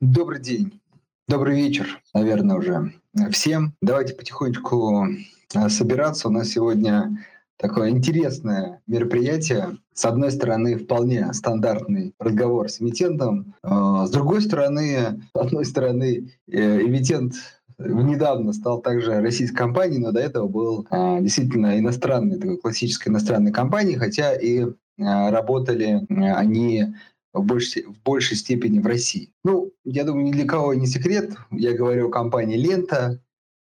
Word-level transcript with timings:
Добрый 0.00 0.40
день. 0.40 0.82
Добрый 1.26 1.56
вечер, 1.56 2.02
наверное, 2.12 2.56
уже 2.56 2.92
всем. 3.30 3.72
Давайте 3.80 4.12
потихонечку 4.12 5.06
э, 5.54 5.68
собираться. 5.70 6.28
У 6.28 6.30
нас 6.30 6.48
сегодня 6.48 7.24
такое 7.56 7.88
интересное 7.88 8.82
мероприятие. 8.86 9.78
С 9.94 10.04
одной 10.04 10.32
стороны, 10.32 10.76
вполне 10.76 11.32
стандартный 11.32 12.14
разговор 12.18 12.68
с 12.68 12.82
эмитентом. 12.82 13.54
Э, 13.62 14.04
с 14.06 14.10
другой 14.10 14.42
стороны, 14.42 15.22
с 15.34 15.40
одной 15.40 15.64
стороны, 15.64 16.30
э, 16.46 16.80
эмитент 16.82 17.32
недавно 17.78 18.52
стал 18.52 18.82
также 18.82 19.22
российской 19.22 19.56
компанией, 19.56 20.00
но 20.00 20.12
до 20.12 20.20
этого 20.20 20.46
был 20.46 20.86
действительно 21.20 21.78
иностранной, 21.78 22.38
такой 22.38 22.58
классической 22.58 23.08
иностранной 23.08 23.52
компанией, 23.52 23.96
хотя 23.96 24.34
и 24.34 24.66
работали 24.98 26.06
они 26.08 26.94
в 27.36 27.44
большей, 27.44 27.84
в 27.84 28.02
большей 28.02 28.36
степени 28.36 28.78
в 28.78 28.86
России. 28.86 29.30
Ну, 29.44 29.72
я 29.84 30.04
думаю, 30.04 30.24
ни 30.24 30.32
для 30.32 30.44
кого 30.44 30.74
не 30.74 30.86
секрет. 30.86 31.32
Я 31.50 31.72
говорю 31.72 32.08
о 32.08 32.12
компании 32.12 32.56
«Лента», 32.56 33.20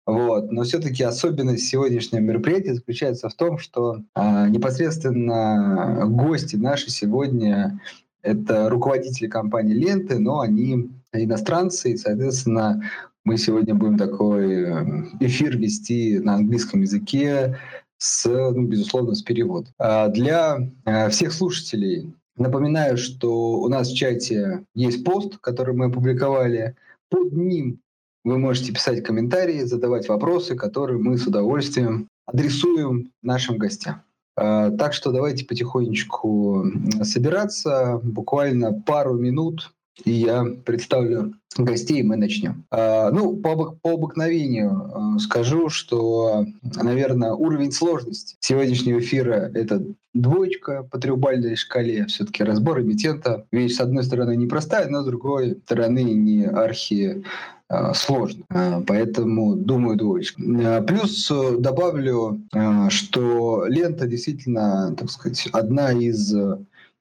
вот. 0.06 0.52
Но 0.52 0.64
все-таки 0.64 1.04
особенность 1.04 1.68
сегодняшнего 1.68 2.22
мероприятия 2.22 2.74
заключается 2.74 3.30
в 3.30 3.36
том, 3.36 3.60
что 3.60 4.02
э, 4.16 4.50
непосредственно 4.50 6.06
гости 6.08 6.56
наши 6.56 6.90
сегодня 6.90 7.80
это 8.24 8.70
руководители 8.70 9.28
компании 9.28 9.74
«Ленты», 9.74 10.20
но 10.20 10.40
они 10.40 10.90
иностранцы, 11.14 11.92
и, 11.92 11.98
соответственно, 11.98 12.84
мы 13.24 13.38
сегодня 13.38 13.76
будем 13.76 13.98
такой 13.98 14.64
э, 14.64 14.86
эфир 15.20 15.58
вести 15.58 16.20
на 16.20 16.36
английском 16.36 16.82
языке 16.82 17.58
с, 17.98 18.26
ну, 18.28 18.66
безусловно, 18.66 19.14
с 19.14 19.22
переводом. 19.22 19.74
А 19.78 20.08
для 20.08 20.58
э, 20.86 21.10
всех 21.10 21.34
слушателей 21.34 22.14
Напоминаю, 22.42 22.98
что 22.98 23.60
у 23.60 23.68
нас 23.68 23.92
в 23.92 23.96
чате 23.96 24.66
есть 24.74 25.04
пост, 25.04 25.38
который 25.38 25.76
мы 25.76 25.86
опубликовали. 25.86 26.76
Под 27.10 27.34
ним 27.34 27.80
вы 28.24 28.40
можете 28.40 28.74
писать 28.74 29.04
комментарии, 29.04 29.60
задавать 29.60 30.10
вопросы, 30.10 30.56
которые 30.56 30.98
мы 30.98 31.20
с 31.20 31.28
удовольствием 31.28 32.08
адресуем 32.26 33.12
нашим 33.22 33.58
гостям. 33.58 34.02
А, 34.36 34.72
так 34.72 34.94
что 34.94 35.12
давайте 35.12 35.46
потихонечку 35.46 36.66
собираться. 37.04 38.00
Буквально 38.04 38.74
пару 38.74 39.20
минут 39.20 39.72
и 40.04 40.12
я 40.12 40.46
представлю 40.66 41.34
гостей, 41.58 42.00
и 42.00 42.04
мы 42.04 42.16
начнем. 42.16 42.66
А, 42.72 43.12
ну, 43.12 43.36
по, 43.36 43.78
обыкновению 43.84 45.16
э, 45.16 45.20
скажу, 45.20 45.70
что, 45.70 46.46
наверное, 46.62 47.34
уровень 47.34 47.72
сложности 47.72 48.38
сегодняшнего 48.40 49.00
эфира— 49.00 49.52
это 49.54 49.84
двоечка 50.14 50.84
по 50.84 50.98
трехбальной 50.98 51.58
шкале. 51.58 52.06
Все-таки 52.06 52.44
разбор 52.44 52.82
эмитента. 52.82 53.46
Вещь, 53.52 53.76
с 53.76 53.82
одной 53.82 54.04
стороны, 54.04 54.36
непростая, 54.38 54.88
но 54.88 55.02
с 55.02 55.06
другой 55.06 55.58
стороны, 55.66 56.04
не 56.04 56.46
архи 56.46 57.24
э, 57.70 57.94
сложно. 57.94 58.46
А, 58.50 58.82
поэтому, 58.88 59.56
думаю, 59.56 59.98
двоечка. 59.98 60.42
А, 60.42 60.82
плюс 60.82 61.30
э, 61.30 61.58
добавлю, 61.60 62.42
что 62.90 63.66
лента 63.68 64.08
действительно, 64.08 64.96
так 64.98 65.12
сказать, 65.12 65.48
одна 65.52 65.92
из 65.92 66.34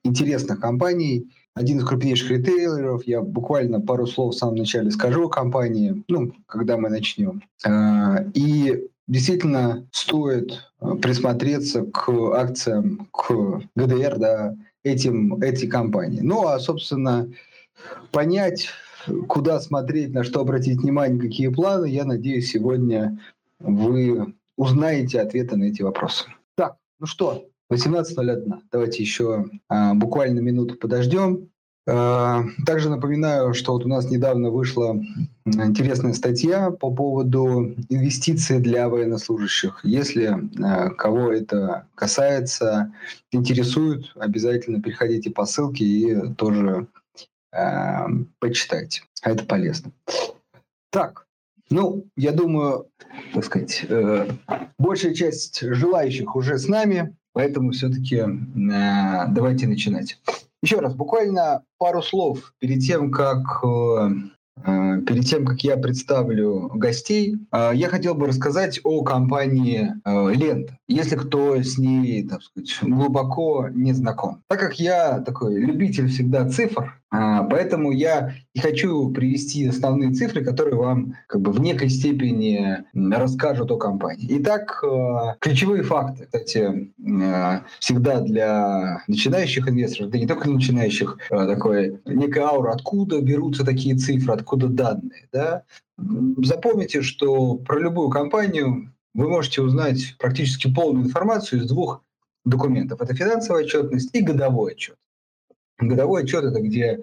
интересных 0.03 0.59
компаний, 0.59 1.29
один 1.55 1.79
из 1.79 1.85
крупнейших 1.85 2.31
ритейлеров. 2.31 3.05
Я 3.05 3.21
буквально 3.21 3.81
пару 3.81 4.07
слов 4.07 4.33
в 4.33 4.37
самом 4.37 4.55
начале 4.55 4.91
скажу 4.91 5.25
о 5.25 5.29
компании, 5.29 6.03
ну, 6.07 6.33
когда 6.45 6.77
мы 6.77 6.89
начнем. 6.89 7.43
А, 7.65 8.23
и 8.33 8.87
действительно 9.07 9.87
стоит 9.91 10.71
а, 10.79 10.95
присмотреться 10.95 11.83
к 11.83 12.09
акциям, 12.09 13.07
к 13.11 13.61
ГДР, 13.75 14.17
да, 14.17 14.55
этим, 14.83 15.35
эти 15.41 15.67
компании. 15.67 16.21
Ну, 16.21 16.47
а, 16.47 16.59
собственно, 16.59 17.29
понять, 18.11 18.69
куда 19.27 19.59
смотреть, 19.59 20.13
на 20.13 20.23
что 20.23 20.41
обратить 20.41 20.81
внимание, 20.81 21.19
какие 21.19 21.49
планы, 21.49 21.87
я 21.87 22.05
надеюсь, 22.05 22.51
сегодня 22.51 23.19
вы 23.59 24.33
узнаете 24.57 25.21
ответы 25.21 25.55
на 25.55 25.65
эти 25.65 25.81
вопросы. 25.81 26.25
Так, 26.55 26.77
ну 26.99 27.05
что, 27.05 27.45
18.01. 27.71 28.63
Давайте 28.71 29.01
еще 29.01 29.49
а, 29.69 29.93
буквально 29.93 30.39
минуту 30.39 30.75
подождем. 30.75 31.49
А, 31.87 32.43
также 32.65 32.89
напоминаю, 32.89 33.53
что 33.53 33.73
вот 33.73 33.85
у 33.85 33.87
нас 33.87 34.09
недавно 34.11 34.49
вышла 34.49 35.01
интересная 35.45 36.13
статья 36.13 36.69
по 36.69 36.93
поводу 36.93 37.73
инвестиций 37.89 38.59
для 38.59 38.89
военнослужащих. 38.89 39.79
Если 39.83 40.37
а, 40.61 40.89
кого 40.89 41.31
это 41.31 41.87
касается, 41.95 42.93
интересует, 43.31 44.11
обязательно 44.15 44.81
переходите 44.81 45.31
по 45.31 45.45
ссылке 45.45 45.85
и 45.85 46.33
тоже 46.33 46.87
а, 47.53 48.07
почитайте. 48.39 49.03
Это 49.23 49.45
полезно. 49.45 49.91
Так, 50.91 51.25
ну, 51.69 52.05
я 52.17 52.33
думаю, 52.33 52.87
так 53.33 53.45
сказать, 53.45 53.85
э, 53.87 54.29
большая 54.77 55.13
часть 55.13 55.61
желающих 55.61 56.35
уже 56.35 56.57
с 56.57 56.67
нами. 56.67 57.15
Поэтому 57.33 57.71
все-таки 57.71 58.17
э, 58.17 58.27
давайте 59.29 59.67
начинать. 59.67 60.19
Еще 60.61 60.79
раз, 60.79 60.93
буквально 60.93 61.63
пару 61.77 62.01
слов 62.01 62.53
перед 62.59 62.81
тем, 62.81 63.11
как 63.11 63.63
э, 63.63 64.09
э 64.65 65.01
Перед 65.07 65.25
тем, 65.25 65.45
как 65.45 65.63
я 65.63 65.77
представлю 65.77 66.69
гостей, 66.75 67.37
э, 67.51 67.71
я 67.73 67.87
хотел 67.87 68.13
бы 68.13 68.27
рассказать 68.27 68.79
о 68.83 69.03
компании 69.03 69.93
э, 70.05 70.33
Лента, 70.33 70.77
если 70.87 71.15
кто 71.15 71.55
с 71.55 71.77
ней, 71.77 72.27
так 72.27 72.43
сказать, 72.43 72.77
глубоко 72.81 73.69
не 73.69 73.93
знаком. 73.93 74.43
Так 74.47 74.59
как 74.59 74.79
я 74.79 75.19
такой 75.21 75.55
любитель 75.55 76.09
всегда 76.09 76.47
цифр, 76.47 77.00
поэтому 77.11 77.91
я 77.91 78.33
и 78.53 78.59
хочу 78.59 79.11
привести 79.11 79.67
основные 79.67 80.11
цифры, 80.11 80.43
которые 80.43 80.75
вам 80.75 81.15
как 81.27 81.41
бы 81.41 81.51
в 81.51 81.59
некой 81.59 81.89
степени 81.89 82.77
расскажут 82.93 83.69
о 83.71 83.77
компании. 83.77 84.27
Итак, 84.29 84.83
э, 84.83 85.35
ключевые 85.39 85.83
факты, 85.83 86.25
кстати, 86.25 86.93
э, 86.99 87.59
всегда 87.79 88.21
для 88.21 89.03
начинающих 89.07 89.67
инвесторов, 89.67 90.11
да 90.11 90.17
не 90.17 90.27
только 90.27 90.45
для 90.45 90.53
начинающих, 90.53 91.17
э, 91.29 91.47
такой 91.47 91.99
некая 92.05 92.45
аура, 92.45 92.71
откуда 92.71 93.21
берутся 93.21 93.65
такие 93.65 93.95
цифры, 93.95 94.33
откуда 94.33 94.67
данные. 94.67 95.27
Да? 95.33 95.63
Запомните, 95.97 97.01
что 97.01 97.55
про 97.55 97.79
любую 97.79 98.09
компанию 98.09 98.93
вы 99.13 99.27
можете 99.27 99.61
узнать 99.61 100.15
практически 100.17 100.73
полную 100.73 101.05
информацию 101.05 101.61
из 101.61 101.67
двух 101.67 102.03
документов. 102.45 103.01
Это 103.01 103.13
финансовая 103.13 103.63
отчетность 103.63 104.09
и 104.13 104.21
годовой 104.21 104.73
отчет. 104.73 104.95
Годовой 105.81 106.23
отчет– 106.23 106.43
это 106.45 106.61
где 106.61 107.01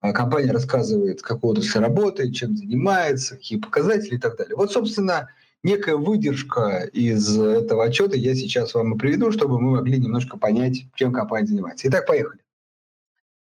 а, 0.00 0.12
компания 0.12 0.52
рассказывает, 0.52 1.22
как 1.22 1.42
отрасль 1.42 1.80
работает, 1.80 2.34
чем 2.34 2.56
занимается, 2.56 3.36
какие 3.36 3.58
показатели 3.58 4.16
и 4.16 4.18
так 4.18 4.36
далее. 4.36 4.54
Вот, 4.54 4.70
собственно, 4.70 5.30
некая 5.62 5.96
выдержка 5.96 6.88
из 6.92 7.38
этого 7.38 7.84
отчета 7.84 8.16
я 8.16 8.34
сейчас 8.34 8.74
вам 8.74 8.94
и 8.94 8.98
приведу, 8.98 9.32
чтобы 9.32 9.58
мы 9.58 9.76
могли 9.76 9.98
немножко 9.98 10.38
понять, 10.38 10.84
чем 10.94 11.12
компания 11.12 11.46
занимается. 11.46 11.88
Итак, 11.88 12.06
поехали. 12.06 12.40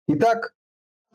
Итак, 0.08 0.54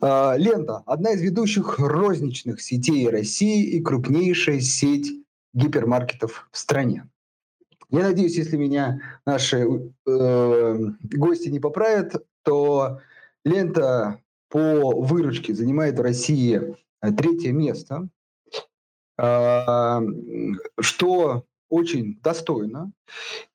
а, 0.01 0.35
Лента– 0.35 0.83
одна 0.85 1.11
из 1.11 1.21
ведущих 1.21 1.79
розничных 1.79 2.61
сетей 2.61 3.09
России 3.09 3.63
и 3.63 3.81
крупнейшая 3.81 4.59
сеть 4.59 5.09
гипермаркетов 5.53 6.49
в 6.51 6.57
стране. 6.57 7.07
Я 7.89 8.03
надеюсь, 8.03 8.35
если 8.35 8.57
меня 8.57 8.99
наши 9.25 9.67
э, 10.07 10.77
гости 11.13 11.49
не 11.49 11.59
поправят, 11.59 12.25
то 12.41 12.99
Лента 13.45 14.19
по 14.49 15.01
выручке 15.01 15.53
занимает 15.53 15.97
в 15.97 16.01
России 16.01 16.75
э, 17.01 17.11
третье 17.11 17.51
место, 17.51 18.07
а, 19.17 20.01
что 20.79 21.45
очень 21.69 22.19
достойно 22.21 22.91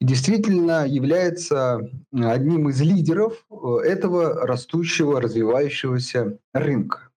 и 0.01 0.05
действительно 0.05 0.87
является 0.87 1.89
одним 2.13 2.69
из 2.69 2.81
лидеров 2.81 3.47
э, 3.49 3.55
этого 3.85 4.47
растущего, 4.47 5.21
развивающегося 5.21 6.39
рынка. 6.53 7.11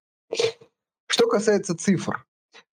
Что 1.07 1.27
касается 1.27 1.75
цифр, 1.75 2.23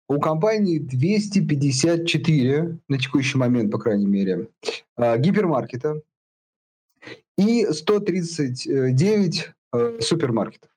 у 0.08 0.20
компании 0.20 0.78
254 0.78 2.78
на 2.86 2.98
текущий 2.98 3.38
момент, 3.38 3.72
по 3.72 3.78
крайней 3.78 4.06
мере, 4.06 4.48
э, 4.96 5.18
гипермаркета 5.18 6.02
и 7.38 7.66
139 7.66 9.48
Э, 9.48 9.52
супермаркетов. 10.00 10.70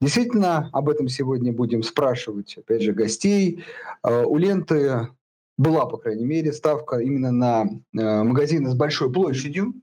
Действительно, 0.00 0.70
об 0.72 0.88
этом 0.88 1.08
сегодня 1.08 1.52
будем 1.52 1.82
спрашивать, 1.82 2.56
опять 2.56 2.82
же, 2.82 2.92
гостей. 2.92 3.64
Э, 4.02 4.24
у 4.24 4.36
ленты 4.36 5.08
была, 5.56 5.86
по 5.86 5.98
крайней 5.98 6.24
мере, 6.24 6.52
ставка 6.52 6.98
именно 6.98 7.30
на 7.30 7.64
э, 7.64 8.22
магазины 8.22 8.70
с 8.70 8.74
большой 8.74 9.12
площадью. 9.12 9.74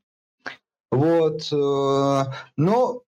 Вот. 0.89 1.51
Но, 1.51 3.03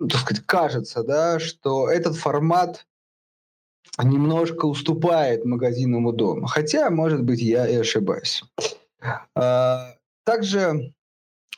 так 0.00 0.20
сказать, 0.20 0.44
кажется, 0.46 1.04
да, 1.04 1.38
что 1.38 1.88
этот 1.88 2.16
формат 2.16 2.88
немножко 4.02 4.66
уступает 4.66 5.44
магазинному 5.44 6.12
дому. 6.12 6.46
Хотя, 6.46 6.90
может 6.90 7.22
быть, 7.22 7.40
я 7.40 7.68
и 7.68 7.76
ошибаюсь. 7.76 8.42
Также 10.24 10.92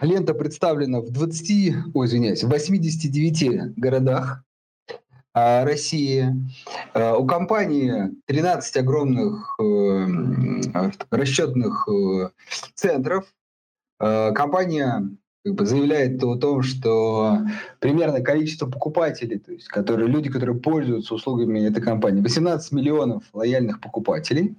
Лента 0.01 0.35
представлена 0.35 1.01
в 1.01 1.11
20, 1.11 1.75
ой, 1.95 2.07
извиняюсь, 2.07 2.43
в 2.43 2.49
89 2.49 3.75
городах. 3.77 4.45
а, 5.33 5.65
России. 5.65 6.35
А, 6.95 7.17
у 7.17 7.27
компании 7.27 8.11
13 8.27 8.77
огромных 8.79 9.57
э, 9.61 10.07
расчетных 11.11 11.89
э, 11.89 12.31
центров. 12.75 13.33
А, 13.99 14.33
компания 14.33 15.09
как 15.45 15.55
бы 15.55 15.67
заявляет 15.67 16.23
о 16.23 16.37
том, 16.37 16.63
что 16.63 17.39
примерное 17.79 18.23
количество 18.23 18.67
покупателей, 18.67 19.39
то 19.39 19.53
есть 19.53 19.69
которые, 19.69 20.09
люди, 20.09 20.31
которые 20.31 20.59
пользуются 20.59 21.15
услугами 21.15 21.61
этой 21.61 21.83
компании, 21.83 22.21
18 22.21 22.73
миллионов 22.73 23.25
лояльных 23.33 23.81
покупателей. 23.81 24.55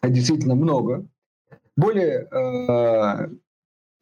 Это 0.00 0.12
действительно 0.12 0.54
много. 0.56 1.06
Более 1.76 2.28
э, 2.30 3.28
5, 3.28 3.40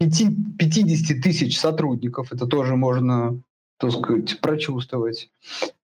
50 0.00 1.22
тысяч 1.22 1.58
сотрудников, 1.58 2.32
это 2.32 2.46
тоже 2.46 2.76
можно 2.76 3.40
так 3.80 3.92
сказать, 3.92 4.40
прочувствовать. 4.40 5.30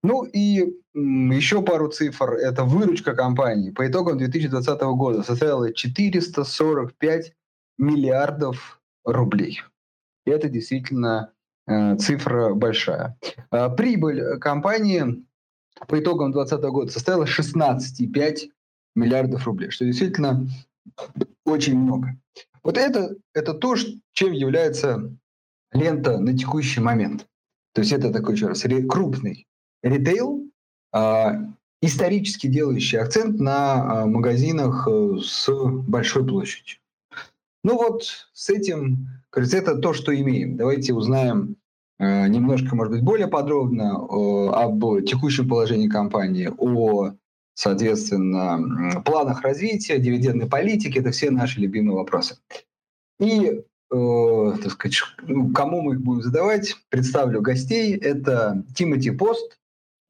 Ну 0.03 0.25
и 0.25 0.75
еще 0.95 1.63
пару 1.63 1.89
цифр. 1.89 2.33
Это 2.33 2.65
выручка 2.65 3.15
компании 3.15 3.71
по 3.71 3.89
итогам 3.89 4.19
2020 4.19 4.81
года 4.83 5.23
составила 5.23 5.73
445 5.73 7.33
миллиардов 7.79 8.81
рублей. 9.05 9.63
И 10.27 10.31
это 10.31 10.51
действительно 10.51 11.33
э, 11.67 11.97
цифра 11.97 12.53
большая. 12.53 13.17
Э, 13.51 13.71
прибыль 13.75 14.39
компании 14.41 15.25
по 15.89 15.99
итогам 15.99 16.33
2020 16.33 16.71
года 16.71 16.93
составила 16.93 17.25
16,5 17.25 18.51
миллиардов 18.95 19.47
рублей, 19.47 19.71
что 19.71 19.87
действительно 19.87 20.47
очень 21.45 21.79
много. 21.79 22.17
Вот 22.67 22.79
это, 22.79 23.15
это 23.33 23.55
то, 23.55 23.77
чем 24.13 24.33
является 24.33 25.17
лента 25.71 26.19
на 26.19 26.37
текущий 26.37 26.81
момент. 26.81 27.25
То 27.73 27.81
есть 27.83 27.93
это 27.93 28.13
такой, 28.13 28.35
еще 28.35 28.49
раз, 28.49 28.65
крупный 28.89 29.47
ритейл, 29.85 30.43
а, 30.93 31.45
исторически 31.81 32.49
делающий 32.49 32.99
акцент 32.99 33.39
на 33.39 34.03
а, 34.03 34.07
магазинах 34.07 34.89
э, 34.91 35.19
с 35.23 35.49
большой 35.87 36.27
площадью. 36.27 36.79
Ну 37.63 37.77
вот 37.77 38.03
с 38.33 38.51
этим, 38.51 39.11
кажется, 39.31 39.59
это 39.59 39.77
то, 39.77 39.93
что 39.93 40.13
имеем. 40.13 40.57
Давайте 40.57 40.93
узнаем 40.93 41.55
э, 42.01 42.27
немножко, 42.27 42.75
может 42.75 42.95
быть, 42.95 43.05
более 43.05 43.29
подробно 43.29 43.95
об 43.95 45.05
текущем 45.05 45.49
положении 45.49 45.87
компании, 45.87 46.51
о, 46.59 47.13
соответственно, 47.57 49.03
планах 49.05 49.41
развития, 49.43 49.99
дивидендной 49.99 50.47
политике. 50.47 51.01
Это 51.01 51.11
все 51.11 51.31
наши 51.31 51.59
любимые 51.59 51.97
вопросы. 51.97 52.37
И 53.19 53.63
э, 53.91 54.53
так 54.63 54.73
сказать, 54.73 54.99
ну, 55.23 55.53
кому 55.53 55.81
мы 55.81 55.95
их 55.95 56.01
будем 56.03 56.23
задавать, 56.23 56.77
представлю 56.91 57.41
гостей. 57.41 57.97
Это 57.97 58.63
Тимоти 58.77 59.11
Пост, 59.11 59.59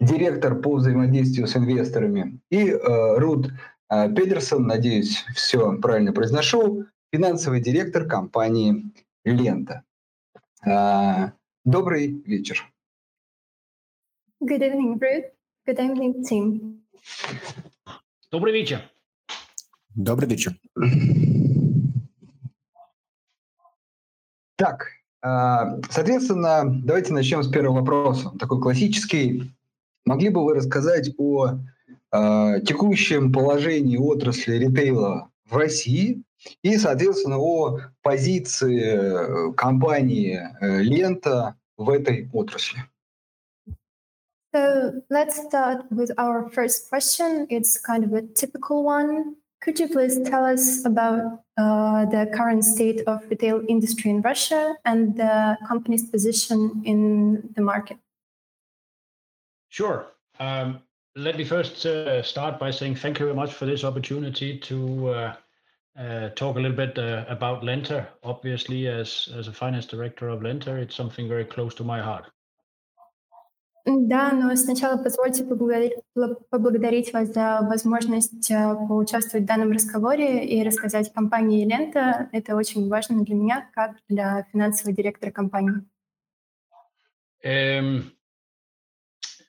директор 0.01 0.61
по 0.61 0.75
взаимодействию 0.75 1.47
с 1.47 1.57
инвесторами, 1.57 2.41
и 2.51 2.69
э, 2.69 3.19
Руд 3.19 3.53
э, 3.91 4.13
Педерсон, 4.13 4.67
надеюсь, 4.67 5.25
все 5.35 5.79
правильно 5.79 6.13
произношу, 6.13 6.87
финансовый 7.13 7.61
директор 7.61 8.07
компании 8.07 8.93
«Лента». 9.25 9.85
Э, 10.67 11.31
добрый 11.65 12.09
вечер. 12.27 12.69
Good 14.43 14.61
evening, 14.61 14.99
Ruth. 14.99 15.31
Good 15.67 15.79
evening, 15.79 16.23
team. 16.29 16.83
Добрый 18.31 18.53
вечер. 18.53 18.83
Добрый 19.95 20.29
вечер. 20.29 20.55
Так, 24.57 24.89
а, 25.23 25.81
соответственно, 25.91 26.63
давайте 26.67 27.13
начнем 27.13 27.43
с 27.43 27.49
первого 27.49 27.81
вопроса. 27.81 28.31
Такой 28.39 28.61
классический. 28.61 29.53
Могли 30.05 30.29
бы 30.29 30.45
вы 30.45 30.55
рассказать 30.55 31.11
о 31.19 31.59
а, 32.11 32.61
текущем 32.61 33.33
положении 33.33 33.97
отрасли 33.97 34.57
ритейла 34.57 35.31
в 35.45 35.57
России 35.57 36.23
и, 36.63 36.77
соответственно, 36.77 37.39
о 37.39 37.81
позиции 38.03 39.53
компании 39.55 40.41
э, 40.61 40.83
«Лента» 40.83 41.57
в 41.77 41.91
этой 41.91 42.29
отрасли? 42.33 42.85
So 44.55 45.03
let's 45.11 45.37
start 45.43 45.85
with 45.91 46.11
our 46.19 46.49
first 46.51 46.89
question. 46.89 47.47
It's 47.51 47.79
kind 47.79 48.05
of 48.05 48.13
a 48.13 48.23
typical 48.23 48.85
one. 48.85 49.37
Could 49.63 49.81
you 49.81 49.89
please 49.89 50.21
tell 50.29 50.45
us 50.45 50.85
about 50.85 51.43
uh, 51.57 52.05
the 52.07 52.31
current 52.33 52.65
state 52.65 53.01
of 53.07 53.29
retail 53.29 53.63
industry 53.69 54.11
in 54.11 54.23
Russia 54.23 54.77
and 54.85 55.17
the 55.17 55.57
company's 55.67 56.09
position 56.09 56.83
in 56.85 57.53
the 57.55 57.63
market? 57.63 57.99
Sure. 59.71 60.07
Um, 60.39 60.83
let 61.17 61.37
me 61.37 61.45
first 61.45 61.85
uh, 61.85 62.23
start 62.23 62.59
by 62.59 62.71
saying 62.71 62.97
thank 62.97 63.19
you 63.19 63.27
very 63.27 63.37
much 63.37 63.55
for 63.55 63.67
this 63.67 63.85
opportunity 63.85 64.59
to 64.59 65.09
uh, 65.09 65.35
uh 65.99 66.29
talk 66.31 66.57
a 66.57 66.61
little 66.61 66.77
bit 66.77 66.99
uh, 66.99 67.25
about 67.29 67.63
Lenta. 67.63 68.07
Obviously, 68.23 68.87
as, 68.87 69.29
as 69.35 69.49
a 69.49 69.53
finance 69.53 69.87
director 69.87 70.29
of 70.29 70.41
Lenta, 70.41 70.79
it's 70.79 70.95
something 70.95 71.27
very 71.27 71.45
close 71.45 71.75
to 71.75 71.85
my 71.85 72.01
heart. 72.01 72.31
Да, 73.89 74.33
но 74.33 74.57
сначала 74.57 75.01
позвольте 75.01 75.45
поблагодарить, 75.45 77.13
вас 77.13 77.33
за 77.33 77.61
возможность 77.63 78.51
э, 78.51 78.75
поучаствовать 78.89 79.45
в 79.45 79.47
данном 79.47 79.71
разговоре 79.71 80.45
и 80.45 80.65
рассказать 80.65 81.13
компании 81.13 81.65
«Лента». 81.65 82.29
Это 82.33 82.57
очень 82.57 82.89
важно 82.89 83.25
для 83.25 83.37
меня, 83.37 83.71
как 83.75 83.93
для 84.09 84.45
финансового 84.53 84.97
директора 84.97 85.31
компании. 85.31 85.85
Um, 87.45 88.11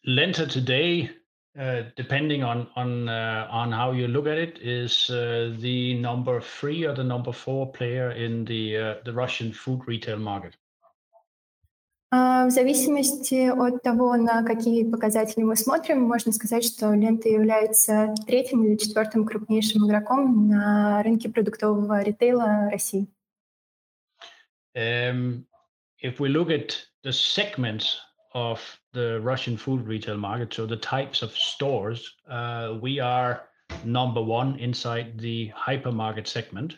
Lenta 0.06 0.46
today, 0.46 1.10
uh, 1.58 1.86
depending 1.96 2.44
on 2.44 2.68
on 2.76 3.10
uh, 3.10 3.48
on 3.50 3.72
how 3.72 3.92
you 3.92 4.08
look 4.08 4.28
at 4.28 4.38
it, 4.38 4.60
is 4.62 5.10
uh, 5.10 5.52
the 5.60 5.96
number 5.96 6.42
three 6.42 6.86
or 6.86 6.94
the 6.94 7.04
number 7.04 7.32
four 7.32 7.72
player 7.72 8.12
in 8.12 8.46
the 8.46 9.00
the 9.04 9.14
Russian 9.14 9.52
food 9.52 9.82
retail 9.88 10.20
market. 10.20 10.56
А, 12.10 12.46
в 12.46 12.52
зависимости 12.52 13.50
от 13.50 13.84
того, 13.84 14.16
на 14.16 14.44
какие 14.44 14.90
показатели 14.90 15.44
мы 15.44 15.58
смотрим, 15.58 16.02
можно 16.02 16.32
сказать, 16.32 16.64
что 16.64 16.94
лента 16.94 17.28
является 17.28 18.16
третьим 18.26 18.64
или 18.64 18.78
четвертым 18.78 19.26
крупнейшим 19.26 19.86
игроком 19.86 20.48
на 20.48 21.04
рынке 21.04 21.30
продуктового 21.30 22.02
ритейла 22.02 22.70
России. 22.72 23.08
Um, 24.74 25.46
if 26.02 26.20
we 26.20 26.30
look 26.30 26.50
at 26.50 26.78
the 27.04 27.12
segments 27.12 27.98
of 28.34 28.60
the 28.94 29.20
Russian 29.22 29.58
food 29.58 29.86
retail 29.86 30.18
market, 30.18 30.54
so 30.54 30.66
the 30.66 30.78
types 30.78 31.24
of 31.24 31.36
stores, 31.36 32.16
uh, 32.30 32.78
we 32.80 33.00
are 33.00 33.50
number 33.84 34.22
one 34.22 34.58
inside 34.60 35.20
the 35.20 35.52
hypermarket 35.58 36.28
segment. 36.28 36.78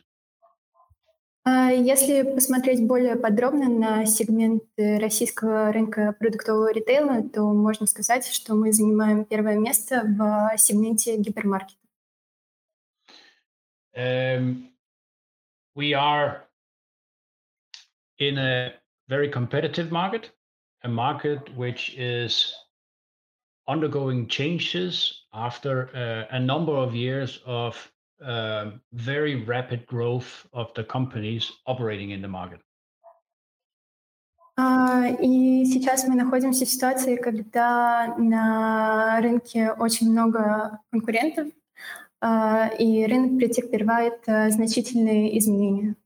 А 1.51 1.71
если 1.71 2.21
посмотреть 2.21 2.85
более 2.85 3.15
подробно 3.15 3.69
на 3.69 4.05
сегмент 4.05 4.63
российского 4.77 5.71
рынка 5.71 6.13
продуктового 6.19 6.71
ритейла, 6.71 7.27
то 7.27 7.41
можно 7.41 7.87
сказать, 7.87 8.27
что 8.31 8.53
мы 8.53 8.71
занимаем 8.71 9.25
первое 9.25 9.57
место 9.57 10.03
в 10.05 10.55
сегменте 10.59 11.17
гипермаркета. 11.17 11.79
Um, 13.95 14.69
we 15.75 15.95
are 15.95 16.43
in 18.19 18.37
a 18.37 18.73
very 19.07 19.29
competitive 19.29 19.91
market, 19.91 20.29
a 20.83 20.87
market 20.87 21.49
which 21.57 21.95
is 21.97 22.53
undergoing 23.67 24.27
changes 24.27 25.25
after 25.33 25.89
uh, 25.95 26.35
a 26.35 26.39
number 26.39 26.73
of 26.73 26.93
years 26.93 27.41
of 27.43 27.91
uh, 28.22 28.72
very 28.92 29.44
rapid 29.44 29.86
growth 29.86 30.46
of 30.52 30.72
the 30.74 30.84
companies 30.84 31.52
operating 31.66 32.10
in 32.10 32.22
the 32.22 32.28
market. 32.28 32.60
Uh, 34.56 35.16
и 35.20 35.64
сейчас 35.64 36.06
мы 36.06 36.14
находимся 36.14 36.64
в 36.64 36.68
ситуации, 36.68 37.16
когда 37.16 38.14
на 38.16 39.20
рынке 39.20 39.72
очень 39.72 40.10
много 40.12 40.78
конкурентов, 40.92 41.48
uh, 42.22 42.76
и 42.78 43.04
рынок 43.04 43.36
претерпевает 43.38 44.22
uh, 44.28 44.48
значительные 44.50 45.36
изменения. 45.38 45.96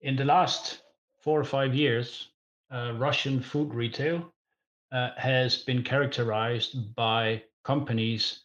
In 0.00 0.16
the 0.16 0.24
last 0.24 0.82
four 1.20 1.40
or 1.40 1.44
five 1.44 1.74
years, 1.74 2.30
uh, 2.72 2.92
Russian 2.98 3.40
food 3.40 3.72
retail 3.72 4.32
uh, 4.90 5.10
has 5.16 5.58
been 5.58 5.84
characterized 5.84 6.94
by 6.96 7.42
companies 7.62 8.40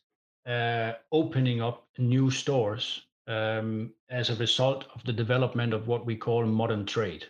uh, 0.45 0.93
opening 1.11 1.61
up 1.61 1.87
new 1.97 2.29
stores 2.31 3.01
um, 3.27 3.91
as 4.09 4.29
a 4.29 4.35
result 4.35 4.85
of 4.95 5.03
the 5.03 5.13
development 5.13 5.73
of 5.73 5.87
what 5.87 6.05
we 6.05 6.15
call 6.15 6.45
modern 6.45 6.85
trade. 6.85 7.25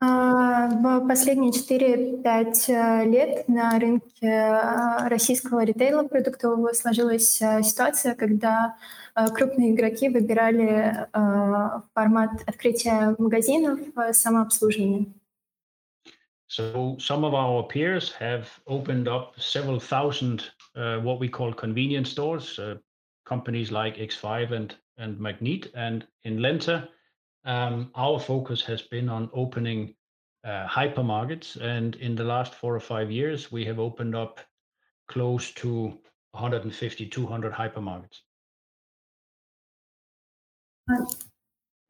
В 0.00 1.08
последние 1.08 1.50
4-5 1.50 3.04
лет 3.06 3.48
на 3.48 3.78
рынке 3.78 4.60
российского 5.08 5.64
ритейла 5.64 6.06
продуктового 6.06 6.72
сложилась 6.74 7.36
ситуация, 7.36 8.14
когда 8.14 8.76
крупные 9.14 9.72
игроки 9.72 10.10
выбирали 10.10 11.08
формат 11.94 12.30
открытия 12.46 13.14
магазинов 13.18 13.80
самообслуживания. 14.12 15.06
So 16.48 16.96
some 17.00 17.24
of 17.24 17.34
our 17.34 17.64
peers 17.64 18.12
have 18.12 18.48
opened 18.66 19.08
up 19.08 19.34
several 19.40 19.80
thousand 19.80 20.40
uh, 20.40 20.57
uh, 20.79 20.97
what 20.99 21.19
we 21.19 21.27
call 21.27 21.51
convenience 21.51 22.09
stores, 22.09 22.57
uh, 22.57 22.75
companies 23.25 23.71
like 23.71 23.97
X5 23.97 24.51
and, 24.53 24.75
and 24.97 25.17
Magnit. 25.17 25.67
And 25.75 26.07
in 26.23 26.37
Lenta, 26.37 26.87
um, 27.45 27.91
our 27.95 28.19
focus 28.19 28.61
has 28.63 28.81
been 28.81 29.09
on 29.09 29.29
opening 29.33 29.95
uh, 30.45 30.67
hypermarkets. 30.67 31.59
And 31.61 31.95
in 31.97 32.15
the 32.15 32.23
last 32.23 32.55
four 32.55 32.75
or 32.75 32.79
five 32.79 33.11
years, 33.11 33.51
we 33.51 33.65
have 33.65 33.77
opened 33.77 34.15
up 34.15 34.39
close 35.09 35.51
to 35.55 35.99
150, 36.31 37.05
200 37.07 37.53
hypermarkets. 37.53 38.21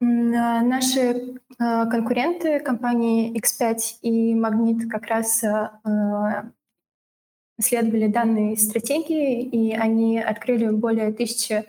Наши 0.02 1.38
конкуренты, 1.58 2.60
компании 2.60 3.38
X5 3.38 3.98
и 4.02 4.34
Magnit, 4.34 4.88
как 4.88 5.06
раз 5.06 5.42
следовали 7.60 8.06
данной 8.06 8.56
стратегии, 8.56 9.42
и 9.42 9.72
они 9.72 10.18
открыли 10.18 10.70
более 10.70 11.12
тысячи 11.12 11.64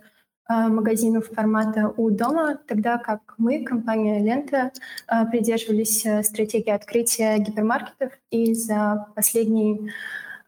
магазинов 0.50 1.28
формата 1.28 1.94
у 1.96 2.10
дома, 2.10 2.58
тогда 2.68 2.98
как 2.98 3.36
мы, 3.38 3.64
компания 3.64 4.20
Лента, 4.20 4.72
придерживались 5.32 6.06
стратегии 6.26 6.72
открытия 6.72 7.38
гипермаркетов, 7.38 8.12
и 8.32 8.54
за 8.54 9.08
последние 9.16 9.94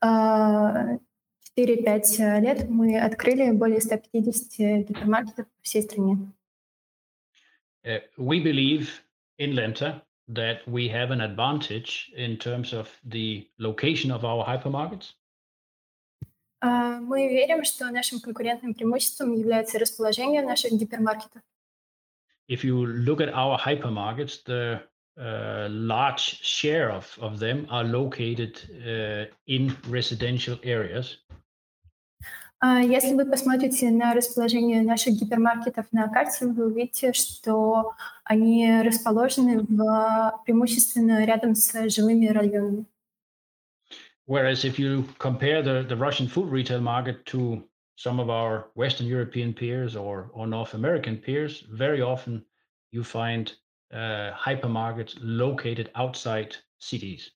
4-5 0.04 1.00
лет 2.42 2.70
мы 2.70 3.00
открыли 3.00 3.52
более 3.52 3.80
150 3.80 4.90
гипермаркетов 4.90 5.46
по 5.46 5.62
всей 5.62 5.84
стране. 5.84 6.18
Uh, 7.86 8.00
we 8.18 8.40
believe 8.40 9.04
in 9.38 9.54
Lenta 9.54 10.02
that 10.30 10.68
we 10.68 10.88
have 10.88 11.12
an 11.12 11.22
advantage 11.22 12.12
in 12.16 12.38
terms 12.38 12.74
of 12.74 12.88
the 13.04 13.48
location 13.60 14.12
of 14.12 14.24
our 14.24 14.46
hypermarkets. 14.46 15.14
Uh, 16.64 17.02
мы 17.02 17.28
верим, 17.28 17.66
что 17.66 17.92
нашим 17.92 18.22
конкурентным 18.22 18.74
преимуществом 18.74 19.34
является 19.34 19.78
расположение 19.80 20.42
наших 20.42 20.72
гипермаркетов. 20.72 21.42
If 22.48 22.64
you 22.64 22.86
look 22.86 23.20
at 23.20 23.34
our 23.34 23.58
hypermarkets, 23.58 24.44
the 24.46 24.80
uh, 25.18 25.68
large 25.70 26.42
share 26.42 26.90
of, 26.90 27.06
of 27.20 27.40
them 27.40 27.68
are 27.70 27.84
located 27.84 28.62
uh, 28.86 29.26
in 29.46 29.76
residential 29.90 30.58
areas. 30.64 31.18
Если 32.66 33.14
вы 33.14 33.26
посмотрите 33.26 33.92
на 33.92 34.14
расположение 34.14 34.84
наших 34.84 35.16
гипермаркетов 35.16 35.86
на 35.92 36.08
карте, 36.08 36.46
вы 36.46 36.68
увидите, 36.68 37.12
что 37.12 37.92
они 38.24 38.82
расположены 38.82 39.66
в, 39.68 40.42
преимущественно 40.46 41.26
рядом 41.26 41.56
с 41.56 41.90
жилыми 41.90 42.28
районами. 42.28 42.86
Whereas 44.27 44.65
if 44.65 44.79
you 44.79 45.05
compare 45.19 45.63
the, 45.63 45.85
the 45.89 45.97
Russian 45.97 46.29
food 46.29 46.51
retail 46.51 46.81
market 46.81 47.25
to 47.27 47.63
some 47.97 48.21
of 48.21 48.29
our 48.31 48.69
Western 48.75 49.07
European 49.07 49.55
peers 49.55 49.97
or, 49.97 50.31
or 50.33 50.47
North 50.47 50.75
American 50.75 51.17
peers, 51.17 51.65
very 51.71 52.03
often 52.03 52.45
you 52.93 53.03
find 53.03 53.53
uh, 53.93 54.33
hypermarkets 54.35 55.17
located 55.21 55.91
outside 55.95 56.57
cities. 56.79 57.33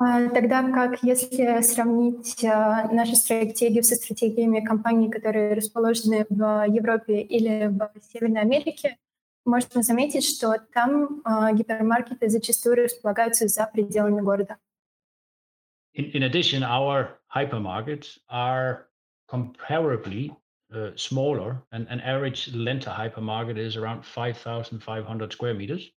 Тогда 0.00 0.62
как 0.70 1.02
если 1.02 1.60
сравнить 1.62 2.40
нашу 2.44 3.16
стратегию 3.16 3.82
со 3.82 3.96
стратегиями 3.96 4.60
компаний, 4.60 5.10
которые 5.10 5.54
расположены 5.54 6.24
в 6.30 6.66
Европе 6.68 7.20
или 7.20 7.66
в 7.66 7.90
Северной 8.12 8.42
Америке, 8.42 8.96
можно 9.44 9.82
заметить, 9.82 10.24
что 10.24 10.54
там 10.72 11.22
гипермаркеты 11.52 12.28
зачастую 12.28 12.84
располагаются 12.84 13.48
за 13.48 13.68
пределами 13.72 14.20
города. 14.20 14.58
In, 15.94 16.04
in 16.12 16.22
addition, 16.24 16.62
our 16.62 17.18
hypermarkets 17.34 18.18
are 18.28 18.88
comparably 19.30 20.34
uh, 20.74 20.90
smaller. 20.96 21.62
and 21.72 21.86
an 21.88 22.00
average 22.00 22.52
Lenta 22.52 22.94
hypermarket 22.94 23.58
is 23.58 23.76
around 23.76 24.04
5,500 24.04 25.32
square 25.32 25.54
meters. 25.54 25.90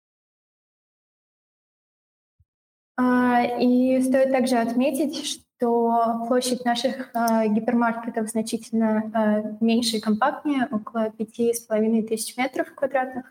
И 3.61 4.01
стоит 4.03 4.33
также 4.33 4.57
отметить, 4.57 5.25
что 5.25 6.25
площадь 6.27 6.65
наших 6.65 7.13
гипермаркетов 7.15 8.29
значительно 8.29 9.57
меньше 9.61 9.99
и 9.99 10.01
компактнее, 10.01 10.67
около 10.71 11.11
пяти 11.11 11.53
с 11.53 11.61
половиной 11.61 12.03
тысяч 12.03 12.37
метров 12.37 12.75
квадратных. 12.75 13.25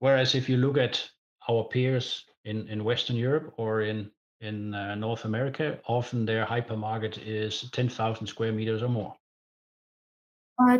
Whereas 0.00 0.34
if 0.34 0.48
you 0.48 0.56
look 0.56 0.78
at 0.78 1.10
our 1.48 1.64
peers 1.64 2.24
in, 2.44 2.68
in 2.68 2.84
Western 2.84 3.16
Europe 3.16 3.52
or 3.56 3.82
in, 3.82 4.10
in 4.42 4.74
uh, 4.74 4.94
North 4.94 5.24
America, 5.24 5.78
often 5.86 6.24
their 6.24 6.44
hypermarket 6.44 7.18
is 7.24 7.62
10,000 7.72 8.26
square 8.26 8.52
meters 8.52 8.82
or 8.82 8.88
more. 8.88 9.14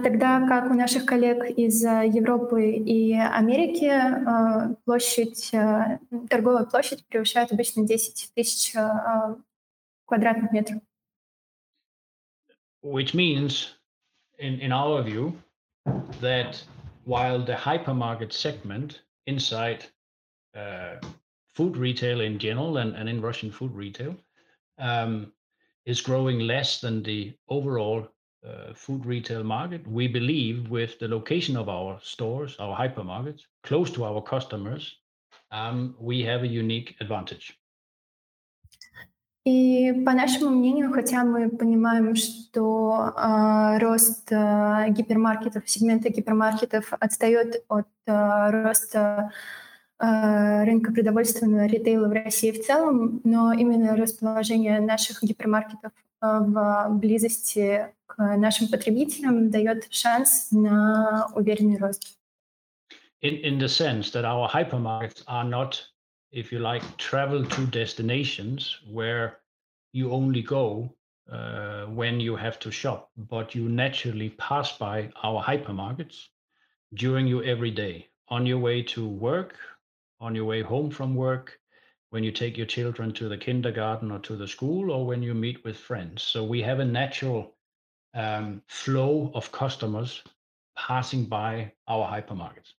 Тогда 0.03 0.45
как 0.49 0.73
у 0.73 0.75
наших 0.75 1.07
коллег 1.07 1.57
из 1.57 1.85
Европы 1.85 2.73
и 2.73 3.13
Америки 3.13 3.93
площадь, 4.85 5.53
торговая 6.29 6.65
площадь 6.65 7.07
превышает 7.07 7.53
обычно 7.53 7.87
10 7.87 8.33
тысяч 8.35 8.75
квадратных 10.07 10.51
метров. 10.51 10.81
Which 12.83 13.15
means, 13.15 13.75
in, 14.39 14.59
in 14.61 14.73
our 14.73 15.03
view, 15.03 15.37
that 16.21 16.61
while 17.05 17.39
the 17.45 17.55
hypermarket 17.55 18.33
segment 18.33 19.03
inside 19.27 19.85
uh, 20.57 20.97
food 21.55 21.77
retail 21.77 22.21
in 22.21 22.39
general 22.39 22.79
and, 22.79 22.95
and 22.95 23.09
in 23.09 23.21
Russian 23.21 23.51
food 23.51 23.75
retail 23.75 24.15
um, 24.79 25.33
is 25.87 26.01
growing 26.01 26.41
less 26.41 26.81
than 26.81 27.03
the 27.03 27.35
overall 27.49 28.07
uh, 28.47 28.73
food 28.75 29.05
retail 29.05 29.43
market. 29.43 29.87
We 29.87 30.07
believe 30.07 30.69
with 30.69 30.99
the 30.99 31.09
location 31.09 31.57
of 31.57 31.69
our 31.69 31.99
stores, 32.03 32.57
our 32.59 32.77
hypermarkets, 32.77 33.43
close 33.65 33.91
to 33.93 34.05
our 34.05 34.23
customers, 34.23 34.97
um, 35.51 35.97
we 35.99 36.23
have 36.23 36.43
a 36.43 36.47
unique 36.47 36.95
advantage. 37.01 37.55
И 39.45 39.93
по 40.05 40.13
нашему 40.13 40.51
мнению, 40.51 40.93
хотя 40.93 41.25
мы 41.25 41.49
понимаем, 41.49 42.15
что 42.17 43.15
э, 43.17 43.79
рост 43.79 44.31
э, 44.31 44.91
гипермаркетов, 44.91 45.63
сегмента 45.67 46.11
гипермаркетов 46.11 46.93
отстает 47.01 47.65
от 47.69 47.89
э, 48.07 48.51
роста 48.51 49.31
э, 49.31 49.62
рынка 50.03 50.93
продовольственного 50.93 51.67
ритейла 51.67 52.07
в 52.09 52.13
России 52.13 52.53
в 52.53 52.65
целом, 52.65 53.21
но 53.25 53.53
именно 53.53 53.97
расположение 53.97 54.81
наших 54.81 55.23
гипермаркетов 55.25 55.93
в 56.21 56.89
близости 56.91 57.93
к 58.07 58.37
нашим 58.37 58.69
потребителям 58.69 59.51
дает 59.51 59.89
шанс 59.91 60.49
на 60.53 61.29
уверенный 61.35 61.79
рост. 61.79 62.17
In, 63.21 63.41
in 63.43 63.59
the 63.59 63.69
sense 63.69 64.13
that 64.13 64.25
our 64.25 64.49
hypermarkets 64.49 65.25
are 65.27 65.45
not, 65.45 65.83
if 66.31 66.53
you 66.53 66.61
like, 66.61 66.83
travel 66.99 67.45
to 67.45 67.67
destinations 67.67 68.79
where 68.89 69.41
you 69.93 70.13
only 70.13 70.43
go 70.43 70.89
uh, 71.29 71.87
when 71.87 72.21
you 72.21 72.37
have 72.37 72.61
to 72.61 72.71
shop, 72.71 73.11
but 73.17 73.55
you 73.57 73.69
naturally 73.69 74.31
pass 74.39 74.79
by 74.79 75.11
our 75.25 75.43
hypermarkets 75.43 76.29
during 76.95 77.27
your 77.27 77.43
everyday, 77.43 78.07
on 78.29 78.47
your 78.47 78.59
way 78.59 78.83
to 78.83 79.09
work, 79.09 79.57
on 80.23 80.35
your 80.35 80.45
way 80.45 80.63
home 80.63 80.91
from 80.91 81.15
work, 81.15 81.59
when 82.11 82.25
you 82.25 82.33
take 82.33 82.57
your 82.57 82.67
children 82.67 83.13
to 83.13 83.29
the 83.29 83.37
kindergarten 83.37 84.11
or 84.11 84.19
to 84.21 84.37
the 84.37 84.49
school 84.49 84.91
or 84.91 85.07
when 85.07 85.23
you 85.23 85.35
meet 85.35 85.63
with 85.65 85.77
friends. 85.77 86.23
So 86.23 86.43
we 86.45 86.63
have 86.63 86.81
a 86.81 86.85
natural 86.85 87.55
um, 88.15 88.63
flow 88.67 89.31
of 89.35 89.53
customers 89.53 90.23
passing 90.77 91.25
by 91.25 91.73
our 91.87 92.07
hypermarkets. 92.09 92.75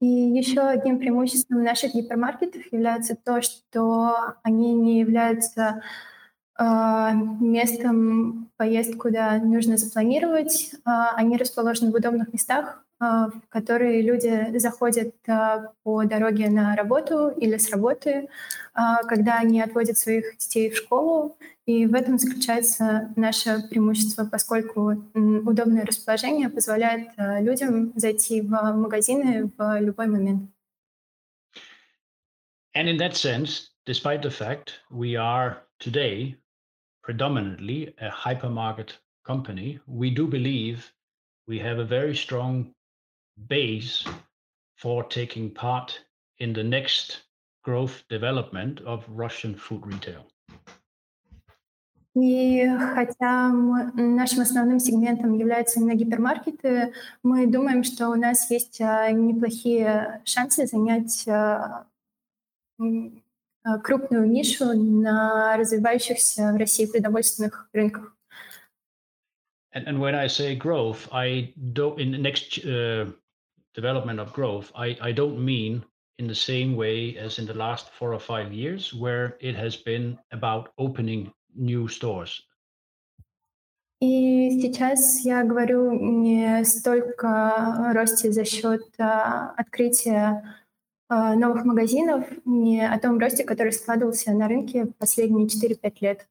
И 0.00 0.06
еще 0.06 0.60
одним 0.60 0.98
преимуществом 0.98 1.62
наших 1.62 1.94
гипермаркетов 1.94 2.70
является 2.72 3.16
то, 3.16 3.40
что 3.40 4.34
они 4.42 4.74
не 4.74 5.00
являются 5.00 5.62
э, 5.62 5.80
местом 6.59 8.49
поездки, 8.57 8.97
куда 8.97 9.37
нужно 9.37 9.77
запланировать. 9.77 10.75
Они 10.83 11.37
расположены 11.37 11.91
в 11.91 11.95
удобных 11.95 12.33
местах, 12.33 12.83
в 12.99 13.31
которые 13.47 14.01
люди 14.01 14.57
заходят 14.57 15.15
по 15.83 16.03
дороге 16.03 16.49
на 16.49 16.75
работу 16.75 17.29
или 17.29 17.55
с 17.57 17.71
работы, 17.71 18.27
когда 18.73 19.37
они 19.37 19.61
отводят 19.61 19.97
своих 19.97 20.37
детей 20.37 20.69
в 20.69 20.75
школу. 20.75 21.37
И 21.65 21.85
в 21.85 21.93
этом 21.93 22.17
заключается 22.17 23.13
наше 23.15 23.63
преимущество, 23.69 24.25
поскольку 24.25 25.01
удобное 25.13 25.85
расположение 25.85 26.49
позволяет 26.49 27.09
людям 27.39 27.93
зайти 27.95 28.41
в 28.41 28.49
магазины 28.49 29.49
в 29.57 29.79
любой 29.79 30.07
момент. 30.07 30.49
And 32.75 32.89
in 32.89 32.97
that 32.97 33.15
sense, 33.15 33.69
despite 33.85 34.21
the 34.21 34.29
fact 34.29 34.81
we 34.91 35.15
are 35.15 35.57
today 35.79 36.35
predominantly 37.08 37.94
a 38.00 38.10
hypermarket 38.10 38.92
company, 39.24 39.80
we 39.86 40.10
do 40.10 40.26
believe 40.26 40.92
we 41.46 41.58
have 41.58 41.78
a 41.78 41.84
very 41.84 42.14
strong 42.14 42.72
base 43.48 44.04
for 44.76 45.04
taking 45.04 45.50
part 45.50 46.00
in 46.38 46.52
the 46.52 46.62
next 46.62 47.22
growth 47.62 48.04
development 48.08 48.80
of 48.80 49.04
Russian 49.08 49.54
food 49.54 49.86
retail. 49.86 50.26
И 52.16 52.64
хотя 52.94 53.48
мы, 53.48 53.90
нашим 53.92 54.42
основным 54.42 54.78
сегментом 54.78 55.36
являются 55.36 55.80
именно 55.80 55.96
гипермаркеты, 55.96 56.92
мы 57.24 57.46
думаем, 57.48 57.82
что 57.82 58.08
у 58.10 58.14
нас 58.14 58.48
есть 58.52 58.78
неплохие 58.78 60.22
шансы 60.24 60.66
занять 60.66 61.26
крупную 63.83 64.27
нишу 64.27 64.73
на 64.73 65.57
развивающихся 65.57 66.51
в 66.53 66.57
России 66.57 66.85
продовольственных 66.85 67.69
рынках. 67.73 68.15
And, 69.71 69.87
and 69.87 69.99
when 69.99 70.15
I 70.15 70.27
say 70.27 70.55
growth, 70.55 71.07
I 71.11 71.53
don't 71.73 71.99
in 71.99 72.11
the 72.11 72.17
next 72.17 72.65
uh, 72.65 73.05
development 73.75 74.19
of 74.19 74.33
growth, 74.33 74.71
I, 74.75 74.97
I 74.99 75.11
don't 75.11 75.37
mean 75.43 75.83
in 76.17 76.27
the 76.27 76.35
same 76.35 76.75
way 76.75 77.15
as 77.17 77.37
in 77.37 77.45
the 77.45 77.53
last 77.53 77.89
four 77.91 78.13
or 78.13 78.19
five 78.19 78.51
years, 78.51 78.93
where 78.93 79.37
it 79.39 79.55
has 79.55 79.75
been 79.75 80.17
about 80.31 80.73
opening 80.77 81.31
new 81.55 81.87
stores. 81.87 82.43
И 84.01 84.61
сейчас 84.61 85.25
я 85.25 85.43
говорю 85.43 85.91
не 85.91 86.63
столько 86.63 87.89
о 87.89 87.93
росте 87.93 88.31
за 88.31 88.45
счет 88.45 88.81
uh, 88.97 89.53
открытия 89.57 90.41
uh, 90.41 90.49
новых 91.10 91.64
магазинов, 91.64 92.26
не 92.44 92.80
о 92.80 92.98
том 92.98 93.18
росте, 93.18 93.44
который 93.44 93.72
складывался 93.72 94.32
на 94.32 94.48
рынке 94.48 94.86
последние 94.98 95.46
4-5 95.46 95.94
лет. 96.00 96.26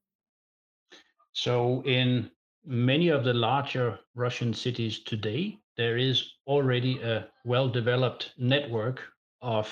So 1.33 1.81
in 1.85 2.29
many 2.65 3.09
of 3.09 3.23
the 3.23 3.33
larger 3.33 3.99
Russian 4.15 4.53
cities 4.53 4.99
today, 4.99 5.59
there 5.77 5.97
is 5.97 6.23
already 6.45 6.99
a 7.01 7.27
well-developed 7.43 8.33
network 8.37 9.01
of 9.41 9.67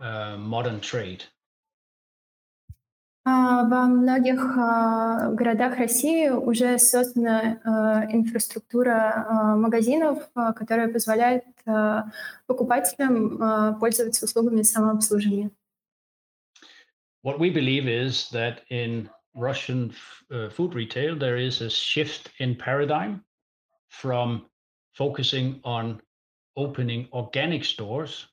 uh, 0.00 0.36
modern 0.38 0.80
trade. 0.80 1.24
Во 3.69 3.85
многих 3.87 4.55
городах 5.35 5.77
России 5.77 6.29
уже 6.29 6.77
создана 6.79 8.07
инфраструктура 8.11 9.55
магазинов, 9.57 10.29
которая 10.55 10.87
позволяет 10.87 11.43
покупателям 12.47 13.77
пользоваться 13.79 14.25
услугами 14.25 14.63
самообслуживания. 14.63 15.51
What 17.21 17.37
we 17.37 17.49
believe 17.49 17.87
is 17.87 18.29
that 18.31 18.61
in 18.69 19.09
Russian 19.35 19.93
uh, 20.31 20.49
food 20.49 20.73
retail, 20.73 21.15
there 21.17 21.37
is 21.37 21.61
a 21.61 21.69
shift 21.69 22.31
in 22.39 22.55
paradigm 22.55 23.23
from 23.89 24.45
focusing 24.93 25.59
on 25.63 26.01
opening 26.55 27.07
organic 27.13 27.65
stores 27.65 28.27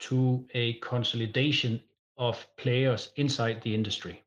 to 0.00 0.46
a 0.54 0.74
consolidation 0.80 1.80
of 2.16 2.46
players 2.56 3.12
inside 3.16 3.60
the 3.62 3.74
industry. 3.74 4.24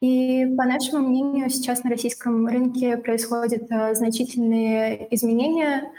И 0.00 0.46
по 0.56 0.64
нашему 0.64 1.06
мнению, 1.08 1.50
сейчас 1.50 1.84
на 1.84 1.90
российском 1.90 2.46
рынке 2.46 2.96
происходят 2.96 3.70
uh, 3.70 3.94
значительные 3.94 5.14
изменения. 5.14 5.92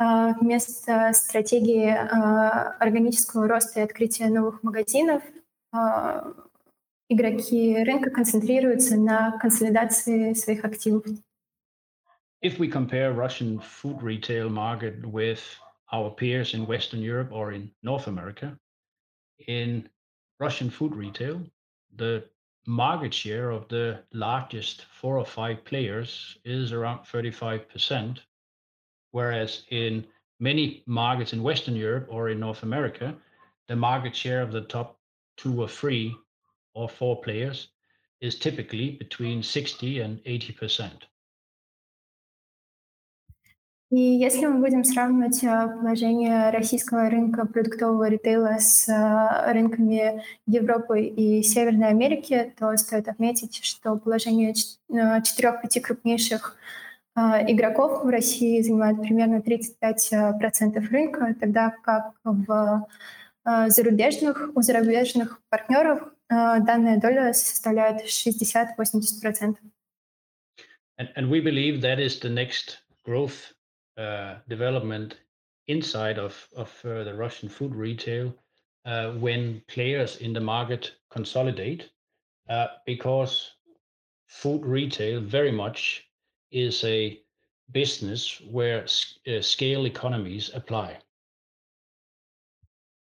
Uh, 0.00 0.32
вместо 0.40 1.12
стратегии 1.12 1.88
uh, 1.90 2.76
органического 2.78 3.48
роста 3.48 3.80
и 3.80 3.82
открытия 3.82 4.28
новых 4.28 4.62
магазинов 4.62 5.24
игроки 7.08 7.82
рынка 7.82 8.10
концентрируются 8.10 8.96
на 8.96 9.38
консолидации 9.38 10.34
своих 10.34 10.64
активов. 10.64 11.04
If 12.40 12.58
we 12.58 12.68
compare 12.68 13.12
Russian 13.12 13.58
food 13.58 14.00
retail 14.00 14.48
market 14.48 15.04
with 15.04 15.40
our 15.92 16.10
peers 16.10 16.54
in 16.54 16.66
Western 16.66 17.00
Europe 17.00 17.32
or 17.32 17.52
in 17.52 17.72
North 17.82 18.06
America, 18.06 18.56
in 19.48 19.88
Russian 20.38 20.70
food 20.70 20.94
retail, 20.94 21.40
the 21.96 22.24
market 22.68 23.14
share 23.14 23.50
of 23.50 23.66
the 23.68 23.98
largest 24.12 24.84
four 24.92 25.18
or 25.18 25.24
five 25.24 25.64
players 25.64 26.36
is 26.44 26.70
around 26.70 26.98
35%, 26.98 28.18
whereas 29.10 29.62
in 29.70 30.06
many 30.38 30.82
markets 30.84 31.32
in 31.32 31.42
Western 31.42 31.74
Europe 31.74 32.06
or 32.10 32.28
in 32.28 32.38
North 32.38 32.62
America, 32.62 33.16
the 33.68 33.76
market 33.76 34.14
share 34.14 34.42
of 34.42 34.52
the 34.52 34.60
top 34.60 34.98
two 35.38 35.62
or 35.62 35.66
three 35.66 36.14
or 36.74 36.90
four 36.90 37.22
players 37.22 37.68
is 38.20 38.38
typically 38.38 38.90
between 38.90 39.42
60 39.42 40.00
and 40.00 40.22
80%. 40.24 40.90
И 43.90 43.98
если 43.98 44.44
мы 44.44 44.60
будем 44.60 44.84
сравнивать 44.84 45.40
положение 45.40 46.50
российского 46.50 47.08
рынка 47.08 47.46
продуктового 47.46 48.06
ритейла 48.10 48.58
с 48.58 48.86
рынками 49.46 50.22
Европы 50.46 51.00
и 51.04 51.42
Северной 51.42 51.88
Америки, 51.88 52.52
то 52.58 52.76
стоит 52.76 53.08
отметить, 53.08 53.64
что 53.64 53.96
положение 53.96 54.52
четырех-пяти 54.52 55.80
крупнейших 55.80 56.58
игроков 57.16 58.04
в 58.04 58.08
России 58.08 58.60
занимает 58.60 59.00
примерно 59.00 59.38
35% 59.38 60.86
рынка, 60.90 61.34
тогда 61.40 61.74
как 61.82 62.12
в 62.24 62.86
зарубежных, 63.68 64.50
у 64.54 64.60
зарубежных 64.60 65.40
партнеров 65.48 66.12
данная 66.28 67.00
доля 67.00 67.32
составляет 67.32 68.04
60-80%. 68.04 69.56
And, 70.98 71.30
we 71.30 71.40
believe 71.40 71.80
that 71.80 71.98
is 71.98 72.20
the 72.20 72.28
next 72.28 72.82
growth 73.06 73.54
development 74.47 75.15
inside 75.67 76.17
of, 76.17 76.47
of 76.55 76.69
uh, 76.85 77.03
the 77.03 77.13
Russian 77.13 77.49
food 77.49 77.73
retail 77.75 78.33
uh, 78.85 79.11
when 79.11 79.61
players 79.67 80.17
in 80.17 80.33
the 80.33 80.41
market 80.41 80.91
consolidate, 81.09 81.89
because 82.85 83.51
food 84.27 84.65
retail 84.65 85.21
very 85.21 85.51
much 85.51 86.03
is 86.51 86.83
a 86.83 87.19
business 87.71 88.41
where 88.51 88.85
scale 89.41 89.85
economies 89.85 90.51
apply. 90.53 90.99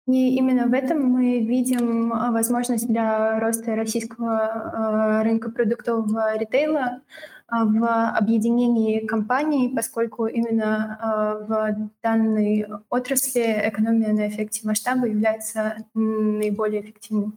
И 0.06 0.36
именно 0.36 0.68
в 0.68 0.74
этом 0.74 1.00
мы 1.00 1.40
видим 1.40 2.10
возможность 2.34 2.88
для 2.88 3.40
роста 3.40 3.74
российского 3.76 5.24
рынка 5.24 5.50
продуктового 5.50 6.38
ритейла, 6.38 7.02
в 7.51 8.11
объединении 8.11 9.07
компаний, 9.07 9.73
поскольку 9.75 10.27
именно 10.27 10.99
э, 11.01 11.47
в 11.47 11.91
данной 12.03 12.67
отрасли 12.91 13.69
экономия 13.69 14.13
на 14.13 14.29
эффекте 14.29 14.67
масштаба 14.67 15.07
является 15.07 15.87
наиболее 15.95 16.83
эффективной. 16.83 17.33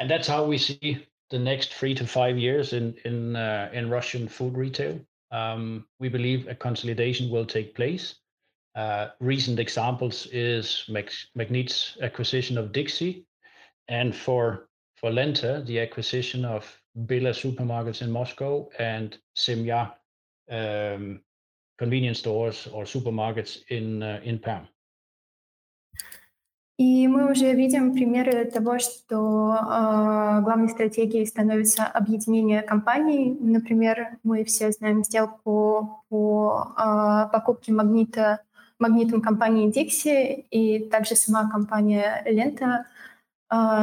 And 0.00 0.08
that's 0.08 0.28
how 0.28 0.46
we 0.46 0.58
see 0.58 1.06
the 1.30 1.38
next 1.38 1.74
three 1.74 1.94
to 1.94 2.06
five 2.06 2.38
years 2.38 2.72
in 2.72 2.94
in 3.04 3.36
uh, 3.36 3.68
in 3.72 3.90
Russian 3.90 4.28
food 4.28 4.56
retail. 4.56 5.00
Um, 5.30 5.84
we 6.00 6.08
believe 6.08 6.48
a 6.48 6.54
consolidation 6.54 7.30
will 7.30 7.44
take 7.44 7.74
place. 7.74 8.14
Uh, 8.74 9.08
recent 9.20 9.58
examples 9.58 10.26
is 10.32 10.88
Magnit's 10.88 11.98
acquisition 12.00 12.56
of 12.56 12.72
Dixy, 12.72 13.24
and 13.88 14.14
for 14.14 14.68
for 14.96 15.10
Lenta, 15.10 15.66
the 15.66 15.80
acquisition 15.80 16.44
of 16.44 16.64
Billa 17.06 17.32
supermarkets 17.32 18.02
in 18.02 18.10
Moscow 18.10 18.68
and 18.78 19.16
Semya 19.36 19.92
um, 20.50 21.20
convenience 21.78 22.18
stores 22.18 22.68
or 22.72 22.84
supermarkets 22.84 23.58
in, 23.68 24.02
uh, 24.02 24.20
in 24.24 24.38
Perm. 24.38 24.68
И 26.78 27.08
мы 27.08 27.32
уже 27.32 27.54
видим 27.54 27.92
примеры 27.92 28.44
того, 28.44 28.78
что 28.78 29.56
э, 29.56 30.40
главной 30.42 30.68
стратегией 30.68 31.26
становится 31.26 31.84
объединение 31.84 32.62
компаний. 32.62 33.36
Например, 33.40 34.18
мы 34.22 34.44
все 34.44 34.70
знаем 34.70 35.02
сделку 35.02 36.04
по 36.08 36.68
э, 36.78 37.32
покупке 37.32 37.72
магнита, 37.72 38.42
магнитом 38.78 39.20
компании 39.20 39.72
Dixie, 39.72 40.46
и 40.52 40.88
также 40.88 41.16
сама 41.16 41.50
компания 41.50 42.22
Лента 42.24 42.86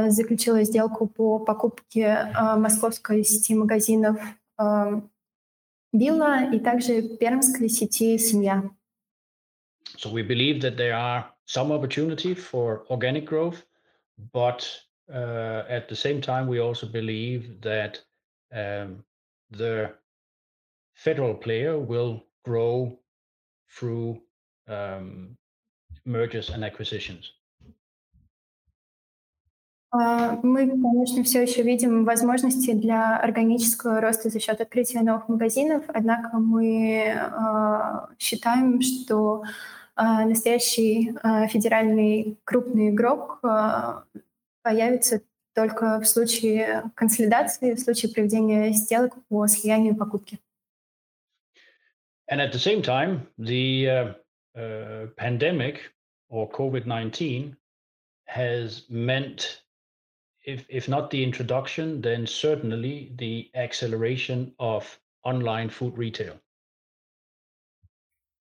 заключила 0.08 0.64
сделку 0.64 1.06
по 1.06 1.38
покупке 1.38 2.32
московской 2.56 3.22
сети 3.24 3.54
магазинов 3.54 4.20
Билла 5.92 6.52
и 6.52 6.60
также 6.60 7.02
пермской 7.02 7.68
сети 7.68 8.16
«Семья». 8.18 8.62
So 9.96 10.10
we 10.10 10.22
believe 10.22 10.60
that 10.60 10.76
there 10.76 10.94
are 10.94 11.24
some 11.46 11.72
opportunity 11.72 12.34
for 12.34 12.84
organic 12.88 13.26
growth, 13.26 13.64
but 14.32 14.64
uh, 15.12 15.64
at 15.68 15.88
the 15.88 15.96
same 15.96 16.20
time, 16.20 16.46
we 16.46 16.60
also 16.60 16.86
believe 16.86 17.60
that 17.62 18.00
um, 18.52 19.04
the 19.50 19.92
federal 20.94 21.34
player 21.34 21.76
will 21.78 22.22
grow 22.44 22.96
through 23.68 24.20
um, 24.68 25.36
mergers 26.04 26.50
and 26.50 26.64
acquisitions. 26.64 27.32
Мы, 30.43 30.67
конечно, 30.67 31.23
все 31.23 31.43
еще 31.43 31.61
видим 31.61 32.05
возможности 32.05 32.73
для 32.73 33.17
органического 33.17 34.01
роста 34.01 34.29
за 34.29 34.39
счет 34.39 34.59
открытия 34.59 35.01
новых 35.01 35.29
магазинов, 35.29 35.83
однако 35.87 36.37
мы 36.37 37.15
считаем, 38.19 38.81
что 38.81 39.43
настоящий 39.95 41.13
федеральный 41.49 42.37
крупный 42.43 42.89
игрок 42.89 43.39
появится 44.63 45.21
только 45.55 45.99
в 46.01 46.05
случае 46.05 46.83
консолидации, 46.95 47.73
в 47.73 47.79
случае 47.79 48.11
проведения 48.11 48.71
сделок 48.73 49.13
по 49.29 49.47
слиянию 49.47 49.95
покупки. 49.95 50.39
And 52.27 52.41
at 52.41 52.51
the 52.51 52.59
same 52.59 52.81
time, 52.81 53.27
the 53.37 53.87
uh, 53.87 54.13
uh, 54.57 55.07
pandemic 55.15 55.91
or 56.29 56.49
COVID 56.49 56.85
19 56.85 57.55
has 58.25 58.83
meant, 58.89 59.61
if, 60.44 60.66
if 60.68 60.88
not 60.88 61.10
the 61.10 61.22
introduction, 61.22 62.00
then 62.00 62.26
certainly 62.26 63.12
the 63.16 63.50
acceleration 63.54 64.52
of 64.58 64.98
online 65.24 65.68
food 65.68 65.96
retail. 65.96 66.34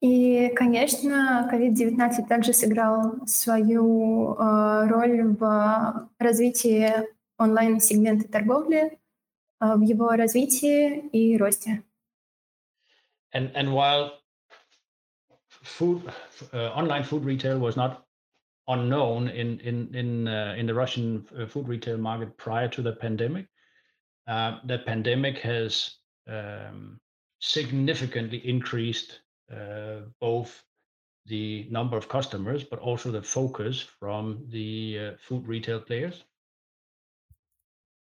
И, 0.01 0.53
конечно, 0.55 1.49
COVID-19 1.51 2.27
также 2.29 2.53
сыграл 2.53 3.27
свою 3.27 4.33
э, 4.35 4.87
роль 4.87 5.35
в 5.35 6.09
развитии 6.17 6.93
онлайн-сегмента 7.37 8.31
торговли, 8.31 8.97
э, 9.59 9.75
в 9.75 9.81
его 9.81 10.11
развитии 10.11 10.99
и 11.11 11.37
росте. 11.37 11.83
And, 13.33 13.51
and 13.55 13.73
while 13.73 14.19
food, 15.63 16.01
uh, 16.53 16.71
online 16.73 17.03
food 17.03 17.25
retail 17.25 17.59
was 17.59 17.75
not 17.75 18.02
unknown 18.67 19.27
in 19.29 19.59
in 19.59 19.93
in 19.93 20.27
uh, 20.27 20.55
in 20.57 20.65
the 20.65 20.73
Russian 20.73 21.25
uh, 21.37 21.45
food 21.45 21.67
retail 21.67 21.97
market 21.97 22.37
prior 22.37 22.67
to 22.69 22.81
the 22.81 22.93
pandemic. 22.93 23.47
Uh, 24.27 24.59
the 24.65 24.79
pandemic 24.79 25.39
has 25.39 25.97
um, 26.27 26.99
significantly 27.39 28.37
increased 28.47 29.21
uh, 29.51 30.01
both 30.19 30.63
the 31.25 31.67
number 31.69 31.97
of 31.97 32.07
customers, 32.07 32.63
but 32.63 32.79
also 32.79 33.11
the 33.11 33.21
focus 33.21 33.81
from 33.99 34.45
the 34.49 34.99
uh, 34.99 35.11
food 35.19 35.47
retail 35.47 35.79
players. 35.79 36.23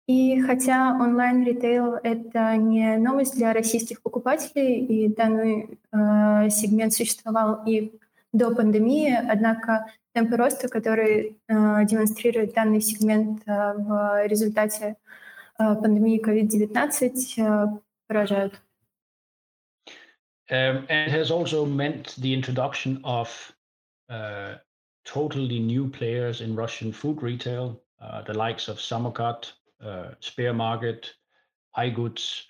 И 0.06 0.40
хотя 0.40 0.96
онлайн-ритейл — 0.98 2.02
это 2.02 2.56
не 2.56 2.96
новость 2.96 3.36
для 3.36 3.52
российских 3.52 4.00
покупателей, 4.00 4.86
и 4.86 5.14
данный 5.14 5.78
э, 5.92 6.48
сегмент 6.48 6.94
существовал 6.94 7.62
и 7.66 7.92
до 8.33 8.53
пандемии, 8.53 9.15
однако 9.29 9.85
темпы 10.13 10.35
роста, 10.35 10.67
которые 10.67 11.37
э, 11.47 11.85
демонстрирует 11.85 12.53
данный 12.53 12.81
сегмент 12.81 13.43
э, 13.45 13.73
в 13.73 14.27
результате 14.27 14.97
э, 15.59 15.75
пандемии 15.75 16.19
COVID-19, 16.19 17.37
э, 17.37 17.79
поражают. 18.07 18.59
Um, 20.49 20.85
and 20.89 21.09
has 21.09 21.31
also 21.31 21.65
meant 21.65 22.15
the 22.17 22.33
introduction 22.33 22.99
of 23.05 23.53
uh, 24.09 24.55
totally 25.05 25.59
new 25.59 25.87
players 25.87 26.41
in 26.41 26.53
Russian 26.55 26.91
food 26.91 27.23
retail, 27.23 27.79
uh, 28.01 28.23
the 28.23 28.33
likes 28.33 28.67
of 28.67 28.77
Samokat, 28.77 29.53
uh, 29.81 30.09
Spare 30.19 30.53
Market, 30.53 31.13
iGoods, 31.77 32.43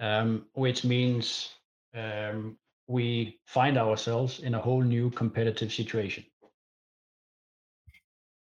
um, 0.00 0.46
which 0.54 0.84
means 0.84 1.54
um, 1.94 2.58
we 2.87 3.39
find 3.45 3.77
ourselves 3.77 4.39
in 4.39 4.55
a 4.55 4.59
whole 4.59 4.81
new 4.81 5.09
competitive 5.11 5.71
situation. 5.71 6.23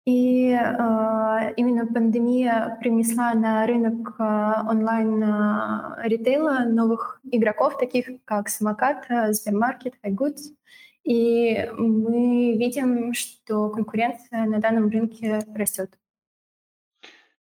И 0.06 0.50
э, 0.50 1.54
именно 1.56 1.86
пандемия 1.86 2.78
принесла 2.80 3.34
на 3.34 3.66
рынок 3.66 4.16
э, 4.18 4.22
онлайн-ритейла 4.68 6.62
э, 6.62 6.68
новых 6.68 7.20
игроков, 7.30 7.76
таких 7.78 8.06
как 8.24 8.48
Самокат, 8.48 9.06
Сбермаркет, 9.34 9.94
iGoods. 10.02 10.56
И 11.04 11.70
мы 11.76 12.56
видим, 12.56 13.12
что 13.12 13.68
конкуренция 13.70 14.46
на 14.46 14.58
данном 14.58 14.88
рынке 14.88 15.40
растет. 15.54 15.96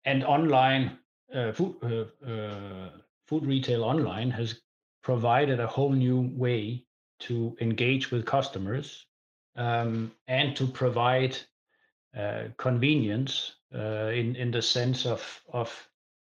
And 0.05 0.25
online 0.25 0.99
uh, 1.33 1.53
food, 1.53 1.77
uh, 1.83 2.07
uh, 2.27 2.91
food 3.27 3.47
retail 3.47 3.85
online 3.85 4.31
has 4.31 4.61
provided 5.06 5.60
a 5.60 5.68
whole 5.68 5.92
new 5.92 6.32
way 6.34 6.84
to 7.20 7.56
engage 7.62 8.10
with 8.10 8.26
customers 8.26 9.06
um, 9.56 10.12
and 10.28 10.56
to 10.56 10.66
provide 10.66 11.38
uh, 12.18 12.46
convenience 12.58 13.58
uh, 13.76 14.10
in 14.20 14.36
in 14.36 14.50
the 14.50 14.62
sense 14.62 15.06
of 15.06 15.22
of 15.54 15.70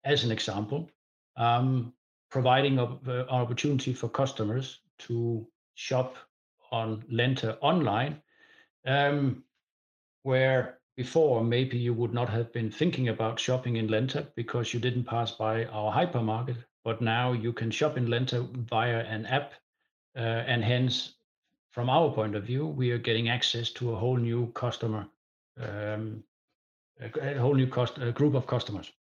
as 0.04 0.24
an 0.24 0.32
example 0.32 0.90
um, 1.36 1.92
providing 2.28 2.78
an 2.80 2.98
uh, 3.06 3.24
opportunity 3.28 3.92
for 3.94 4.08
customers 4.08 4.80
to 4.98 5.46
shop 5.74 6.16
on 6.72 7.04
Lenta 7.08 7.56
online 7.60 8.20
um, 8.84 9.44
where 10.24 10.78
before 10.96 11.44
maybe 11.44 11.78
you 11.78 11.94
would 11.94 12.12
not 12.12 12.28
have 12.28 12.52
been 12.52 12.70
thinking 12.70 13.08
about 13.08 13.38
shopping 13.38 13.76
in 13.76 13.86
Lenta 13.86 14.26
because 14.34 14.74
you 14.74 14.80
didn't 14.80 15.04
pass 15.04 15.30
by 15.30 15.66
our 15.66 15.92
hypermarket 15.92 16.64
but 16.85 17.01
now 17.01 17.33
you 17.33 17.53
can 17.53 17.71
shop 17.71 17.97
in 17.97 18.07
Lenta 18.07 18.47
via 18.69 18.99
an 18.99 19.25
app 19.25 19.53
uh, 20.15 20.19
and 20.19 20.63
hence 20.63 21.13
from 21.71 21.89
our 21.89 22.11
point 22.11 22.35
of 22.35 22.43
view 22.43 22.65
we 22.65 22.91
are 22.91 22.97
getting 22.97 23.29
access 23.29 23.71
to 23.71 23.93
a 23.93 23.95
whole 23.95 24.17
new 24.17 24.47
customer 24.53 25.07
um, 25.59 26.23
a 27.01 27.39
whole 27.39 27.55
new 27.55 27.67
cost, 27.67 27.97
a 27.97 28.11
group 28.11 28.35
of 28.35 28.45
customers. 28.45 28.91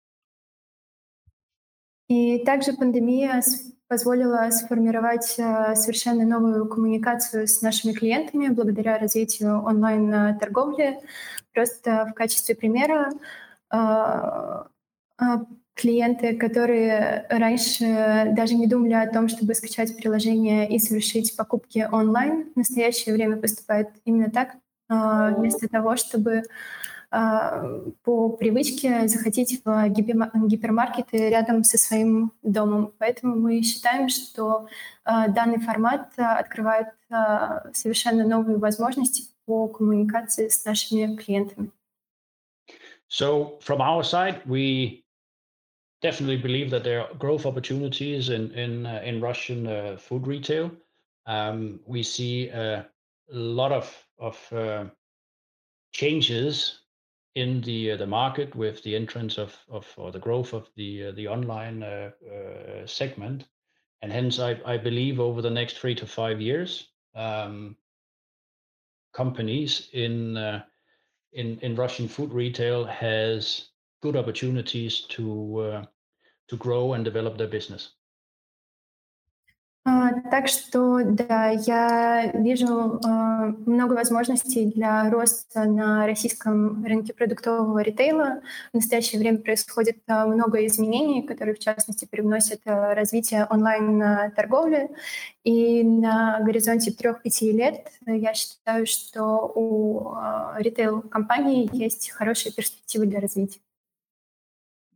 И 2.09 2.45
также 2.45 2.73
пандемия 2.73 3.41
позволила 3.87 4.51
сформировать 4.51 5.39
э, 5.39 5.75
совершенно 5.77 6.25
новую 6.25 6.67
коммуникацию 6.69 7.47
с 7.47 7.63
нашими 7.63 7.93
клиентами 7.93 8.49
благодаря 8.49 8.99
развитию 8.99 9.63
онлайн-торговли. 9.63 10.99
Просто 11.53 12.07
в 12.11 12.15
качестве 12.15 12.57
примера 12.57 13.11
э, 13.73 13.77
э, 15.21 15.25
клиенты, 15.76 16.36
которые 16.36 17.26
раньше 17.30 18.32
даже 18.32 18.56
не 18.56 18.66
думали 18.66 18.94
о 18.94 19.12
том, 19.12 19.28
чтобы 19.28 19.54
скачать 19.54 19.96
приложение 19.98 20.68
и 20.70 20.80
совершить 20.80 21.36
покупки 21.36 21.88
онлайн, 21.92 22.50
в 22.54 22.58
настоящее 22.58 23.14
время 23.14 23.38
поступают 23.38 23.90
именно 24.06 24.32
так, 24.32 24.56
а, 24.88 25.32
вместо 25.32 25.68
того, 25.68 25.98
чтобы 25.98 26.44
а, 27.12 27.82
по 28.04 28.30
привычке 28.30 29.08
захотеть 29.08 29.62
в 29.66 29.90
гипермаркеты 29.90 31.30
рядом 31.30 31.64
со 31.66 31.78
своим 31.78 32.32
домом. 32.42 32.94
Поэтому 32.98 33.36
мы 33.36 33.62
считаем, 33.62 34.08
что 34.08 34.68
а, 35.04 35.28
данный 35.28 35.60
формат 35.60 36.14
открывает 36.18 36.88
совершенно 37.74 38.26
новые 38.26 38.58
возможности 38.58 39.26
по 39.46 39.68
коммуникации 39.68 40.48
с 40.48 40.66
нашими 40.66 41.16
клиентами. 41.16 41.70
So 43.08 43.60
from 43.62 43.82
our 43.82 44.04
side, 44.04 44.42
we 44.46 45.05
definitely 46.02 46.38
believe 46.38 46.70
that 46.72 46.84
there 46.84 47.02
are 47.02 47.14
growth 47.16 47.46
opportunities 47.46 48.30
in 48.30 48.52
in 48.52 48.86
uh, 48.86 49.02
in 49.04 49.22
Russian 49.22 49.68
uh, 49.68 49.98
food 49.98 50.28
retail. 50.28 50.72
Um, 51.26 51.80
we 51.86 52.04
see 52.04 52.50
a 52.50 52.86
lot 53.30 53.72
of 53.72 54.08
of 54.20 54.54
uh, 54.54 54.86
changes 55.94 56.82
in 57.36 57.62
the 57.62 57.92
uh, 57.92 57.98
the 57.98 58.08
market 58.08 58.56
with 58.56 58.84
the 58.84 58.96
entrance 58.96 59.38
of 59.38 59.58
of 59.70 59.92
or 59.98 60.12
the 60.12 60.20
growth 60.20 60.54
of 60.54 60.70
the 60.76 61.08
uh, 61.08 61.12
the 61.12 61.28
online 61.28 61.84
uh, 61.84 62.12
segment, 62.86 63.48
and 64.02 64.12
hence 64.12 64.40
I 64.40 64.60
I 64.66 64.78
believe 64.78 65.20
over 65.20 65.42
the 65.42 65.50
next 65.50 65.80
three 65.80 65.96
to 65.96 66.06
five 66.06 66.40
years, 66.42 66.90
um, 67.16 67.78
companies 69.14 69.90
in 69.94 70.38
in 71.34 71.60
in 71.60 71.76
Russian 71.76 72.08
food 72.08 72.32
retail 72.32 72.86
has 72.86 73.70
good 74.02 74.16
opportunities 74.16 75.02
to 75.10 75.86
to 76.48 76.58
grow 76.58 76.94
and 76.94 77.04
develop 77.04 77.38
their 77.38 77.48
business. 77.48 77.96
А, 79.88 80.12
так 80.32 80.48
что, 80.48 81.04
да, 81.04 81.50
я 81.52 82.32
вижу 82.34 83.00
э, 83.06 83.54
много 83.68 83.94
возможностей 83.94 84.66
для 84.66 85.12
роста 85.12 85.66
на 85.66 86.08
российском 86.08 86.84
рынке 86.84 87.14
продуктового 87.14 87.78
ритейла. 87.84 88.42
В 88.74 88.78
настоящее 88.78 89.20
время 89.20 89.38
происходит 89.38 90.00
э, 90.08 90.26
много 90.26 90.66
изменений, 90.66 91.22
которые, 91.22 91.54
в 91.54 91.60
частности, 91.60 92.06
привносят 92.06 92.62
э, 92.66 92.94
развитие 92.96 93.46
онлайн-торговли. 93.48 94.90
И 95.44 95.84
на 95.84 96.40
горизонте 96.40 96.90
трех-пяти 96.90 97.52
лет 97.52 97.92
я 98.08 98.34
считаю, 98.34 98.88
что 98.88 99.52
у 99.54 100.16
э, 100.16 100.64
ритейл-компаний 100.64 101.70
есть 101.72 102.10
хорошие 102.10 102.52
перспективы 102.52 103.06
для 103.06 103.20
развития. 103.20 103.60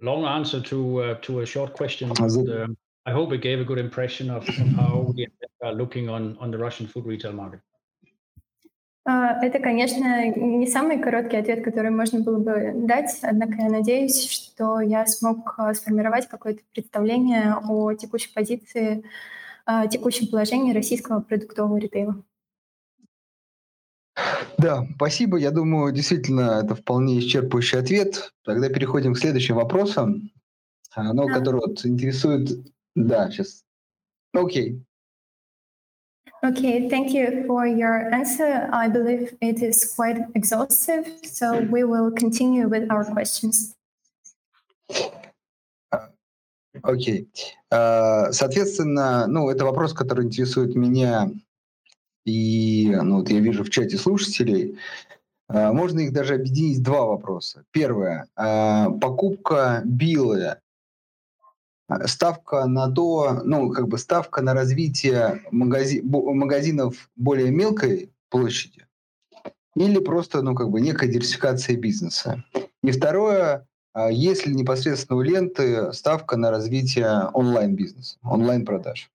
Long 0.02 0.24
answer 0.26 0.62
to, 0.62 1.02
uh, 1.02 1.16
to 1.16 1.42
a 1.42 1.46
short 1.46 1.74
question. 1.74 2.12
Uh, 2.12 2.68
I 3.06 3.12
hope 3.12 3.34
it 3.34 3.42
gave 3.42 3.60
a 3.60 3.66
good 3.66 3.80
impression 3.80 4.30
of, 4.30 4.48
of 4.48 4.68
how 4.78 5.14
we 5.14 5.28
are 5.62 5.74
looking 5.74 6.10
on, 6.10 6.38
on 6.40 6.52
the 6.52 6.58
Russian 6.58 6.88
food 6.88 7.06
retail 7.06 7.34
market. 7.34 7.60
Это, 9.06 9.58
конечно, 9.60 10.30
не 10.36 10.68
самый 10.68 11.00
короткий 11.00 11.38
ответ, 11.38 11.64
который 11.64 11.90
можно 11.90 12.20
было 12.20 12.38
бы 12.38 12.74
дать, 12.76 13.18
однако 13.24 13.54
я 13.54 13.70
надеюсь, 13.70 14.30
что 14.30 14.82
я 14.82 15.08
смог 15.08 15.58
сформировать 15.74 16.28
какое-то 16.28 16.62
представление 16.74 17.56
о 17.56 17.94
текущей 17.96 18.32
позиции, 18.32 19.04
текущем 19.90 20.28
положении 20.28 20.74
российского 20.74 21.22
продуктового 21.22 21.78
ритейла. 21.78 22.22
Да, 24.58 24.86
спасибо. 24.96 25.38
Я 25.38 25.52
думаю, 25.52 25.94
действительно, 25.94 26.62
это 26.64 26.76
вполне 26.76 27.20
исчерпывающий 27.20 27.80
ответ. 27.80 28.32
Тогда 28.44 28.70
переходим 28.70 29.14
к 29.14 29.20
следующим 29.20 29.56
вопросам, 29.56 30.32
а, 30.94 31.14
ну, 31.14 31.28
да. 31.28 31.34
который 31.36 31.62
вот 31.62 31.86
интересует... 31.86 32.50
Да, 32.96 33.30
сейчас. 33.32 33.64
Окей. 34.34 34.84
Okay, 36.42 36.88
thank 36.90 37.12
you 37.12 37.46
for 37.48 37.66
your 37.68 38.10
answer. 38.14 38.70
I 38.72 38.88
believe 38.88 39.36
it 39.42 39.62
is 39.62 39.94
quite 39.94 40.20
exhaustive, 40.36 41.06
so 41.24 41.62
we 41.70 41.84
will 41.84 42.12
continue 42.12 42.70
with 42.70 42.90
our 42.90 43.04
questions. 43.04 43.76
Окей. 46.82 46.82
Okay. 46.82 47.28
Uh, 47.72 48.32
соответственно, 48.32 49.28
ну, 49.28 49.50
это 49.50 49.66
вопрос, 49.66 49.94
который 49.94 50.26
интересует 50.26 50.76
меня 50.76 51.30
и 52.26 52.90
ну, 53.02 53.18
вот 53.18 53.30
я 53.30 53.40
вижу 53.40 53.64
в 53.64 53.70
чате 53.70 53.98
слушателей, 53.98 54.78
а, 55.50 55.74
можно 55.74 56.00
их 56.00 56.14
даже 56.14 56.36
объединить 56.36 56.84
два 56.84 57.06
вопроса. 57.06 57.66
Первое. 57.72 58.28
А, 58.36 58.90
покупка 58.92 59.82
Биллы. 59.84 60.58
А, 61.88 62.08
ставка 62.08 62.66
на 62.68 62.90
то, 62.92 63.42
ну, 63.44 63.72
как 63.72 63.88
бы 63.88 63.98
ставка 63.98 64.42
на 64.42 64.54
развитие 64.54 65.42
магази- 65.52 66.02
магазинов 66.04 67.10
более 67.16 67.52
мелкой 67.52 68.12
площади 68.30 68.86
или 69.76 70.00
просто, 70.00 70.42
ну, 70.42 70.54
как 70.56 70.70
бы 70.70 70.82
некая 70.82 71.08
диверсификация 71.08 71.78
бизнеса. 71.78 72.44
И 72.84 72.92
второе, 72.92 73.68
есть 74.12 74.46
ли 74.46 74.54
непосредственно 74.54 75.18
у 75.18 75.22
ленты 75.22 75.94
ставка 75.94 76.38
на 76.38 76.52
развитие 76.52 77.30
онлайн-бизнеса, 77.34 78.18
онлайн-продаж? 78.24 79.10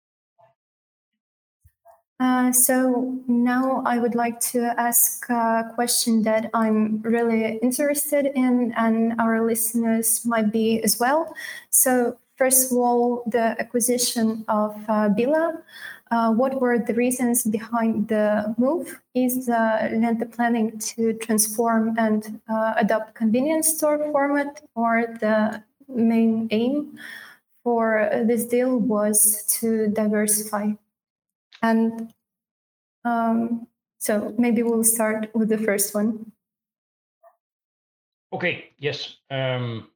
Uh, 2.20 2.52
so 2.52 3.18
now 3.26 3.82
I 3.84 3.98
would 3.98 4.14
like 4.14 4.38
to 4.52 4.72
ask 4.80 5.28
a 5.28 5.70
question 5.74 6.22
that 6.22 6.48
I'm 6.54 7.02
really 7.02 7.58
interested 7.58 8.26
in, 8.34 8.72
and 8.76 9.14
our 9.20 9.44
listeners 9.44 10.24
might 10.24 10.52
be 10.52 10.80
as 10.82 11.00
well. 11.00 11.34
So, 11.70 12.16
first 12.36 12.70
of 12.70 12.78
all, 12.78 13.24
the 13.26 13.56
acquisition 13.58 14.44
of 14.48 14.76
uh, 14.88 15.08
Billa. 15.10 15.62
Uh, 16.10 16.30
what 16.32 16.60
were 16.60 16.78
the 16.78 16.94
reasons 16.94 17.42
behind 17.42 18.06
the 18.08 18.54
move? 18.58 19.00
Is 19.14 19.48
uh, 19.48 19.88
Lenta 19.92 20.30
planning 20.30 20.78
to 20.94 21.14
transform 21.14 21.96
and 21.98 22.40
uh, 22.48 22.74
adopt 22.76 23.14
convenience 23.16 23.66
store 23.74 23.98
format, 24.12 24.62
or 24.76 25.16
the 25.20 25.64
main 25.88 26.46
aim 26.52 26.96
for 27.64 28.08
this 28.24 28.44
deal 28.46 28.78
was 28.78 29.44
to 29.60 29.88
diversify? 29.88 30.72
And 31.64 32.12
um, 33.06 33.66
so 33.98 34.34
maybe 34.36 34.62
we'll 34.62 34.84
start 34.84 35.30
with 35.34 35.48
the 35.48 35.56
first 35.56 35.94
one. 35.94 36.32
Okay, 38.34 38.72
yes. 38.76 39.16
Um, 39.30 39.88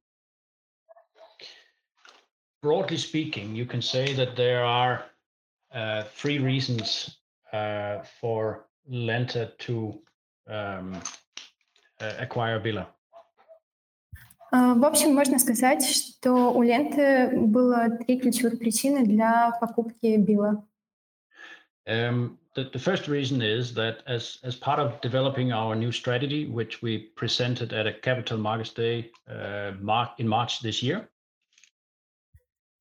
broadly 2.62 2.96
speaking, 2.96 3.54
you 3.54 3.66
can 3.66 3.82
say 3.82 4.14
that 4.14 4.34
there 4.34 4.64
are 4.64 5.04
uh, 5.74 6.04
three 6.14 6.38
reasons 6.38 7.18
uh, 7.52 7.98
for 8.18 8.64
Lenta 8.90 9.52
to 9.58 10.00
um, 10.48 10.96
uh, 12.00 12.14
acquire 12.18 12.58
Billa. 12.60 12.86
В 14.50 14.86
общем, 14.86 15.14
можно 15.14 15.38
сказать, 15.38 15.84
что 15.84 16.50
у 16.54 16.62
Ленты 16.62 17.36
было 17.36 17.90
три 17.90 18.18
ключевых 18.18 18.58
причины 18.58 19.04
для 19.04 19.50
покупки 19.60 20.16
Билла. 20.16 20.64
Um, 21.87 22.37
the, 22.55 22.69
the 22.71 22.79
first 22.79 23.07
reason 23.07 23.41
is 23.41 23.73
that 23.73 24.03
as, 24.07 24.37
as 24.43 24.55
part 24.55 24.79
of 24.79 25.01
developing 25.01 25.51
our 25.51 25.75
new 25.75 25.91
strategy, 25.91 26.45
which 26.45 26.81
we 26.81 26.97
presented 27.15 27.73
at 27.73 27.87
a 27.87 27.93
Capital 27.93 28.37
Markets 28.37 28.71
Day 28.71 29.11
uh, 29.29 29.71
March, 29.81 30.11
in 30.17 30.27
March 30.27 30.61
this 30.61 30.81
year. 30.81 31.09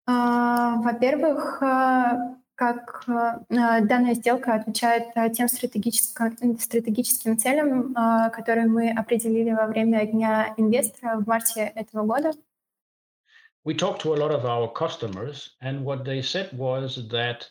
Uh, 0.06 0.78
во-первых, 0.82 1.62
uh, 1.62 2.36
как 2.54 3.04
данная 3.48 4.14
сделка 4.14 4.54
отвечает 4.54 5.12
тем 5.34 5.48
стратегическим, 5.48 6.58
стратегическим 6.58 7.36
целям, 7.36 7.94
которые 8.30 8.68
мы 8.68 8.90
определили 8.90 9.52
во 9.52 9.66
время 9.66 10.06
Дня 10.06 10.54
инвестора 10.56 11.16
в 11.16 11.26
марте 11.26 11.72
этого 11.74 12.06
года. 12.06 12.32
We 13.64 13.74
talked 13.74 14.02
to 14.02 14.12
a 14.12 14.16
lot 14.16 14.32
of 14.32 14.44
our 14.44 14.68
customers, 14.72 15.56
and 15.60 15.84
what 15.84 16.04
they 16.04 16.20
said 16.20 16.52
was 16.52 17.08
that 17.08 17.48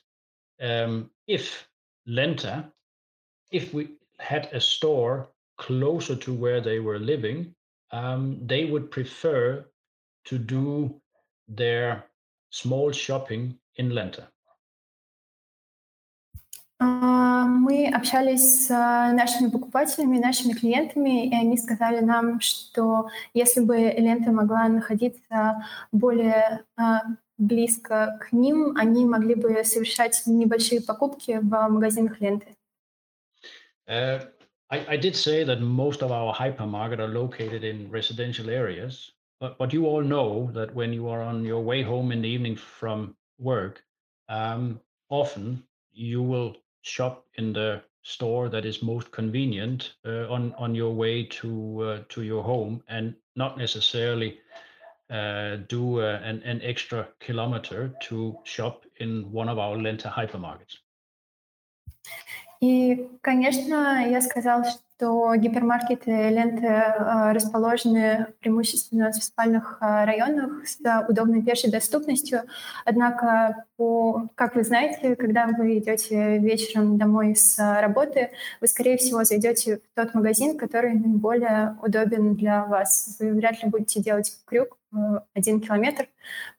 um, 0.62 1.10
if 1.27 1.67
Lenta, 2.08 2.71
if 3.51 3.73
we 3.73 3.89
had 4.19 4.49
a 4.54 4.60
store 4.60 5.27
closer 5.58 6.15
to 6.15 6.34
where 6.34 6.62
they 6.62 6.80
were 6.80 6.99
living, 6.99 7.54
um, 7.91 8.39
they 8.45 8.65
would 8.65 8.89
prefer 8.91 9.65
to 10.25 10.38
do 10.38 11.01
their 11.47 12.06
small 12.49 12.91
shopping 12.91 13.58
in 13.75 13.89
Lenta. 13.91 14.27
Мы 16.82 17.88
общались 17.88 18.65
с 18.65 18.69
нашими 18.69 19.49
покупателями, 19.49 20.17
нашими 20.17 20.54
клиентами, 20.54 21.27
и 21.27 21.36
они 21.36 21.58
сказали 21.58 21.99
нам, 21.99 22.39
что 22.39 23.08
если 23.36 23.62
бы 23.62 23.77
лента 23.77 24.32
могла 24.32 24.67
находиться 24.67 25.63
более 25.91 26.65
близко 27.38 28.19
к 28.21 28.32
ним, 28.32 28.77
они 28.77 29.06
могли 29.06 29.36
бы 29.36 29.63
совершать 29.63 30.23
небольшие 30.25 30.82
покупки 30.82 31.39
в 31.41 31.67
магазинах 31.69 32.21
ленты. 32.21 32.56
Uh, 33.88 34.21
I, 34.69 34.86
I 34.93 34.97
did 34.97 35.15
say 35.15 35.43
that 35.43 35.60
most 35.60 36.01
of 36.01 36.12
our 36.12 36.34
hypermarket 36.34 36.99
are 36.99 37.08
located 37.08 37.63
in 37.63 37.89
residential 37.91 38.49
areas, 38.49 39.12
but, 39.39 39.58
but 39.58 39.73
you 39.73 39.86
all 39.86 40.01
know 40.01 40.49
that 40.54 40.73
when 40.73 40.93
you 40.93 41.10
are 41.10 41.21
on 41.21 41.43
your 41.43 41.62
way 41.62 41.82
home 41.82 42.12
in 42.12 42.21
the 42.21 42.30
evening 42.30 42.56
from 42.56 43.15
work, 43.39 43.84
um, 44.30 44.80
often 45.10 45.63
you 45.91 46.21
will 46.21 46.56
shop 46.84 47.25
in 47.36 47.51
the 47.51 47.82
store 48.04 48.49
that 48.49 48.65
is 48.65 48.82
most 48.82 49.12
convenient 49.12 49.93
uh, 50.06 50.27
on 50.30 50.54
on 50.58 50.73
your 50.73 50.93
way 50.93 51.23
to 51.23 51.82
uh, 51.82 51.99
to 52.10 52.23
your 52.23 52.43
home, 52.43 52.82
and 52.88 53.13
not 53.36 53.58
necessarily 53.58 54.39
uh, 55.10 55.58
do 55.67 55.99
uh, 55.99 56.19
an, 56.23 56.41
an 56.43 56.62
extra 56.63 57.08
kilometer 57.19 57.93
to 58.01 58.38
shop 58.43 58.86
in 58.99 59.32
one 59.32 59.49
of 59.49 59.60
our 59.60 59.77
Lenta 59.77 60.10
hypermarkets. 60.10 60.77
И, 62.62 63.10
конечно, 63.21 64.08
я 64.08 64.21
сказал, 64.21 64.63
что 64.96 65.35
гипермаркеты 65.37 66.11
ленты 66.30 66.82
расположены 67.32 68.28
преимущественно 68.40 69.12
в 69.12 69.16
спальных 69.16 69.78
районах 69.80 70.66
с 70.66 70.78
удобной 71.09 71.42
пешей 71.42 71.70
доступностью. 71.70 72.42
Однако, 72.87 73.66
по, 73.76 74.28
как 74.35 74.54
вы 74.56 74.64
знаете, 74.64 75.14
когда 75.14 75.46
вы 75.46 75.78
идете 75.78 76.38
вечером 76.38 76.96
домой 76.96 77.37
с 77.37 77.59
работы, 77.59 78.30
вы, 78.61 78.66
скорее 78.68 78.96
всего, 78.96 79.22
зайдете 79.24 79.76
в 79.76 79.80
тот 79.94 80.14
магазин, 80.14 80.56
который 80.56 80.94
наиболее 80.94 81.76
удобен 81.82 82.35
для 82.35 82.64
вас. 82.64 83.16
Вы 83.20 83.35
вряд 83.35 83.62
ли 83.62 83.68
будете 83.68 84.00
делать 84.00 84.32
крюк 84.46 84.78
один 85.35 85.61
километр 85.61 86.09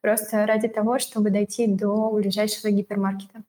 просто 0.01 0.45
ради 0.45 0.67
того, 0.67 0.99
чтобы 0.99 1.31
дойти 1.31 1.65
до 1.65 2.11
ближайшего 2.11 2.69
гипермаркета. 2.71 3.41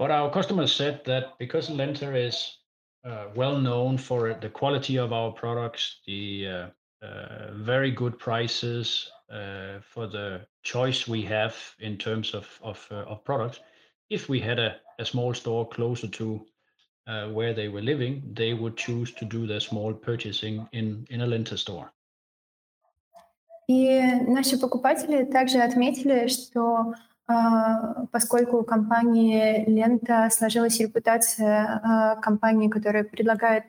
But 0.00 0.10
our 0.10 0.32
customers 0.32 0.72
said 0.72 1.04
that 1.04 1.38
because 1.38 1.70
Lenter 1.70 2.16
is 2.16 2.58
uh, 3.05 3.27
well 3.35 3.57
known 3.59 3.97
for 3.97 4.33
the 4.33 4.49
quality 4.49 4.97
of 4.97 5.13
our 5.13 5.31
products, 5.31 5.99
the 6.05 6.47
uh, 6.47 7.05
uh, 7.05 7.53
very 7.53 7.91
good 7.91 8.17
prices, 8.17 9.11
uh, 9.31 9.79
for 9.81 10.07
the 10.07 10.41
choice 10.63 11.07
we 11.07 11.21
have 11.21 11.55
in 11.79 11.97
terms 11.97 12.33
of 12.33 12.47
of, 12.61 12.87
uh, 12.91 13.03
of 13.11 13.23
products. 13.23 13.59
If 14.09 14.29
we 14.29 14.39
had 14.39 14.59
a, 14.59 14.75
a 14.99 15.05
small 15.05 15.33
store 15.33 15.67
closer 15.67 16.07
to 16.07 16.45
uh, 17.07 17.27
where 17.29 17.53
they 17.53 17.67
were 17.67 17.81
living, 17.81 18.21
they 18.33 18.53
would 18.53 18.77
choose 18.77 19.11
to 19.13 19.25
do 19.25 19.47
their 19.47 19.59
small 19.59 19.93
purchasing 19.93 20.67
in 20.71 21.05
in 21.09 21.21
a 21.21 21.27
Lenter 21.27 21.57
store. 21.57 21.91
И 23.69 24.01
наши 24.27 24.57
покупатели 24.57 25.25
также 25.25 25.59
отметили, 25.59 26.27
что 26.27 26.93
А, 26.93 27.10
поскольку 27.26 28.58
у 28.58 28.64
компании 28.64 29.64
Лента 29.68 30.28
сложилась 30.30 30.80
репутация 30.80 31.80
а, 31.82 32.16
компании, 32.16 32.68
которая 32.68 33.04
предлагает 33.04 33.64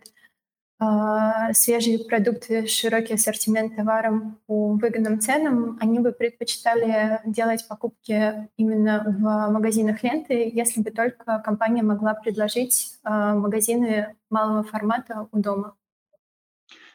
а, 0.80 1.54
свежие 1.54 2.00
продукты, 2.00 2.68
широкий 2.68 3.14
ассортимент 3.14 3.76
товаров 3.76 4.22
по 4.48 4.74
выгодным 4.74 5.20
ценам, 5.20 5.78
они 5.82 6.00
бы 6.00 6.12
предпочитали 6.12 7.22
делать 7.26 7.68
покупки 7.68 8.50
именно 8.58 9.04
в 9.06 9.52
магазинах 9.52 10.04
ленты, 10.04 10.50
если 10.54 10.82
бы 10.82 10.92
только 10.92 11.40
компания 11.46 11.84
могла 11.84 12.16
предложить 12.16 12.98
магазины 13.04 14.16
малого 14.30 14.64
формата 14.64 15.28
у 15.32 15.40
дома. 15.40 15.76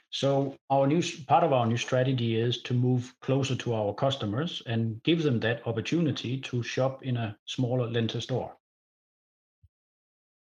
So 0.09 0.55
our 0.69 0.85
new 0.85 1.01
part 1.27 1.43
of 1.43 1.53
our 1.53 1.65
new 1.65 1.77
strategy 1.77 2.39
is 2.39 2.61
to 2.63 2.73
move 2.75 3.13
closer 3.21 3.55
to 3.55 3.73
our 3.73 3.93
customers 3.93 4.61
and 4.67 5.01
give 5.03 5.23
them 5.23 5.39
that 5.39 5.65
opportunity 5.65 6.39
to 6.41 6.61
shop 6.61 7.03
in 7.03 7.17
a 7.17 7.35
smaller 7.45 7.87
Lenta 7.87 8.21
store. 8.21 8.51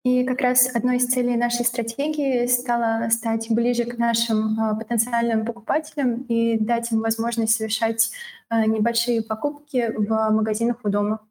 И 0.05 0.23
как 0.23 0.39
раз 0.41 0.69
одной 0.75 0.97
из 0.97 1.07
целей 1.07 1.35
нашей 1.35 1.65
стратегии 1.65 2.45
стало 2.45 3.09
стать 3.09 3.49
ближе 3.49 3.85
к 3.85 3.97
нашим 3.97 4.55
uh, 4.59 4.77
потенциальным 4.77 5.45
покупателям 5.45 6.21
и 6.29 6.59
дать 6.59 6.91
им 6.91 7.01
возможность 7.01 7.55
совершать 7.55 8.11
uh, 8.51 8.67
небольшие 8.67 9.23
покупки 9.23 9.91
в 9.97 10.29
магазинах 10.29 10.77
у 10.83 10.89
дома. 10.89 11.21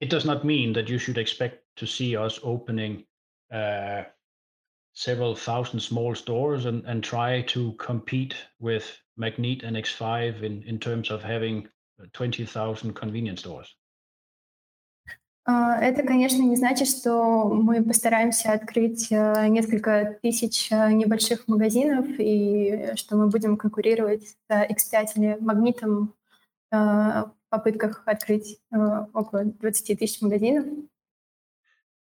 It 0.00 0.10
does 0.10 0.24
not 0.24 0.44
mean 0.44 0.74
that 0.74 0.88
you 0.88 0.98
should 0.98 1.18
expect 1.18 1.64
to 1.74 1.86
see 1.86 2.14
us 2.16 2.38
opening 2.44 3.04
uh, 3.50 4.04
several 4.99 5.33
thousand 5.33 5.79
small 5.79 6.13
stores 6.13 6.65
and, 6.65 6.83
and 6.85 7.01
try 7.01 7.41
to 7.43 7.71
compete 7.73 8.35
with 8.59 8.85
Magnit 9.17 9.63
and 9.63 9.77
X5 9.77 10.43
in, 10.43 10.61
in 10.63 10.77
terms 10.77 11.09
of 11.09 11.23
having 11.23 11.69
20,000 12.13 12.93
convenience 12.93 13.39
stores? 13.39 13.75
Это, 15.47 16.03
конечно, 16.03 16.43
не 16.43 16.55
значит, 16.57 16.87
что 16.87 17.45
мы 17.45 17.83
постараемся 17.83 18.51
открыть 18.51 19.09
несколько 19.09 20.19
тысяч 20.21 20.69
небольших 20.69 21.47
магазинов 21.47 22.05
и 22.19 22.91
что 22.95 23.15
мы 23.15 23.29
будем 23.29 23.57
конкурировать 23.57 24.27
с 24.27 24.49
X5 24.49 25.07
или 25.15 25.37
Магнитом 25.39 26.13
в 26.69 27.33
попытках 27.49 28.03
открыть 28.05 28.59
около 28.71 29.45
20 29.45 29.97
тысяч 29.97 30.21
магазинов. 30.21 30.65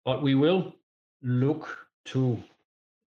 But 0.03 0.23
we 0.23 0.33
will 0.33 0.73
look 1.21 1.87
to 2.05 2.39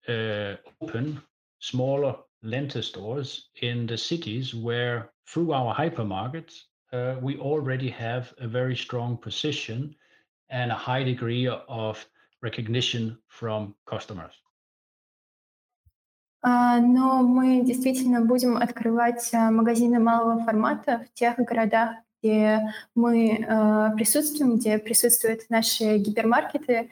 uh, 0.07 0.55
open 0.81 1.21
smaller 1.59 2.15
Lenta 2.43 2.83
stores 2.83 3.49
in 3.61 3.87
the 3.87 3.97
cities 3.97 4.53
where, 4.53 5.11
through 5.25 5.53
our 5.53 5.73
hypermarkets, 5.73 6.63
uh, 6.91 7.15
we 7.21 7.37
already 7.37 7.89
have 7.89 8.33
a 8.39 8.47
very 8.47 8.75
strong 8.75 9.15
position 9.17 9.95
and 10.49 10.71
a 10.71 10.75
high 10.75 11.03
degree 11.03 11.47
of 11.47 12.05
recognition 12.41 13.17
from 13.29 13.73
customers. 13.85 14.33
Но 16.43 17.21
мы 17.23 17.63
действительно 17.63 18.19
будем 18.19 18.57
открывать 18.57 19.31
магазины 19.31 19.99
малого 19.99 20.43
формата 20.43 21.05
в 21.07 21.13
тех 21.13 21.37
городах, 21.37 21.95
где 22.21 22.59
мы 22.95 23.45
присутствуем, 23.95 24.57
где 24.57 24.77
присутствуют 24.77 25.49
наши 25.49 25.97
гипермаркеты 25.97 26.89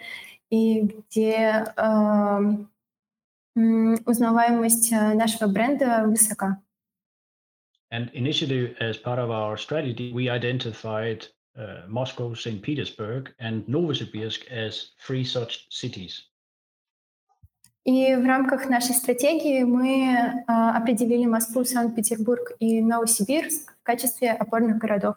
и 0.50 0.84
где 0.84 1.66
узнаваемость 3.57 4.93
нашего 4.93 5.49
бренда 5.49 6.05
высока. 6.07 6.61
And 7.91 8.11
initially, 8.15 8.75
as 8.81 8.97
part 8.97 9.19
of 9.19 9.31
our 9.31 9.57
strategy, 9.57 10.13
we 10.13 10.29
identified 10.29 11.27
uh, 11.57 11.83
Moscow, 11.89 12.35
St. 12.35 12.61
Petersburg, 12.61 13.33
and 13.39 13.65
Novosibirsk 13.67 14.47
as 14.51 14.91
three 14.99 15.25
such 15.25 15.67
cities. 15.71 16.25
И 17.85 18.17
в 18.17 18.27
рамках 18.27 18.69
нашей 18.69 18.95
стратегии 18.95 19.63
мы 19.63 20.45
uh, 20.49 20.77
определили 20.77 21.25
Москву, 21.25 21.65
Санкт-Петербург 21.65 22.53
и 22.59 22.83
Новосибирск 22.83 23.77
в 23.81 23.83
качестве 23.85 24.33
опорных 24.33 24.79
городов. 24.79 25.15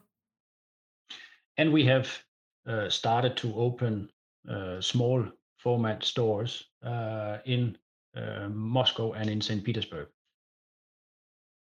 And 1.58 1.74
we 1.74 1.84
have 1.86 2.08
uh, 2.68 2.90
started 2.90 3.36
to 3.38 3.54
open 3.56 4.10
uh, 4.48 4.80
small 4.80 5.26
format 5.58 6.04
stores 6.04 6.66
in 7.46 7.76
Eh, 8.20 8.48
Moscow 8.50 9.14
and 9.14 9.30
in 9.30 9.42
St. 9.42 9.64
Petersburg. 9.64 10.08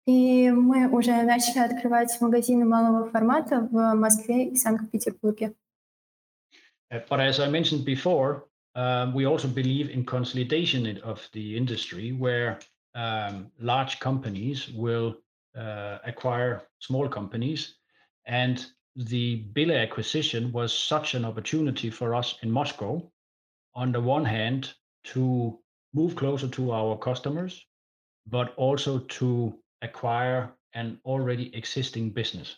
И 0.05 0.51
мы 0.51 0.89
уже 0.89 1.23
начали 1.23 1.59
открывать 1.59 2.19
магазины 2.19 2.65
малого 2.65 3.09
формата 3.09 3.61
в 3.71 3.93
Москве 3.95 4.49
и 4.49 4.55
Санкт-Петербурге. 4.55 5.55
Eh, 6.91 6.99
but 7.09 7.19
as 7.19 7.39
I 7.39 7.47
mentioned 7.47 7.85
before, 7.85 8.45
um, 8.75 9.13
we 9.13 9.25
also 9.25 9.47
believe 9.47 9.89
in 9.89 10.05
consolidation 10.05 10.85
of 11.03 11.27
the 11.31 11.57
industry 11.57 12.11
where 12.11 12.59
um, 12.93 13.49
large 13.59 13.99
companies 13.99 14.69
will 14.69 15.15
uh, 15.57 15.99
acquire 16.05 16.67
small 16.79 17.07
companies. 17.07 17.75
And 18.25 18.63
the 18.95 19.45
Billa 19.53 19.81
acquisition 19.81 20.51
was 20.51 20.71
such 20.73 21.15
an 21.15 21.25
opportunity 21.25 21.89
for 21.89 22.13
us 22.13 22.35
in 22.43 22.51
Moscow, 22.51 23.09
on 23.73 23.91
the 23.91 24.01
one 24.01 24.25
hand, 24.25 24.73
to 25.05 25.59
move 25.93 26.15
closer 26.15 26.47
to 26.47 26.71
our 26.71 26.97
customers, 26.97 27.65
but 28.29 28.53
also 28.57 28.99
to 28.99 29.53
acquire 29.81 30.49
an 30.73 30.99
already 31.05 31.51
existing 31.53 32.11
business. 32.11 32.57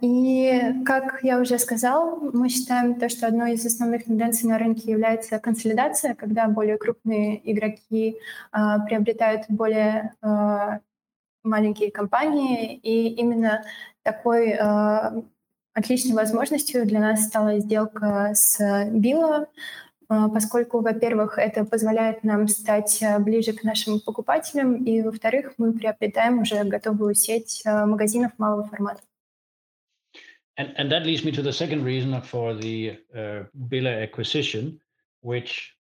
И, 0.00 0.62
как 0.86 1.22
я 1.22 1.38
уже 1.38 1.58
сказал, 1.58 2.18
мы 2.32 2.48
считаем 2.48 2.98
то, 2.98 3.10
что 3.10 3.26
одной 3.26 3.52
из 3.52 3.66
основных 3.66 4.04
тенденций 4.04 4.48
на 4.48 4.58
рынке 4.58 4.90
является 4.90 5.38
консолидация, 5.38 6.14
когда 6.14 6.48
более 6.48 6.78
крупные 6.78 7.38
игроки 7.52 8.18
приобретают 8.50 9.44
более 9.50 10.14
маленькие 11.44 11.90
компании, 11.90 12.76
и 12.76 13.08
именно 13.10 13.62
такой 14.02 14.58
отличной 15.74 16.14
возможностью 16.14 16.86
для 16.86 17.00
нас 17.00 17.26
стала 17.26 17.60
сделка 17.60 18.32
с 18.32 18.58
Билла, 18.90 19.48
поскольку, 20.08 20.80
во-первых, 20.80 21.38
это 21.38 21.64
позволяет 21.64 22.24
нам 22.24 22.48
стать 22.48 23.02
ближе 23.20 23.52
к 23.52 23.64
нашим 23.64 24.00
покупателям, 24.00 24.84
и, 24.84 25.02
во-вторых, 25.02 25.54
мы 25.58 25.72
приобретаем 25.72 26.40
уже 26.40 26.64
готовую 26.64 27.14
сеть 27.14 27.62
магазинов 27.64 28.32
малого 28.38 28.64
формата. 28.64 29.00
And, 30.58 30.72
and 30.78 30.90
that 30.90 31.04
leads 31.04 31.24
me 31.24 31.32
to 31.32 31.42
the 31.42 31.52
second 31.52 31.84
reason 31.84 32.18
for 32.22 32.54
the 32.54 32.98
uh, 33.14 33.44
Billa 33.68 34.02
acquisition, 34.02 34.80
which 35.20 35.74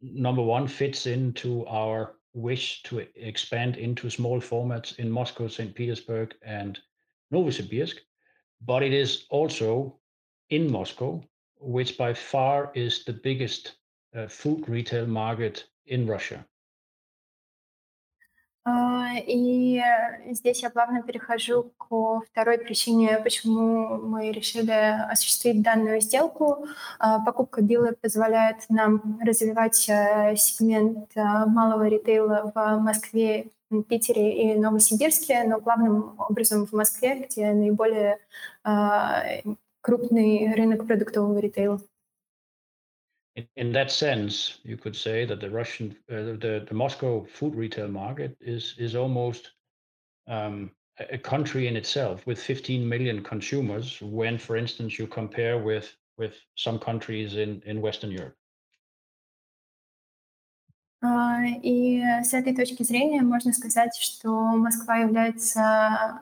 number 0.00 0.42
one 0.42 0.66
fits 0.66 1.06
into 1.06 1.64
our 1.66 2.16
wish 2.34 2.82
to 2.84 3.06
expand 3.14 3.76
into 3.76 4.10
small 4.10 4.40
formats 4.40 4.98
in 4.98 5.10
Moscow, 5.10 5.48
St. 5.48 5.74
Petersburg, 5.74 6.34
and 6.42 6.78
Novosibirsk. 7.32 7.98
But 8.60 8.82
it 8.82 8.92
is 8.92 9.26
also 9.30 9.98
in 10.48 10.70
Moscow 10.70 11.22
which 11.60 11.96
by 11.96 12.14
far 12.14 12.70
is 12.74 13.04
the 13.04 13.12
biggest 13.12 13.76
uh, 14.14 14.26
food 14.26 14.68
retail 14.68 15.06
market 15.06 15.64
in 15.86 16.06
Russia. 16.06 16.44
И 19.26 19.82
здесь 20.30 20.62
я 20.62 20.70
плавно 20.70 21.02
перехожу 21.02 21.72
к 21.78 22.20
второй 22.30 22.58
причине, 22.58 23.18
почему 23.18 23.96
мы 23.96 24.30
решили 24.30 24.70
осуществить 25.10 25.62
данную 25.62 26.00
сделку. 26.00 26.66
Покупка 26.98 27.62
Билла 27.62 27.92
позволяет 28.00 28.68
нам 28.68 29.18
развивать 29.24 29.76
сегмент 29.76 31.10
малого 31.16 31.88
ритейла 31.88 32.52
в 32.54 32.78
Москве, 32.78 33.46
Питере 33.88 34.54
и 34.54 34.58
Новосибирске, 34.58 35.44
но 35.44 35.58
главным 35.58 36.14
образом 36.18 36.66
в 36.66 36.72
Москве, 36.72 37.26
где 37.26 37.52
наиболее 37.52 38.18
крупный 39.81 40.53
рынок 40.53 40.87
продуктового 40.87 41.39
ритейла. 41.39 41.79
In, 43.35 43.47
in 43.57 43.71
that 43.73 43.91
sense, 43.91 44.59
you 44.63 44.77
could 44.77 44.95
say 44.95 45.25
that 45.25 45.41
the 45.41 45.49
Russian, 45.49 45.95
uh, 46.09 46.37
the, 46.39 46.65
the 46.67 46.73
Moscow 46.73 47.25
food 47.25 47.53
retail 47.53 47.89
market 47.89 48.37
is 48.39 48.75
is 48.77 48.95
almost 48.95 49.51
um, 50.27 50.71
a 50.97 51.17
country 51.17 51.67
in 51.67 51.75
itself 51.75 52.25
with 52.25 52.39
15 52.39 52.87
million 52.87 53.21
consumers. 53.21 54.01
When, 54.01 54.37
for 54.37 54.55
instance, 54.55 54.97
you 54.97 55.07
compare 55.07 55.57
with 55.57 55.93
with 56.17 56.35
some 56.55 56.79
countries 56.79 57.35
in 57.35 57.61
in 57.65 57.81
Western 57.81 58.11
Europe. 58.11 58.35
Uh, 61.03 61.59
и 61.61 62.01
с 62.23 62.33
этой 62.33 62.55
точки 62.55 62.83
зрения 62.83 63.21
можно 63.21 63.53
сказать, 63.53 63.95
что 63.95 64.29
Москва 64.55 64.97
является 64.97 66.21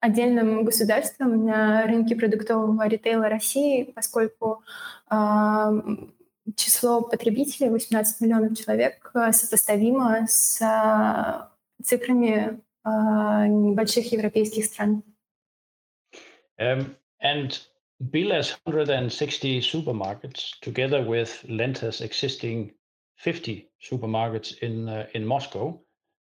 отдельным 0.00 0.64
государством 0.64 1.44
на 1.44 1.86
рынке 1.86 2.16
продуктового 2.16 2.86
ритейла 2.86 3.28
России, 3.28 3.84
поскольку 3.84 4.62
э, 5.10 5.16
число 6.56 7.02
потребителей, 7.02 7.70
18 7.70 8.20
миллионов 8.20 8.58
человек, 8.58 9.10
сопоставимо 9.32 10.26
с 10.28 10.60
э, 10.60 11.82
цифрами 11.82 12.60
э, 12.84 12.88
небольших 13.48 14.12
европейских 14.12 14.66
стран. 14.66 15.02
Um, 16.58 16.96
and 17.20 17.58
Bila's 18.10 18.56
160 18.66 19.60
supermarkets, 19.60 20.58
together 20.62 21.02
with 21.02 21.44
Lenta's 21.48 22.00
existing 22.00 22.72
50 23.16 23.68
supermarkets 23.80 24.58
in 24.58 24.88
uh, 24.88 25.06
in 25.14 25.24
Moscow, 25.24 25.80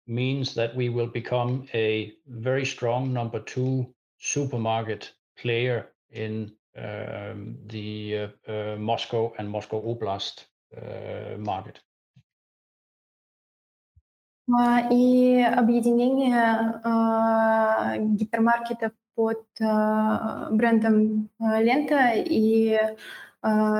means 0.07 0.53
that 0.55 0.75
we 0.75 0.89
will 0.89 1.07
become 1.07 1.67
a 1.73 2.13
very 2.27 2.65
strong 2.65 3.13
number 3.13 3.39
two 3.39 3.93
supermarket 4.19 5.13
player 5.37 5.87
in 6.11 6.51
um, 6.77 7.57
the 7.67 8.29
uh, 8.47 8.51
uh, 8.51 8.75
Moscow 8.77 9.33
and 9.37 9.49
Moscow 9.49 9.81
Oblast 9.81 10.45
uh, 10.77 11.37
market. 11.37 11.81
И 14.91 15.41
объединение 15.41 16.81
гипермаркетов 18.17 18.91
под 19.15 19.45
брендом 19.59 21.29
Лента 21.39 22.11
и 22.15 22.77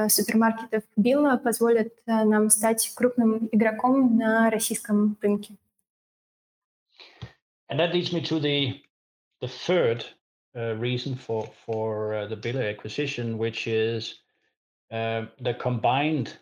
супермаркетов 0.08 0.84
Билла 0.96 1.38
позволят 1.38 1.92
нам 2.06 2.50
стать 2.50 2.90
крупным 2.96 3.50
игроком 3.52 4.16
на 4.16 4.50
российском 4.50 5.18
рынке. 5.22 5.58
And 7.69 7.81
that 7.81 7.93
leads 7.93 8.13
me 8.13 8.21
to 8.23 8.39
the 8.39 8.81
the 9.41 9.49
third 9.49 10.05
uh, 10.57 10.75
reason 10.77 11.15
for 11.15 11.51
for 11.65 12.15
uh, 12.15 12.27
the 12.27 12.37
Billa 12.37 12.71
acquisition, 12.71 13.39
which 13.39 13.67
is 13.67 14.21
uh, 14.91 15.27
the 15.41 15.55
combined 15.55 16.39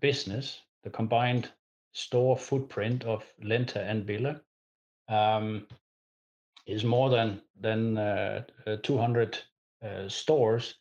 business, 0.00 0.62
the 0.84 0.90
combined 0.90 1.50
store 1.92 2.36
footprint 2.36 3.04
of 3.04 3.24
Lenta 3.42 3.88
and 3.88 4.06
Billa 4.06 4.40
um, 5.08 5.66
is 6.66 6.84
more 6.84 7.10
than 7.10 7.42
than 7.60 7.98
uh, 7.98 8.44
uh, 8.66 8.76
200 8.82 9.38
uh, 9.84 10.08
stores, 10.08 10.76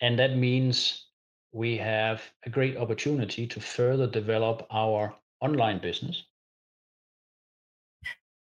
and 0.00 0.18
that 0.18 0.36
means 0.36 1.08
we 1.52 1.76
have 1.76 2.22
a 2.46 2.50
great 2.50 2.76
opportunity 2.76 3.46
to 3.46 3.60
further 3.60 4.06
develop 4.06 4.66
our 4.70 5.14
online 5.40 5.78
business 5.78 6.24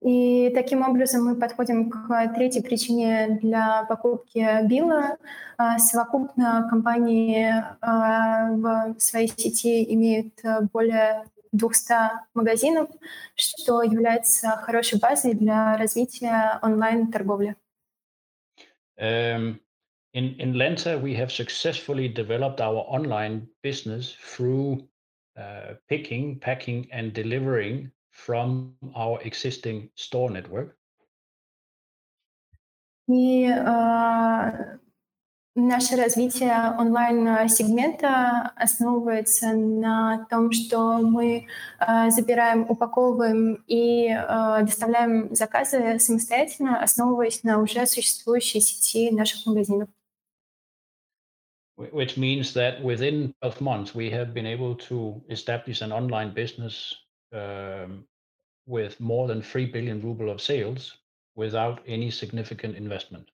И 0.00 0.50
таким 0.54 0.88
образом 0.88 1.24
мы 1.24 1.34
подходим 1.34 1.90
к 1.90 2.32
третьей 2.34 2.62
причине 2.62 3.38
для 3.42 3.84
покупки 3.84 4.64
Билла. 4.66 5.16
А, 5.56 5.78
совокупно 5.78 6.66
компании 6.70 7.52
а, 7.80 8.52
в 8.52 9.00
своей 9.00 9.26
сети 9.26 9.92
имеют 9.92 10.34
более 10.72 11.24
200 11.52 11.94
магазинов, 12.34 12.90
что 13.34 13.82
является 13.82 14.50
хорошей 14.62 15.00
базой 15.00 15.34
для 15.34 15.76
развития 15.76 16.60
онлайн-торговли. 16.62 17.56
Um, 19.00 19.60
in, 20.12 20.34
in 20.40 20.54
Lenta, 20.54 20.98
we 21.00 21.14
have 21.14 21.30
successfully 21.30 22.08
developed 22.08 22.60
our 22.60 22.84
online 22.88 23.46
business 23.62 24.16
through 24.20 24.82
uh, 25.36 25.74
picking, 25.88 26.38
packing, 26.40 26.88
and 26.90 27.12
delivering 27.12 27.92
from 28.17 28.75
our 28.95 29.19
existing 29.23 29.89
store 29.95 30.29
network. 30.29 30.77
И 33.07 33.45
э, 33.45 34.77
наше 35.55 35.95
развитие 35.97 36.73
онлайн-сегмента 36.79 38.53
основывается 38.55 39.53
на 39.53 40.25
том, 40.29 40.51
что 40.51 40.99
мы 40.99 41.47
э, 41.79 42.09
забираем, 42.11 42.65
упаковываем 42.69 43.63
и 43.67 44.07
э, 44.07 44.63
доставляем 44.63 45.35
заказы 45.35 45.99
самостоятельно, 45.99 46.81
основываясь 46.81 47.43
на 47.43 47.59
уже 47.59 47.85
существующей 47.85 48.61
сети 48.61 49.11
наших 49.11 49.45
магазинов. 49.45 49.89
Which 51.75 52.17
means 52.17 52.53
that 52.53 52.81
within 52.83 53.33
12 53.41 53.59
months 53.59 53.95
we 53.95 54.11
have 54.11 54.33
been 54.33 54.45
able 54.45 54.75
to 54.87 55.21
establish 55.27 55.81
an 55.81 55.91
online 55.91 56.31
business 56.33 56.95
um, 57.31 58.05
with 58.65 58.99
more 58.99 59.27
than 59.27 59.41
3 59.41 59.65
billion 59.67 60.01
ruble 60.01 60.29
of 60.29 60.41
sales 60.41 60.97
without 61.35 61.81
any 61.87 62.11
significant 62.11 62.75
investment. 62.75 63.29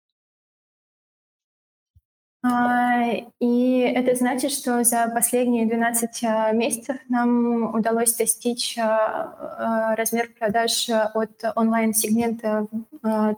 И 3.39 3.79
это 3.79 4.15
значит, 4.15 4.51
что 4.51 4.81
за 4.85 5.11
последние 5.13 5.65
12 5.65 6.23
месяцев 6.53 6.95
нам 7.09 7.75
удалось 7.75 8.15
достичь 8.15 8.77
размер 8.77 10.29
продаж 10.39 10.89
от 10.89 11.43
онлайн-сегмента 11.55 12.67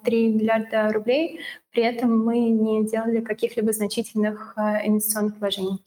3 0.04 0.28
миллиарда 0.34 0.92
рублей. 0.94 1.40
При 1.72 1.84
этом 1.84 2.24
мы 2.24 2.38
не 2.50 2.86
делали 2.88 3.22
каких-либо 3.22 3.74
значительных 3.74 4.54
инвестиционных 4.58 5.40
вложений. 5.40 5.80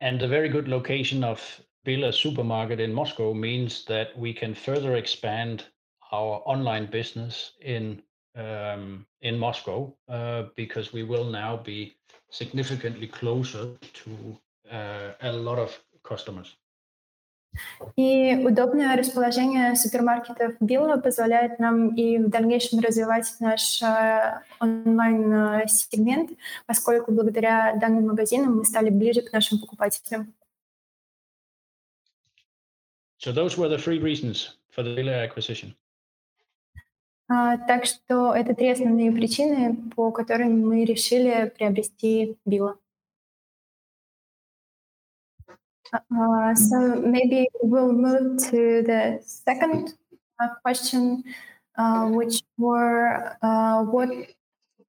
And 0.00 0.20
a 0.22 0.28
very 0.28 0.48
good 0.48 0.68
location 0.68 1.22
of 1.24 1.38
Billa 1.87 2.13
supermarket 2.13 2.81
in 2.81 2.93
Moscow 2.93 3.33
means 3.33 3.85
that 3.85 4.09
we 4.17 4.33
can 4.33 4.53
further 4.53 4.97
expand 4.97 5.63
our 6.11 6.41
online 6.45 6.87
business 6.91 7.53
in 7.61 8.01
um, 8.35 9.05
in 9.21 9.39
Moscow 9.39 9.95
uh, 10.09 10.43
because 10.55 10.91
we 10.93 11.03
will 11.03 11.23
now 11.23 11.57
be 11.57 11.95
significantly 12.29 13.07
closer 13.07 13.65
to 14.03 14.11
uh, 14.71 15.11
a 15.21 15.31
lot 15.31 15.59
of 15.59 15.71
customers. 16.03 16.55
И 17.95 18.35
удобное 18.45 18.95
расположение 18.95 19.75
супермаркетов 19.75 20.55
Билла 20.59 20.97
позволяет 20.97 21.57
нам 21.57 21.95
и 21.95 22.17
в 22.19 22.29
дальнейшем 22.29 22.79
развивать 22.81 23.33
наш 23.39 23.81
онлайн-сегмент, 24.59 26.31
поскольку 26.67 27.11
благодаря 27.13 27.73
данным 27.79 28.07
магазинам 28.07 28.57
мы 28.57 28.65
стали 28.65 28.89
ближе 28.89 29.21
к 29.21 29.31
нашим 29.31 29.59
покупателям. 29.59 30.33
So 33.26 33.30
those 33.32 33.56
were 33.56 33.68
the 33.68 33.78
three 33.78 33.98
reasons 33.98 34.56
for 34.70 34.82
the 34.82 34.94
Villa 34.94 35.12
acquisition. 35.12 35.74
Uh, 37.30 37.56
так 37.66 37.86
что 37.86 38.34
это 38.34 38.54
три 38.54 38.70
основные 38.70 39.10
причины, 39.10 39.90
по 39.94 40.10
которым 40.10 40.68
мы 40.68 40.84
решили 40.84 41.50
приобрести 41.56 42.36
Билла. 42.44 42.76
Uh, 46.10 46.54
so 46.54 47.00
maybe 47.00 47.48
we'll 47.62 47.92
move 47.92 48.38
to 48.50 48.82
the 48.82 49.20
second 49.24 49.94
uh, 50.40 50.48
question, 50.62 51.22
which 52.10 52.42
were 52.58 53.36
what 53.40 54.10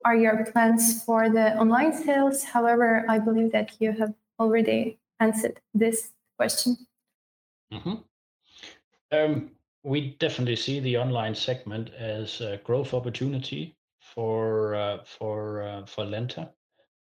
are 0.04 0.16
your 0.16 0.46
plans 0.52 1.04
for 1.04 1.30
the 1.30 1.56
online 1.58 1.94
sales? 1.94 2.44
However, 2.44 3.06
I 3.08 3.20
believe 3.20 3.52
that 3.52 3.80
you 3.80 3.94
have 3.94 4.14
already 4.40 5.00
answered 5.20 5.62
this 5.74 6.12
question. 6.38 6.88
Mm 7.72 7.80
-hmm. 7.80 8.07
Um, 9.11 9.51
we 9.85 10.17
definitely 10.19 10.57
see 10.57 10.81
the 10.81 10.99
online 10.99 11.35
segment 11.35 11.91
as 11.95 12.41
a 12.41 12.59
growth 12.65 12.93
opportunity 12.93 13.77
for 14.01 14.75
uh, 14.75 14.99
for 15.05 15.63
uh, 15.63 15.87
for 15.87 16.05
Lenta. 16.05 16.51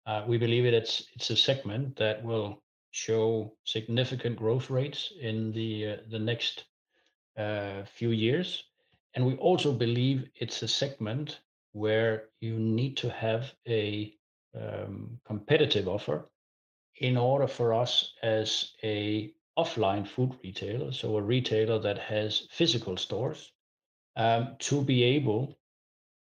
Uh, 0.06 0.24
we 0.28 0.38
believe 0.38 0.66
it, 0.66 0.74
it's 0.74 1.04
it's 1.14 1.30
a 1.30 1.36
segment 1.36 1.96
that 1.98 2.24
will 2.24 2.64
show 2.92 3.54
significant 3.64 4.36
growth 4.36 4.70
rates 4.70 5.14
in 5.20 5.52
the 5.52 5.98
the 6.10 6.20
next 6.20 6.66
few 7.86 8.10
years, 8.12 8.64
and 9.16 9.26
we 9.26 9.36
also 9.38 9.72
believe 9.72 10.30
it's 10.36 10.62
a 10.64 10.68
segment 10.68 11.42
where 11.74 12.30
you 12.42 12.60
need 12.60 12.98
to 12.98 13.10
have 13.10 13.54
a 13.68 14.14
um, 14.56 15.20
competitive 15.26 15.88
offer 15.88 16.30
in 16.98 17.18
order 17.18 17.48
for 17.48 17.74
us 17.74 18.14
as 18.22 18.74
a 18.84 19.34
offline 19.57 20.07
food 20.07 20.33
retailer, 20.45 20.93
so 20.93 21.17
a 21.17 21.23
retailer 21.23 21.79
that 21.79 21.99
has 21.99 22.47
physical 22.51 22.97
stores, 22.97 23.53
um, 24.17 24.57
to 24.59 24.83
be 24.83 25.03
able 25.03 25.57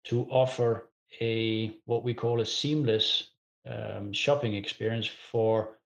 to 0.05 0.27
offer 0.29 0.89
a 1.21 1.75
what 1.85 2.03
we 2.03 2.13
call 2.13 2.41
a 2.41 2.45
seamless 2.45 3.29
um, 3.65 4.11
shopping 4.13 4.55
experience 4.55 5.09
for 5.31 5.79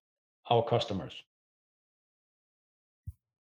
our 0.49 0.63
customers. 0.63 1.24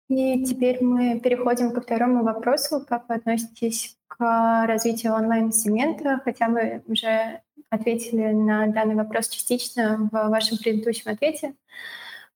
И 0.09 0.45
теперь 0.45 0.83
мы 0.85 1.19
переходим 1.19 1.73
ко 1.73 1.81
второму 1.81 2.23
вопросу. 2.23 2.85
Как 2.87 3.09
вы 3.09 3.17
относитесь 3.17 3.97
к 4.07 4.67
развитию 4.67 5.15
онлайн-сегмента? 5.15 6.21
Хотя 6.25 6.49
мы 6.49 6.85
уже 6.87 7.41
ответили 7.71 8.29
на 8.33 8.69
данный 8.69 8.95
вопрос 8.95 9.29
частично 9.29 10.09
в 10.13 10.29
вашем 10.29 10.59
предыдущем 10.59 11.11
ответе. 11.11 11.49
А, 11.49 11.53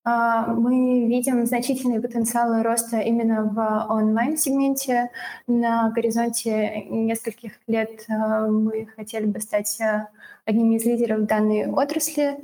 мы 0.06 1.08
видим 1.08 1.48
значительный 1.48 2.00
потенциал 2.00 2.62
роста 2.62 3.00
именно 3.00 3.44
в 3.44 3.92
онлайн-сегменте. 3.92 5.10
На 5.48 5.90
горизонте 5.90 6.84
нескольких 6.84 7.54
лет 7.66 8.06
а, 8.08 8.46
мы 8.48 8.88
хотели 8.96 9.26
бы 9.26 9.40
стать 9.40 9.82
а, 9.82 10.10
одним 10.46 10.74
из 10.74 10.86
лидеров 10.86 11.26
данной 11.26 11.68
отрасли. 11.68 12.38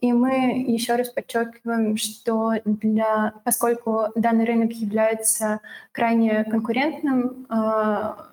И 0.00 0.12
мы 0.12 0.64
еще 0.66 0.96
раз 0.96 1.08
подчеркиваем, 1.10 1.96
что 1.96 2.54
для, 2.64 3.32
поскольку 3.44 4.08
данный 4.16 4.44
рынок 4.44 4.72
является 4.72 5.60
крайне 5.92 6.44
конкурентным, 6.44 7.46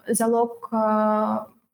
залог 0.08 0.70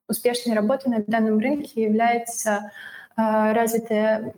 успешной 0.08 0.55
работы 0.55 0.89
на 0.89 1.03
данном 1.08 1.39
рынке 1.39 1.82
является 1.82 2.72
развитая 3.16 4.34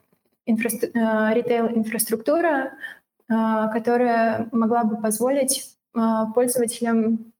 инфра- 0.49 0.91
э, 0.93 1.33
ритейл-инфраструктура, 1.35 2.73
э, 3.29 3.69
которая 3.73 4.49
могла 4.51 4.83
бы 4.83 5.01
позволить 5.01 5.75
э, 5.95 5.99
пользователям 6.33 7.31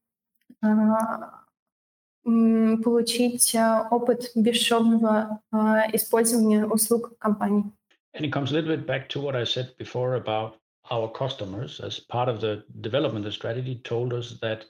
получить 2.83 3.55
опыт 3.89 4.31
бесшовного 4.35 5.41
использования 5.93 6.65
услуг 6.65 7.17
компании. 7.17 7.63
And 8.13 8.25
it 8.25 8.31
comes 8.33 8.51
a 8.51 8.55
little 8.55 8.75
bit 8.75 8.85
back 8.85 9.07
to 9.09 9.21
what 9.21 9.35
I 9.37 9.45
said 9.45 9.77
before 9.77 10.15
about 10.15 10.57
our 10.91 11.07
customers 11.07 11.79
as 11.79 11.99
part 11.99 12.27
of 12.27 12.41
the 12.41 12.63
development 12.81 13.25
of 13.25 13.33
strategy 13.33 13.75
told 13.85 14.11
us 14.13 14.37
that 14.41 14.65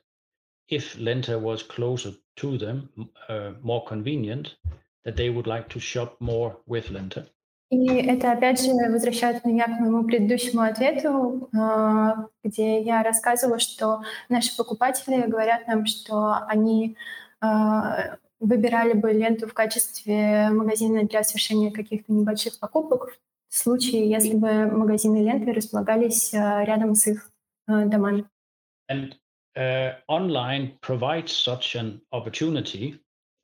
if 0.68 0.96
Lenta 0.98 1.40
was 1.40 1.64
closer 1.64 2.14
to 2.38 2.58
them, 2.58 2.90
uh, 3.28 3.54
more 3.64 3.84
convenient, 3.86 4.56
that 5.04 5.16
they 5.16 5.30
would 5.30 5.48
like 5.48 5.70
to 5.70 5.80
shop 5.80 6.18
more 6.20 6.58
with 6.68 6.90
Lenta. 6.90 7.28
И 7.70 7.86
это, 7.88 8.32
опять 8.32 8.64
же, 8.64 8.72
возвращает 8.72 9.46
меня 9.46 9.66
к 9.66 9.80
моему 9.80 10.04
предыдущему 10.04 10.64
ответу, 10.64 11.50
а, 11.56 12.26
где 12.44 12.82
я 12.82 13.04
рассказывала, 13.04 13.60
что 13.60 14.02
наши 14.28 14.56
покупатели 14.58 15.22
говорят 15.28 15.68
нам, 15.68 15.86
что 15.86 16.34
они 16.48 16.98
а, 17.42 18.18
выбирали 18.40 18.94
бы 18.94 19.12
ленту 19.12 19.48
в 19.48 19.54
качестве 19.54 20.50
магазина 20.50 21.04
для 21.04 21.24
совершения 21.24 21.72
каких-то 21.72 22.12
небольших 22.12 22.58
покупок 22.60 23.20
в 23.50 23.56
случае, 23.56 24.10
если 24.10 24.36
бы 24.36 24.66
магазины 24.66 25.18
ленты 25.18 25.54
располагались 25.54 26.34
а, 26.34 26.64
рядом 26.64 26.96
с 26.96 27.06
их 27.06 27.30
домами. 27.68 28.26
And 28.90 29.16
uh, 29.56 29.94
online 30.08 30.80
provides 30.82 31.32
such 31.32 31.76
an 31.76 32.02
opportunity. 32.12 33.00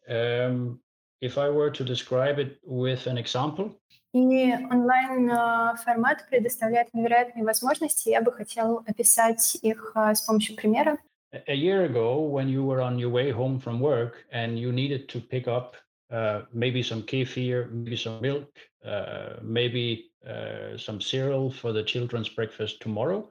Um, 0.10 0.80
if 1.22 1.38
I 1.38 1.50
were 1.50 1.70
to 1.70 1.84
describe 1.84 2.40
it 2.40 2.58
with 2.64 3.06
an 3.06 3.20
example, 3.20 3.76
И 4.15 4.53
онлайн-формат 4.53 6.29
предоставляет 6.29 6.93
невероятные 6.95 7.45
возможности. 7.45 8.09
Я 8.09 8.23
бы 8.23 8.33
хотел 8.33 8.83
описать 8.87 9.57
их 9.63 9.93
с 9.95 10.21
помощью 10.23 10.57
примера. 10.57 10.99
A 11.47 11.55
year 11.55 11.85
ago, 11.85 12.21
when 12.21 12.49
you 12.49 12.65
were 12.65 12.81
on 12.81 12.99
your 12.99 13.11
way 13.11 13.31
home 13.31 13.61
from 13.61 13.79
work 13.79 14.27
and 14.33 14.59
you 14.59 14.73
needed 14.73 15.09
to 15.11 15.21
pick 15.21 15.47
up 15.47 15.77
uh, 16.11 16.43
maybe 16.53 16.83
some 16.83 17.03
kefir, 17.05 17.71
maybe 17.71 17.97
some 17.97 18.21
milk, 18.21 18.49
uh, 18.85 19.37
maybe 19.41 20.11
uh, 20.27 20.77
some 20.77 21.01
cereal 21.01 21.53
for 21.53 21.73
the 21.73 21.85
children's 21.85 22.29
breakfast 22.29 22.81
tomorrow, 22.81 23.29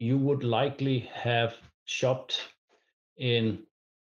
you 0.00 0.18
would 0.18 0.42
likely 0.42 1.08
have 1.12 1.54
shopped 1.84 2.40
in 3.18 3.60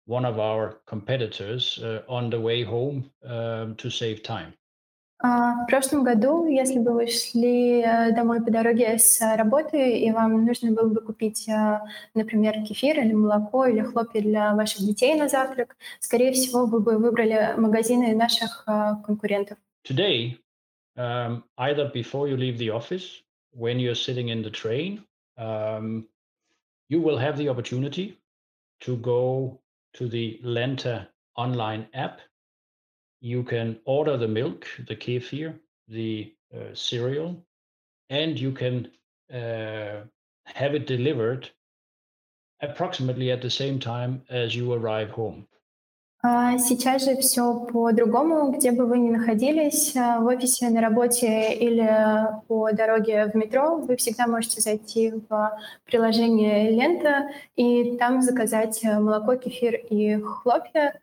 one 0.05 0.23
of 0.23 0.39
our 0.39 0.77
competitors 0.85 1.79
uh, 1.81 2.01
on 2.07 2.29
the 2.29 2.39
way 2.39 2.63
home 2.63 3.09
um, 3.25 3.75
to 3.75 3.89
save 3.89 4.21
time. 4.21 4.53
В 5.22 5.66
прошлом 5.68 6.02
году, 6.02 6.46
если 6.46 6.78
бы 6.78 6.94
вы 6.94 7.06
шли 7.06 7.82
э, 7.82 8.12
домой 8.12 8.42
по 8.42 8.50
дороге 8.50 8.98
с 8.98 9.20
работы, 9.36 9.98
и 9.98 10.10
вам 10.12 10.46
нужно 10.46 10.72
было 10.72 10.88
бы 10.88 11.02
купить, 11.02 11.46
э, 11.46 11.80
например, 12.14 12.62
кефир 12.62 12.98
или 13.00 13.12
молоко 13.12 13.66
или 13.66 13.82
хлопья 13.82 14.22
для 14.22 14.54
ваших 14.54 14.80
детей 14.80 15.14
на 15.16 15.28
завтрак, 15.28 15.76
скорее 15.98 16.32
всего, 16.32 16.64
вы 16.64 16.80
бы 16.80 16.96
выбрали 16.96 17.52
магазины 17.58 18.14
наших 18.14 18.64
э, 18.66 18.92
конкурентов. 19.04 19.58
Today, 19.84 20.38
um, 20.96 21.44
either 21.58 21.90
before 21.92 22.26
you 22.26 22.38
leave 22.38 22.56
the 22.56 22.70
office, 22.70 23.22
when 23.52 23.78
you're 23.78 23.94
sitting 23.94 24.30
in 24.30 24.42
the 24.42 24.50
train, 24.50 25.04
um, 25.36 26.06
you 26.88 27.02
will 27.02 27.18
have 27.18 27.36
the 27.36 27.50
opportunity 27.50 28.16
to 28.80 28.96
go 28.96 29.60
to 29.92 30.08
the 30.08 30.40
Lenta 30.42 31.08
online 31.36 31.86
app 31.92 32.20
you 33.21 33.43
can 33.43 33.79
order 33.85 34.17
the 34.17 34.27
milk, 34.27 34.67
the 34.87 34.95
kefir, 34.95 35.57
the 35.87 36.33
uh, 36.53 36.73
cereal, 36.73 37.43
and 38.09 38.39
you 38.39 38.51
can 38.51 38.91
uh, 39.33 40.01
have 40.45 40.75
it 40.75 40.87
delivered 40.87 41.49
approximately 42.61 43.31
at 43.31 43.41
the 43.41 43.49
same 43.49 43.79
time 43.79 44.21
as 44.29 44.55
you 44.55 44.73
arrive 44.73 45.11
home. 45.11 45.47
Сейчас 46.57 47.05
же 47.05 47.17
все 47.17 47.53
по-другому, 47.71 48.51
где 48.51 48.71
бы 48.71 48.87
вы 48.87 48.97
ни 48.97 49.11
находились, 49.11 49.93
в 49.93 50.25
офисе, 50.25 50.69
на 50.69 50.81
работе 50.81 51.53
или 51.53 51.87
по 52.47 52.71
дороге 52.71 53.27
в 53.27 53.35
метро, 53.35 53.75
вы 53.77 53.95
всегда 53.95 54.25
можете 54.25 54.59
зайти 54.59 55.13
в 55.29 55.59
приложение 55.85 56.71
Лента 56.71 57.29
и 57.55 57.95
там 57.97 58.23
заказать 58.23 58.83
молоко, 58.83 59.35
кефир 59.35 59.75
и 59.75 60.19
хлопья. 60.19 60.99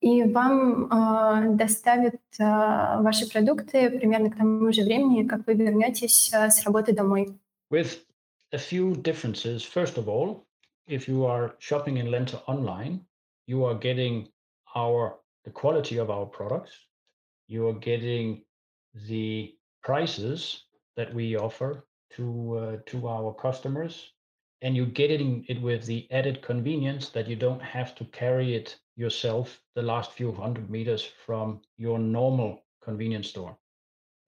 и 0.00 0.22
вам 0.24 0.86
э, 0.86 1.56
доставят 1.56 2.20
э, 2.38 2.44
ваши 3.02 3.28
продукты 3.28 3.90
примерно 3.90 4.30
к 4.30 4.36
тому 4.36 4.72
же 4.72 4.82
времени, 4.82 5.26
как 5.26 5.46
вы 5.46 5.54
вернетесь 5.54 6.30
э, 6.32 6.50
с 6.50 6.64
работы 6.64 6.92
домой. 6.92 7.38
With 7.70 8.04
a 8.52 8.58
few 8.58 8.94
differences. 8.94 9.64
First 9.64 9.96
of 9.96 10.08
all, 10.08 10.44
if 10.86 11.08
you 11.08 11.24
are 11.24 11.54
shopping 11.58 11.96
in 11.96 12.06
Lenta 12.10 12.42
online, 12.46 13.00
you 13.46 13.64
are 13.64 13.74
getting 13.74 14.28
our 14.74 15.18
the 15.44 15.50
quality 15.50 15.98
of 15.98 16.10
our 16.10 16.26
products. 16.26 16.72
You 17.48 17.68
are 17.68 17.78
getting 17.78 18.42
the 19.08 19.54
prices 19.82 20.64
that 20.96 21.14
we 21.14 21.36
offer 21.36 21.86
to 22.16 22.56
uh, 22.58 22.76
to 22.86 23.08
our 23.08 23.32
customers, 23.34 24.12
and 24.62 24.76
you're 24.76 24.94
getting 25.02 25.44
it 25.48 25.60
with 25.60 25.86
the 25.86 26.06
added 26.10 26.42
convenience 26.42 27.08
that 27.10 27.28
you 27.28 27.36
don't 27.36 27.62
have 27.62 27.94
to 27.96 28.04
carry 28.06 28.54
it 28.54 28.78
yourself 29.00 29.60
the 29.74 29.82
last 29.82 30.12
few 30.12 30.32
hundred 30.32 30.70
meters 30.70 31.02
from 31.26 31.60
your 31.78 31.98
normal 31.98 32.62
convenience 32.84 33.28
store. 33.28 33.56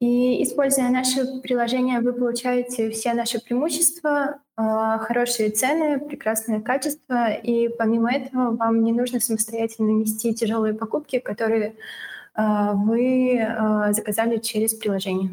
И 0.00 0.44
используя 0.44 0.90
наше 0.90 1.40
приложение, 1.42 2.00
вы 2.00 2.12
получаете 2.12 2.90
все 2.90 3.14
наши 3.14 3.40
преимущества, 3.40 4.40
хорошие 4.56 5.50
цены, 5.50 5.98
прекрасное 5.98 6.60
качество, 6.60 7.32
и 7.32 7.68
помимо 7.68 8.12
этого 8.12 8.54
вам 8.54 8.84
не 8.84 8.92
нужно 8.92 9.18
самостоятельно 9.18 9.90
нести 9.90 10.32
тяжелые 10.34 10.74
покупки, 10.74 11.18
которые 11.18 11.74
вы 12.36 13.44
заказали 13.90 14.38
через 14.38 14.74
приложение. 14.74 15.30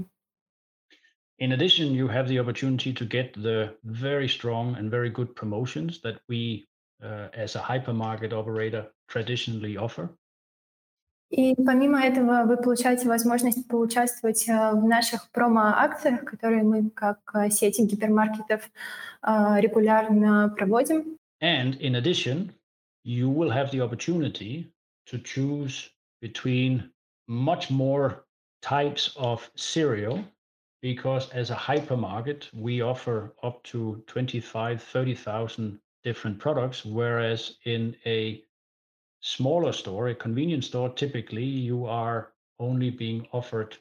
In 1.37 1.51
addition, 1.51 1.93
you 1.93 2.07
have 2.07 2.27
the 2.27 2.39
opportunity 2.39 2.91
to 2.93 3.05
get 3.05 3.33
the 3.35 3.75
very 3.83 4.27
strong 4.27 4.75
and 4.77 4.89
very 4.89 5.11
good 5.11 5.35
promotions 5.35 5.99
that 6.01 6.21
we, 6.27 6.65
uh, 7.03 7.27
as 7.33 7.55
a 7.55 7.59
hypermarket 7.59 8.31
operator, 8.33 8.87
traditionally 9.09 9.75
offer. 9.77 10.09
И 11.31 11.55
помимо 11.55 11.99
этого 12.01 12.45
вы 12.45 12.55
получаете 12.57 13.07
возможность 13.07 13.67
поучаствовать 13.67 14.45
в 14.47 14.87
наших 14.87 15.29
промо-акциях, 15.31 16.23
которые 16.23 16.63
мы 16.63 16.91
как 16.91 17.19
сети 17.49 17.81
гипермаркетов 17.81 18.69
регулярно 19.23 20.53
проводим. 20.55 21.17
And 21.41 21.77
in 21.81 21.95
addition, 21.95 22.53
you 23.03 23.29
will 23.29 23.49
have 23.49 23.71
the 23.71 23.81
opportunity 23.81 24.71
to 25.07 25.17
choose 25.17 25.89
between 26.21 26.91
much 27.27 27.69
more 27.69 28.25
types 28.61 29.11
of 29.17 29.49
cereal 29.55 30.23
because 30.81 31.29
as 31.31 31.49
a 31.49 31.55
hypermarket, 31.55 32.49
we 32.53 32.81
offer 32.81 33.33
up 33.41 33.63
to 33.63 34.03
25, 34.05 34.81
30,000 34.81 35.79
different 36.03 36.37
products, 36.37 36.85
whereas 36.85 37.55
in 37.65 37.95
a 38.05 38.43
smaller 39.20 39.72
store, 39.72 40.08
a 40.08 40.14
convenience 40.14 40.66
store, 40.66 40.90
typically 40.90 41.44
you 41.44 41.86
are 41.86 42.32
only 42.58 42.90
being 42.90 43.26
offered 43.32 43.76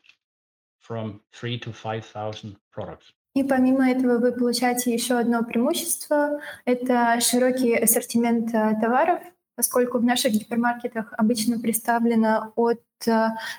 from 0.79 1.21
3 1.33 1.59
to 1.59 1.71
5,000 1.71 2.55
products. 2.71 3.13
И 3.35 3.43
помимо 3.43 3.89
этого 3.89 4.17
вы 4.17 4.31
получаете 4.31 4.91
еще 4.91 5.19
одно 5.19 5.43
преимущество– 5.43 6.41
это 6.65 7.19
широкий 7.21 7.75
ассортимент 7.75 8.51
товаров, 8.51 9.19
поскольку 9.55 9.99
в 9.99 10.03
наших 10.03 10.31
гипермаркетах 10.31 11.13
обычно 11.17 11.59
представлено 11.59 12.53
от 12.55 12.81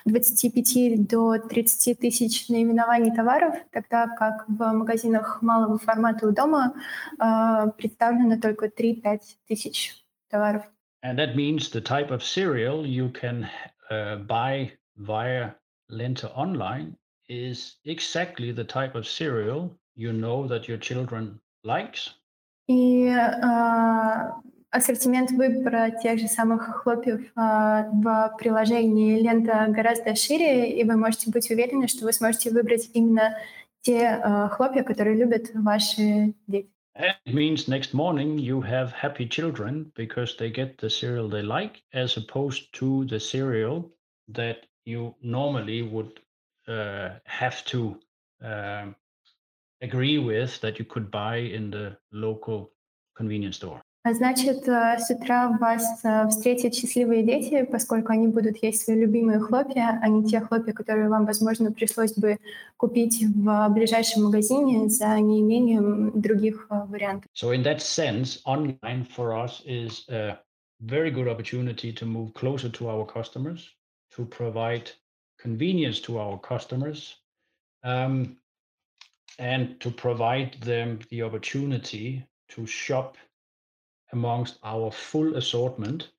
25 0.05 0.75
э, 0.75 0.97
до 0.97 1.37
30 1.37 1.99
тысяч 1.99 2.49
наименований 2.49 3.15
товаров, 3.15 3.55
тогда 3.71 4.07
как 4.07 4.45
в 4.47 4.73
магазинах 4.73 5.41
малого 5.41 5.77
формата 5.77 6.27
у 6.27 6.31
дома 6.31 6.73
э, 7.19 7.71
представлено 7.77 8.39
только 8.39 8.65
3-5 8.65 9.19
тысяч 9.47 10.03
товаров. 10.29 10.63
And 11.02 11.18
that 11.18 11.36
means 11.36 11.70
the 11.70 11.80
type 11.80 12.10
of 12.10 12.22
cereal 12.22 12.86
you 12.86 13.10
can 13.10 13.48
uh, 13.90 14.16
buy 14.16 14.72
via 14.96 15.50
Lenta 15.90 16.30
online 16.36 16.96
is 17.28 17.76
exactly 17.84 18.52
the 18.52 18.64
type 18.64 18.94
of 18.94 19.06
cereal 19.06 19.76
you 19.94 20.12
know 20.12 20.46
that 20.48 20.68
your 20.68 20.78
children 20.78 21.40
likes. 21.64 22.14
И 22.68 23.06
uh, 23.08 24.32
ассортимент 24.76 25.30
выбора 25.30 25.90
тех 25.90 26.18
же 26.18 26.28
самых 26.28 26.82
хлопьев 26.82 27.20
а, 27.34 27.88
в 27.92 28.36
приложении 28.38 29.20
лента 29.20 29.66
гораздо 29.68 30.14
шире, 30.14 30.78
и 30.78 30.84
вы 30.84 30.96
можете 30.96 31.30
быть 31.30 31.50
уверены, 31.50 31.88
что 31.88 32.04
вы 32.04 32.12
сможете 32.12 32.50
выбрать 32.50 32.90
именно 32.92 33.36
те 33.82 34.06
а, 34.06 34.48
хлопья, 34.48 34.82
которые 34.82 35.16
любят 35.16 35.50
ваши 35.54 36.34
дети. 36.46 36.70
It 36.95 37.33
means 37.33 37.67
next 37.67 37.93
morning 37.93 38.39
you 38.39 38.61
have 38.61 38.91
happy 38.93 39.27
children 39.27 39.91
because 39.95 40.37
they 40.37 40.49
get 40.49 40.77
the 40.77 40.89
cereal 40.89 41.27
they 41.29 41.41
like, 41.41 41.83
as 41.93 42.17
opposed 42.17 42.73
to 42.75 43.05
the 43.05 43.19
cereal 43.19 43.91
that 44.29 44.65
you 44.85 45.15
normally 45.21 45.81
would 45.81 46.19
uh, 46.67 47.19
have 47.25 47.65
to 47.65 47.99
uh, 48.43 48.91
agree 49.81 50.17
with 50.19 50.61
that 50.61 50.79
you 50.79 50.85
could 50.85 51.11
buy 51.11 51.37
in 51.37 51.71
the 51.71 51.97
local 52.11 52.71
convenience 53.15 53.57
store. 53.57 53.83
А 54.03 54.13
значит, 54.13 54.67
э, 54.67 54.97
с 54.97 55.11
утра 55.11 55.55
вас 55.59 56.03
э, 56.03 56.27
встретят 56.27 56.73
счастливые 56.73 57.21
дети, 57.21 57.63
поскольку 57.71 58.11
они 58.11 58.27
будут 58.27 58.63
есть 58.63 58.83
свои 58.83 58.99
любимые 58.99 59.39
хлопья, 59.39 59.99
а 60.01 60.07
не 60.07 60.27
те 60.27 60.39
хлопья, 60.39 60.73
которые 60.73 61.07
вам, 61.07 61.27
возможно, 61.27 61.71
пришлось 61.71 62.13
бы 62.13 62.39
купить 62.77 63.23
в 63.23 63.69
ближайшем 63.69 64.23
магазине 64.23 64.89
за 64.89 65.19
неимением 65.19 66.19
других 66.19 66.65
э, 66.71 66.83
вариантов. 66.87 67.29
So 67.35 67.53
in 67.53 67.61
that 67.61 67.79
sense, 67.79 68.41
online 68.45 69.05
for 69.15 69.35
us 69.35 69.61
is 69.67 70.03
a 70.09 70.39
very 70.79 71.11
good 71.11 71.27
opportunity 71.27 71.93
to 71.93 72.05
move 72.07 72.33
closer 72.33 72.69
to 72.69 72.89
our 72.89 73.05
customers, 73.05 73.69
to 74.15 74.25
provide 74.25 74.89
convenience 75.39 75.99
to 75.99 76.17
our 76.17 76.39
customers, 76.39 77.17
um, 77.83 78.37
and 79.37 79.79
to 79.79 79.91
provide 79.91 80.59
them 80.61 80.99
the 81.11 81.21
opportunity 81.21 82.25
to 82.49 82.65
shop 82.65 83.15
amongst 84.13 84.57
our 84.63 84.91
full 84.91 85.35
assortment 85.35 86.09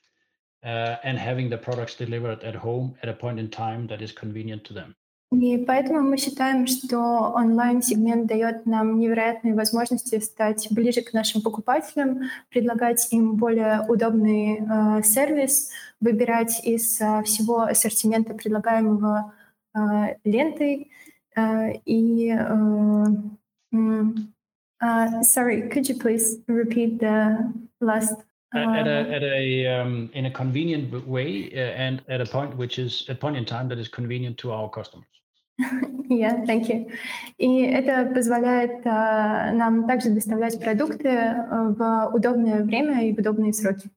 uh, 0.65 0.97
and 1.05 1.19
having 1.19 1.51
the 1.51 1.59
products 1.59 1.95
delivered 1.97 2.43
at 2.45 2.55
home 2.55 2.95
at 3.03 3.09
a 3.09 3.13
point 3.13 3.39
in 3.39 3.49
time 3.49 3.87
that 3.89 4.03
is 4.03 4.13
convenient 4.13 4.65
to 4.65 4.75
them. 4.75 4.95
И 5.33 5.57
поэтому 5.65 6.03
мы 6.03 6.19
считаем, 6.19 6.67
что 6.67 7.33
онлайн-сегмент 7.35 8.27
дает 8.27 8.67
нам 8.67 8.99
невероятные 8.99 9.55
возможности 9.55 10.19
стать 10.19 10.69
ближе 10.71 11.01
к 11.01 11.15
нашим 11.15 11.41
покупателям, 11.41 12.25
предлагать 12.51 13.09
им 13.13 13.37
более 13.37 13.81
удобный 13.89 14.59
э, 14.59 15.03
сервис, 15.03 15.71
выбирать 16.01 16.63
из 16.63 17.01
э, 17.01 17.23
всего 17.23 17.63
ассортимента, 17.63 18.35
предлагаемого 18.35 19.33
э, 19.75 20.17
лентой. 20.25 20.91
Э, 21.35 21.73
и 21.87 22.29
э, 22.29 23.07
uh, 24.82 25.24
sorry, 25.24 25.70
could 25.70 25.90
you 25.90 25.96
please 25.96 26.38
repeat 26.48 27.00
the 27.00 27.54
last 27.82 28.14
at, 28.56 28.88
a 28.88 29.16
at 29.16 29.24
a 29.24 29.68
um, 29.68 30.10
in 30.14 30.26
a 30.26 30.32
convenient 30.32 31.08
way 31.08 31.52
uh, 31.54 31.58
and 31.58 32.02
at 32.08 32.22
a 32.22 32.26
point 32.26 32.56
which 32.56 32.80
is 32.80 33.06
a 33.10 33.16
point 33.16 33.36
in 33.36 33.46
time 33.46 33.68
that 33.70 33.78
is 33.78 33.88
convenient 33.88 34.38
to 34.40 34.52
our 34.52 34.70
customers. 34.70 35.08
Yeah, 36.10 36.46
thank 36.46 36.70
you. 36.70 36.90
И 37.38 37.64
это 37.64 38.06
позволяет 38.14 38.86
uh, 38.86 39.52
нам 39.52 39.86
также 39.88 40.12
доставлять 40.12 40.58
продукты 40.58 41.10
uh, 41.10 41.76
в 41.76 42.16
удобное 42.16 42.64
время 42.64 43.06
и 43.06 43.14
в 43.14 43.20
удобные 43.20 43.52
сроки. 43.52 43.90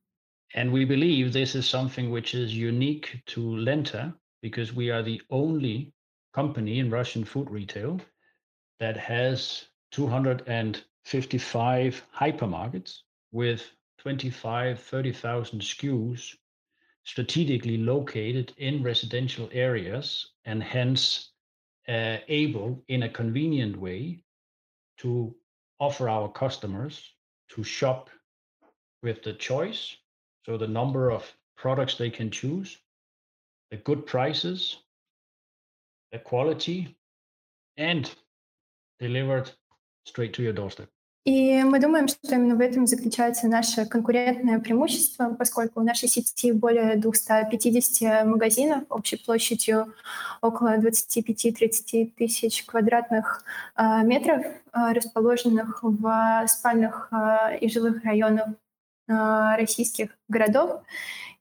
And 0.57 0.72
we 0.72 0.85
believe 0.85 1.33
this 1.33 1.55
is 1.55 1.68
something 1.68 2.11
which 2.11 2.35
is 2.35 2.53
unique 2.53 3.22
to 3.26 3.41
Lenta 3.41 4.12
because 4.43 4.74
we 4.74 4.91
are 4.91 5.05
the 5.05 5.22
only 5.31 5.93
company 6.35 6.81
in 6.81 6.91
Russian 6.91 7.24
food 7.24 7.49
retail 7.49 8.01
that 8.81 8.97
has 8.97 9.66
255 9.96 12.04
hypermarkets 12.14 13.00
with 13.32 13.72
25, 14.00 14.82
30,000 14.82 15.62
SKUs 15.62 16.36
strategically 17.06 17.78
located 17.78 18.52
in 18.58 18.84
residential 18.84 19.48
areas 19.54 20.32
and 20.43 20.62
hence 20.62 21.32
uh, 21.88 22.18
able 22.28 22.84
in 22.89 23.04
a 23.04 23.10
convenient 23.10 23.80
way 23.80 24.22
to 24.98 25.34
offer 25.80 26.10
our 26.10 26.30
customers 26.30 27.14
to 27.48 27.64
shop 27.64 28.10
with 29.02 29.24
the 29.24 29.32
choice. 29.32 29.96
So 30.46 30.58
the 30.58 30.68
number 30.68 31.10
of 31.10 31.24
products 31.56 31.96
they 31.96 32.10
can 32.10 32.32
choose 32.32 32.78
the 33.72 33.78
good 33.78 34.06
prices 34.06 34.76
the 36.12 36.20
quality 36.20 36.98
and 37.78 38.14
delivered 39.00 39.50
straight 40.06 40.34
to 40.34 40.43
your 40.43 40.53
doorstep 40.53 40.88
И 41.26 41.64
мы 41.64 41.80
думаем, 41.80 42.08
что 42.08 42.36
именно 42.36 42.56
в 42.56 42.62
этом 42.62 42.86
заключается 42.86 43.47
наше 43.47 43.88
конкурентное 43.88 44.60
преимущество, 44.60 45.34
поскольку 45.34 45.80
у 45.80 45.84
нашей 45.84 46.08
сети 46.08 46.51
более 46.51 46.97
250 46.97 48.28
магазинов 48.28 48.84
общей 48.89 49.18
площадью 49.18 49.91
около 50.41 50.78
25-30 50.78 52.12
тысяч 52.16 52.64
квадратных 52.66 53.43
э, 53.76 54.03
метров, 54.03 54.45
э, 54.45 54.93
расположенных 54.93 55.80
в 55.82 56.45
спальных 56.47 57.10
э, 57.12 57.58
и 57.58 57.70
жилых 57.70 58.03
районах 58.03 58.49
российских 59.08 60.18
городов. 60.28 60.82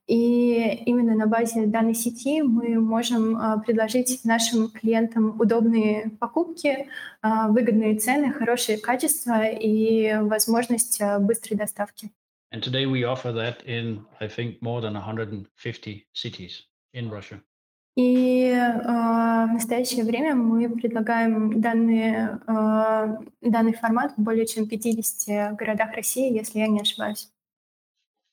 И 0.07 0.83
именно 0.85 1.15
на 1.15 1.25
базе 1.25 1.65
данной 1.65 1.95
сети 1.95 2.41
мы 2.43 2.79
можем 2.79 3.61
предложить 3.65 4.23
нашим 4.23 4.69
клиентам 4.69 5.39
удобные 5.39 6.11
покупки, 6.19 6.87
выгодные 7.23 7.97
цены, 7.97 8.31
хорошее 8.31 8.77
качество 8.77 9.43
и 9.43 10.15
возможность 10.21 11.01
быстрой 11.21 11.57
доставки. 11.57 12.11
And 12.51 12.61
today 12.61 12.85
we 12.85 13.03
offer 13.03 13.33
that 13.33 13.63
in, 13.65 14.05
I 14.21 14.27
think, 14.27 14.61
more 14.61 14.79
than 14.79 14.93
150 14.93 16.07
cities 16.13 16.67
in 16.93 17.09
Russia. 17.09 17.41
И 17.95 18.49
э, 18.49 18.81
в 19.47 19.53
настоящее 19.53 20.03
время 20.03 20.35
мы 20.35 20.69
предлагаем 20.69 21.61
данные, 21.61 22.39
э, 22.45 23.17
данный 23.41 23.73
формат 23.73 24.13
в 24.17 24.21
более 24.21 24.45
чем 24.45 24.67
50 24.67 25.55
городах 25.55 25.93
России, 25.93 26.33
если 26.33 26.59
я 26.59 26.67
не 26.67 26.81
ошибаюсь. 26.81 27.29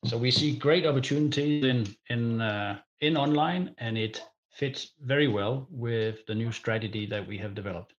So 0.06 0.18
we 0.18 0.32
see 0.32 0.56
great 0.58 0.86
opportunities 0.86 1.64
in 1.66 1.88
in 2.10 2.42
uh, 2.42 2.78
in 3.02 3.18
online, 3.18 3.74
and 3.78 3.98
it 3.98 4.22
fits 4.52 4.94
very 5.02 5.28
well 5.28 5.68
with 5.70 6.26
the 6.28 6.36
new 6.36 6.52
strategy 6.52 7.06
that 7.08 7.28
we 7.28 7.38
have 7.38 7.54
developed. 7.54 7.94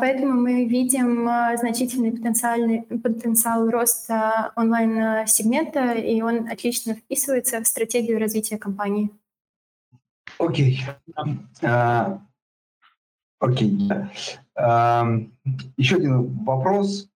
Поэтому 0.00 0.32
мы 0.32 0.66
видим 0.66 1.28
значительный 1.56 2.10
потенциальный 2.10 2.82
потенциал 2.82 3.68
роста 3.68 4.52
онлайн-сегмента, 4.56 5.92
и 5.92 6.20
он 6.22 6.48
отлично 6.50 6.94
вписывается 6.94 7.60
в 7.62 7.66
стратегию 7.66 8.18
развития 8.18 8.58
компании. 8.58 9.10
Окей. 10.38 10.80
Окей. 13.40 13.78
Еще 15.76 15.96
один 15.96 16.44
вопрос. 16.44 17.08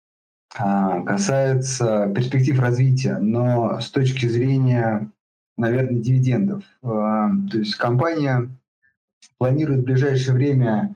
А, 0.56 1.02
касается 1.04 2.12
перспектив 2.16 2.60
развития, 2.60 3.18
но 3.18 3.80
с 3.80 3.92
точки 3.92 4.28
зрения, 4.28 5.12
наверное, 5.58 6.02
дивидендов. 6.02 6.64
А, 6.82 7.30
то 7.52 7.58
есть 7.58 7.76
компания 7.76 8.50
планирует 9.38 9.82
в 9.82 9.86
ближайшее 9.86 10.36
время, 10.36 10.96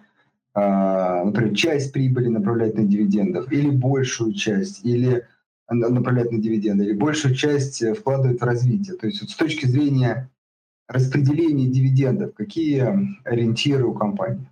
а, 0.54 1.26
например, 1.26 1.56
часть 1.56 1.92
прибыли 1.92 2.28
направлять 2.28 2.76
на 2.76 2.84
дивидендов, 2.84 3.52
или 3.52 3.70
большую 3.70 4.34
часть, 4.34 4.86
или 4.86 5.28
направлять 5.70 6.32
на 6.32 6.40
дивиденды, 6.40 6.86
или 6.86 6.94
большую 6.94 7.36
часть 7.36 7.84
вкладывать 7.98 8.42
в 8.42 8.44
развитие. 8.44 8.98
То 8.98 9.08
есть 9.08 9.22
вот 9.22 9.30
с 9.30 9.36
точки 9.36 9.66
зрения 9.66 10.30
распределения 10.88 11.68
дивидендов, 11.68 12.34
какие 12.34 12.84
ориентиры 13.24 13.86
у 13.86 13.94
компании? 13.94 14.50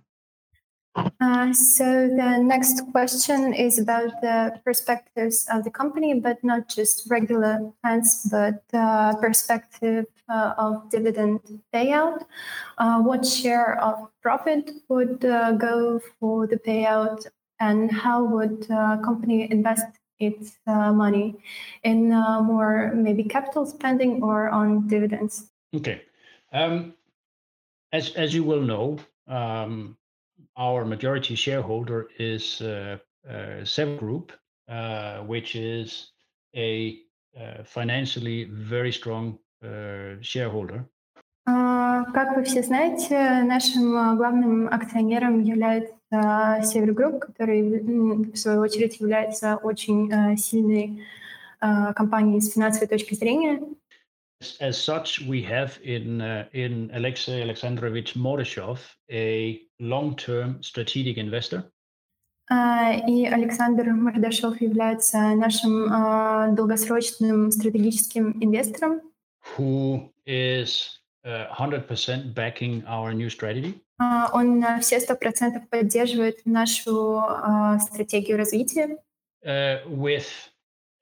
Uh, 1.20 1.52
so 1.52 2.08
the 2.08 2.38
next 2.38 2.82
question 2.92 3.52
is 3.52 3.78
about 3.78 4.20
the 4.20 4.58
perspectives 4.64 5.46
of 5.52 5.64
the 5.64 5.70
company, 5.70 6.14
but 6.14 6.42
not 6.42 6.68
just 6.68 7.10
regular 7.10 7.72
plans, 7.82 8.26
but 8.30 8.62
uh, 8.72 9.14
perspective 9.16 10.06
uh, 10.28 10.54
of 10.58 10.90
dividend 10.90 11.40
payout. 11.74 12.24
Uh, 12.78 13.00
what 13.00 13.24
share 13.24 13.78
of 13.80 14.08
profit 14.22 14.70
would 14.88 15.24
uh, 15.24 15.52
go 15.52 16.00
for 16.18 16.46
the 16.46 16.56
payout, 16.56 17.26
and 17.60 17.90
how 17.90 18.24
would 18.24 18.66
uh, 18.70 18.96
company 18.98 19.50
invest 19.50 19.86
its 20.18 20.58
money 20.66 21.34
in 21.82 22.10
more 22.10 22.92
maybe 22.94 23.24
capital 23.24 23.64
spending 23.64 24.22
or 24.22 24.50
on 24.50 24.86
dividends? 24.86 25.50
Okay, 25.74 26.02
um, 26.52 26.94
as 27.92 28.14
as 28.16 28.34
you 28.34 28.44
will 28.44 28.60
know. 28.60 28.98
Um, 29.26 29.96
our 30.60 30.84
majority 30.84 31.34
shareholder 31.34 32.08
is 32.18 32.60
uh, 32.60 32.98
uh, 33.28 33.64
Sev 33.64 33.98
Group, 33.98 34.32
uh, 34.68 35.20
which 35.20 35.56
is 35.56 36.12
a 36.54 37.00
financially 37.64 38.44
very 38.44 38.92
strong 38.92 39.38
shareholder. 40.20 40.84
Как 41.46 42.36
вы 42.36 42.44
все 42.44 42.62
знаете, 42.62 43.42
нашим 43.44 44.16
главным 44.16 44.68
акционером 44.68 45.42
является 45.42 46.60
Север 46.64 46.92
Групп, 46.92 47.20
который, 47.20 47.62
в 48.32 48.36
свою 48.36 48.60
очередь, 48.60 49.00
является 49.00 49.56
очень 49.56 50.36
сильной 50.36 51.04
компанией 51.60 52.40
с 52.40 52.52
финансовой 52.52 52.88
точки 52.88 53.14
зрения. 53.14 53.60
As 54.60 54.82
such, 54.82 55.20
we 55.20 55.42
have 55.42 55.78
in 55.84 56.22
uh, 56.22 56.46
in 56.52 56.90
Alexey 56.94 57.42
Alexandrovich 57.42 58.14
Mordashov 58.14 58.78
a 59.10 59.60
long-term 59.78 60.62
strategic 60.62 61.18
investor. 61.18 61.70
И 63.06 63.26
Александр 63.26 63.90
Мордашов 63.90 64.60
является 64.60 65.18
нашим 65.36 66.56
долгосрочным 66.56 67.50
стратегическим 67.50 68.32
инвестором. 68.42 69.02
Who 69.56 70.10
is 70.26 70.98
100% 71.24 72.34
backing 72.34 72.82
our 72.86 73.12
new 73.12 73.28
strategy? 73.28 73.74
Он 74.32 74.64
все 74.80 75.00
сто 75.00 75.16
процентов 75.16 75.68
поддерживает 75.68 76.44
нашу 76.46 77.22
стратегию 77.78 78.38
развития. 78.38 78.96
With 79.44 80.26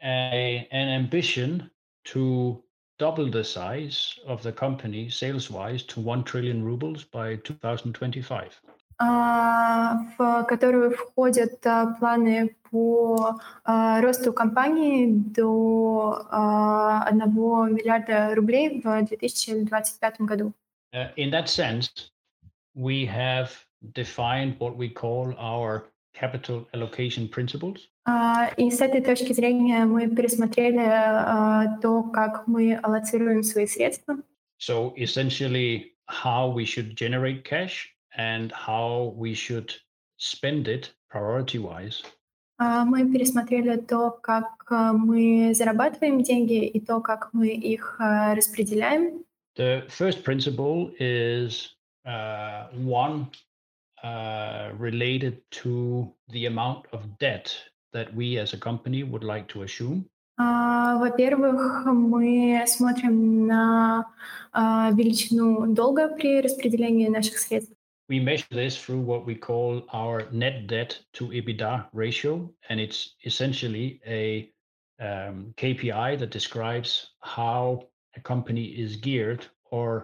a, 0.03 0.69
an 0.71 0.89
ambition 0.89 1.71
to 2.13 2.63
double 3.00 3.30
the 3.30 3.44
size 3.44 4.20
of 4.26 4.42
the 4.44 4.52
company 4.52 5.10
sales-wise 5.10 5.84
to 5.84 6.00
1 6.00 6.24
trillion 6.24 6.64
rubles 6.64 7.04
by 7.04 7.36
2025. 7.38 8.62
в 9.00 10.44
которую 10.48 10.92
входят 10.92 11.60
планы 12.00 12.56
по 12.70 13.40
росту 13.66 14.32
компании 14.34 15.08
до 15.12 16.26
1 16.30 17.76
миллиарда 17.76 18.36
рублей 18.36 18.82
в 18.82 19.06
2025 19.06 20.22
году. 20.22 20.54
Uh, 20.94 21.10
in 21.18 21.32
that 21.32 21.50
sense, 21.50 22.12
we 22.76 23.04
have 23.06 23.50
defined 23.94 24.60
what 24.60 24.78
we 24.78 24.88
call 24.90 25.34
our 25.40 25.86
capital 26.18 26.68
allocation 26.74 27.30
principles. 27.30 27.90
И 28.58 28.70
с 28.70 28.82
этой 28.82 29.02
точки 29.02 29.34
зрения 29.34 29.86
мы 29.86 30.08
пересмотрели 30.08 31.80
то, 31.82 32.04
как 32.04 32.48
мы 32.48 32.76
аллоцируем 32.76 33.44
свои 33.44 33.66
средства. 33.66 34.18
So 34.60 34.94
essentially, 34.96 35.94
how 36.08 36.48
we 36.50 36.66
should 36.66 36.96
generate 36.96 37.44
cash 37.44 37.90
and 38.18 38.52
how 38.52 39.14
we 39.18 39.34
should 39.34 39.72
spend 40.18 40.68
it 40.68 40.94
priority-wise. 41.10 42.04
Мы 42.60 43.12
пересмотрели 43.12 43.78
то, 43.78 44.12
как 44.12 44.70
мы 44.70 45.54
зарабатываем 45.54 46.22
деньги 46.22 46.66
и 46.66 46.80
то, 46.80 47.02
как 47.02 47.30
мы 47.34 47.50
их 47.50 47.96
распределяем. 48.00 49.26
The 49.56 49.84
first 49.90 50.24
principle 50.24 50.92
is 51.00 51.76
uh, 52.06 52.68
one 52.74 53.28
uh, 54.04 54.72
related 54.78 55.42
to 55.52 56.14
the 56.30 56.46
amount 56.46 56.86
of 56.92 57.18
debt 57.20 57.56
that 57.94 58.14
we 58.14 58.38
as 58.38 58.54
a 58.54 58.58
company 58.58 59.04
would 59.04 59.24
like 59.24 59.48
to 59.48 59.64
assume. 59.64 60.06
Во-первых, 60.38 61.86
мы 61.86 62.66
смотрим 62.66 63.48
на 63.48 64.06
величину 64.54 65.74
долга 65.74 66.08
при 66.10 66.42
распределении 66.42 67.08
наших 67.08 67.38
средств. 67.38 67.74
We 68.10 68.20
measure 68.20 68.46
this 68.52 68.78
through 68.78 69.02
what 69.02 69.26
we 69.26 69.36
call 69.36 69.86
our 69.94 70.28
net 70.32 70.68
debt 70.68 71.00
to 71.14 71.32
EBITDA 71.32 71.88
ratio, 71.94 72.50
and 72.70 72.80
it's 72.80 73.16
essentially 73.24 74.02
a 74.06 74.52
um, 75.00 75.54
KPI 75.58 76.20
that 76.20 76.30
describes 76.30 77.12
how 77.22 77.88
a 78.16 78.20
company 78.20 78.66
is 78.66 78.98
geared 78.98 79.48
or 79.72 80.04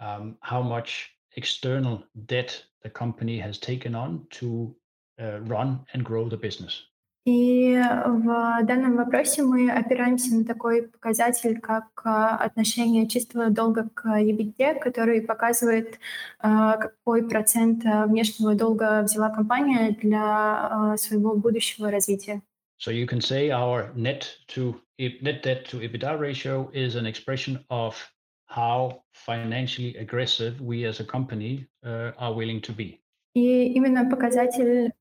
um, 0.00 0.36
how 0.40 0.62
much 0.62 1.10
external 1.36 2.04
debt 2.26 2.62
the 2.84 2.90
company 2.90 3.38
has 3.38 3.58
taken 3.58 3.94
on 3.94 4.26
to 4.30 4.74
uh, 5.20 5.40
run 5.40 5.80
and 5.92 6.04
grow 6.04 6.28
the 6.28 6.36
business. 6.36 6.84
И 7.26 7.74
в 7.74 8.62
данном 8.64 8.96
вопросе 8.96 9.42
мы 9.42 9.70
опираемся 9.70 10.34
на 10.34 10.44
такой 10.44 10.88
показатель, 10.88 11.60
как 11.60 11.84
отношение 12.02 13.06
чистого 13.06 13.50
долга 13.50 13.90
к 13.92 14.06
EBITDA, 14.06 14.80
который 14.80 15.20
показывает, 15.20 15.98
какой 16.40 17.28
процент 17.28 17.84
внешнего 17.84 18.54
долга 18.54 19.02
взяла 19.02 19.28
компания 19.28 19.94
для 20.00 20.96
своего 20.96 21.36
будущего 21.36 21.90
развития. 21.90 22.40
So 22.78 22.90
you 22.90 23.06
can 23.06 23.20
say 23.20 23.50
our 23.50 23.92
net 23.94 24.38
to 24.54 24.80
net 24.98 25.42
debt 25.42 25.66
to 25.66 25.80
EBITDA 25.80 26.18
ratio 26.18 26.70
is 26.72 26.96
an 26.96 27.04
expression 27.04 27.62
of 27.68 27.94
how 28.46 29.02
financially 29.12 29.96
aggressive 29.96 30.60
we 30.60 30.84
as 30.84 31.00
a 31.00 31.04
company 31.04 31.66
uh, 31.84 32.12
are 32.18 32.32
willing 32.32 32.60
to 32.62 32.72
be. 32.72 33.00
И 33.34 33.72
именно 33.74 34.10
показатель 34.10 34.92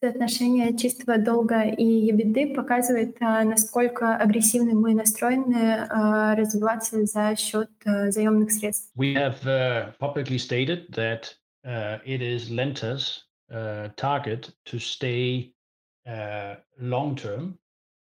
Соотношение 0.00 0.76
чистого 0.78 1.18
долга 1.18 1.62
и 1.62 2.08
EBITDA 2.12 2.54
показывает, 2.54 3.18
насколько 3.18 4.14
агрессивно 4.14 4.74
мы 4.74 4.94
настроены 4.94 5.88
развиваться 6.36 7.04
за 7.04 7.34
счет 7.34 7.68
заемных 7.84 8.52
средств. 8.52 8.92
We 8.94 9.14
have 9.14 9.44
uh, 9.44 9.90
publicly 9.98 10.38
stated 10.38 10.86
that 10.92 11.34
uh, 11.64 11.98
it 12.04 12.22
is 12.22 12.48
Lenta's 12.48 13.24
uh, 13.50 13.88
target 13.96 14.52
to 14.66 14.78
stay 14.78 15.52
uh, 16.06 16.54
long 16.78 17.16
term 17.16 17.58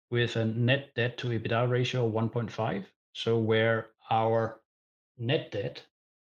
with 0.09 0.37
a 0.37 0.45
net 0.45 0.95
debt 0.95 1.17
to 1.17 1.31
EBITDA 1.31 1.69
ratio 1.69 2.05
of 2.07 2.13
1.5. 2.13 2.85
So 3.11 3.37
where 3.37 3.87
our 4.10 4.60
net 5.18 5.50
debt 5.52 5.82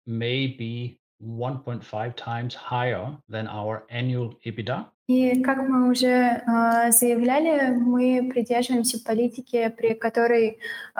may 0.05 0.47
be 0.47 0.99
1.5 1.21 2.15
times 2.15 2.55
higher 2.55 3.17
than 3.29 3.47
our 3.47 3.83
annual 3.89 4.35
EBITDA. 4.45 4.85
И 5.07 5.43
как 5.43 5.59
мы 5.69 5.91
уже 5.91 6.07
э, 6.07 6.91
заявляли, 6.91 7.75
мы 7.77 8.27
придерживаемся 8.33 8.99
политики, 8.99 9.71
при 9.77 9.93
которой 9.93 10.47
э, 10.47 10.99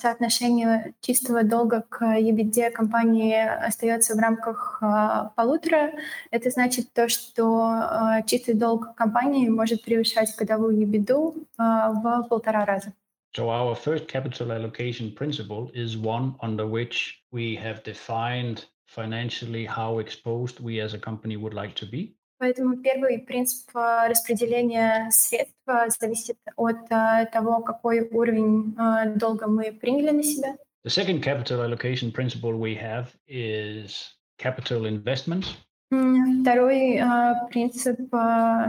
соотношение 0.00 0.94
чистого 1.00 1.42
долга 1.42 1.84
к 1.88 2.02
EBITDA 2.04 2.70
компании 2.70 3.36
остается 3.66 4.14
в 4.14 4.20
рамках 4.20 4.78
э, 4.80 5.30
полутора. 5.34 5.94
Это 6.30 6.50
значит 6.50 6.92
то, 6.92 7.08
что 7.08 7.74
э, 7.74 8.22
чистый 8.26 8.54
долг 8.54 8.94
компании 8.94 9.48
может 9.48 9.82
превышать 9.82 10.32
годовую 10.38 10.80
EBITDA 10.86 11.34
э, 11.34 11.42
в 11.58 12.26
полтора 12.28 12.64
раза. 12.64 12.92
So 13.35 13.49
our 13.49 13.75
first 13.75 14.07
capital 14.07 14.51
allocation 14.51 15.11
principle 15.13 15.71
is 15.73 15.95
one 15.97 16.35
under 16.41 16.67
which 16.67 17.21
we 17.31 17.55
have 17.55 17.81
defined 17.83 18.65
financially 18.87 19.65
how 19.65 19.99
exposed 19.99 20.59
we 20.59 20.81
as 20.81 20.93
a 20.93 20.99
company 20.99 21.37
would 21.37 21.53
like 21.53 21.73
to 21.75 21.85
be. 21.85 22.15
Поэтому 22.39 22.75
первый 22.81 23.19
принцип 23.19 23.69
распределения 23.73 25.09
средств 25.11 25.55
зависит 25.99 26.37
от 26.57 26.89
того, 26.89 27.61
какой 27.61 28.01
уровень 28.09 28.75
долга 29.17 29.47
мы 29.47 29.71
приняли 29.71 30.09
на 30.09 30.23
себя. 30.23 30.57
The 30.83 30.89
second 30.89 31.21
capital 31.21 31.61
allocation 31.61 32.11
principle 32.11 32.57
we 32.57 32.75
have 32.75 33.13
is 33.27 34.09
capital 34.39 34.87
investments. 34.87 35.55
Второй 35.88 37.00
принцип 37.50 37.98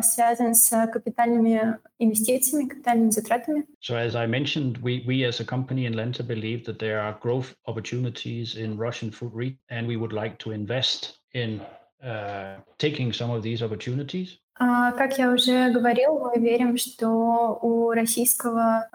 связан 0.03 0.53
с 0.53 0.87
капитальными 0.93 1.79
инвестициями, 1.97 2.67
капитальными 2.67 3.09
затратами. 3.09 3.65
So 3.81 3.95
as 3.95 4.15
I 4.15 4.27
mentioned, 4.27 4.77
we, 4.83 5.03
we 5.07 5.25
as 5.25 5.39
a 5.39 5.45
company 5.45 5.85
in 5.85 5.93
Lenta 5.93 6.21
believe 6.21 6.63
that 6.65 6.77
there 6.79 6.99
are 7.01 7.17
growth 7.19 7.55
opportunities 7.65 8.55
in 8.55 8.77
Russian 8.77 9.11
food 9.11 9.33
retail 9.33 9.57
and 9.69 9.87
we 9.87 9.97
would 9.97 10.13
like 10.13 10.37
to 10.39 10.51
invest 10.51 11.17
in 11.33 11.59
uh, 12.03 12.57
taking 12.77 13.11
some 13.11 13.31
of 13.31 13.41
these 13.41 13.63
opportunities. 13.63 14.37
Как 14.59 15.19
я 15.19 15.31
уже 15.31 15.71
говорил, 15.71 16.17
мы 16.17 16.41
верим, 16.41 16.77
что 16.77 17.59
у 17.61 17.91
российского 17.91 18.87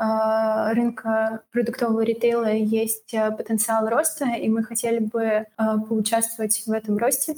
рынка 0.75 1.43
продуктового 1.53 2.03
ритейла 2.03 2.53
есть 2.53 3.15
потенциал 3.37 3.89
роста, 3.89 4.25
и 4.25 4.49
мы 4.49 4.65
хотели 4.65 4.99
бы 4.99 5.47
поучаствовать 5.89 6.65
в 6.67 6.73
этом 6.73 6.99
росте. 6.99 7.37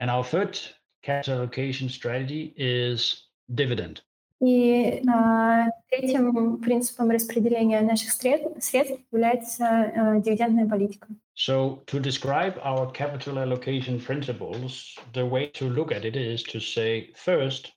And 0.00 0.10
our 0.10 0.24
third 0.24 0.58
capital 1.02 1.38
allocation 1.38 1.88
strategy 1.88 2.54
is 2.56 3.24
dividend. 3.54 4.02
И 4.40 5.02
э, 5.02 5.64
третьим 5.90 6.58
принципом 6.58 7.10
распределения 7.10 7.80
наших 7.80 8.10
средств 8.12 9.00
является 9.10 9.64
э, 9.64 10.22
дивидендная 10.22 10.68
политика. 10.68 11.08
So 11.34 11.82
to 11.86 11.98
describe 12.00 12.58
our 12.62 12.90
capital 12.92 13.38
allocation 13.38 14.00
principles, 14.00 14.96
the 15.12 15.26
way 15.26 15.46
to 15.54 15.68
look 15.68 15.90
at 15.90 16.04
it 16.04 16.16
is 16.16 16.44
to 16.44 16.60
say 16.60 17.12
first, 17.16 17.72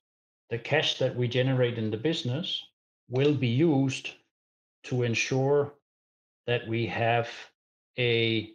the 0.49 0.59
cash 0.59 0.99
that 0.99 1.15
we 1.15 1.28
generate 1.28 1.78
in 1.80 1.89
the 1.89 1.97
business 1.97 2.61
will 3.09 3.34
be 3.34 3.47
used 3.47 4.11
to 4.84 5.03
ensure 5.03 5.74
that 6.45 6.67
we 6.67 6.86
have 6.88 7.30
a 7.97 8.51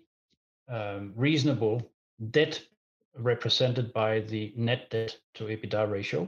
um, 0.68 1.12
reasonable 1.16 1.90
debt 2.30 2.60
represented 3.17 3.91
by 3.93 4.19
the 4.27 4.53
net 4.55 4.89
debt 4.89 5.19
to 5.33 5.47
EBITDA 5.47 5.89
ratio. 5.89 6.27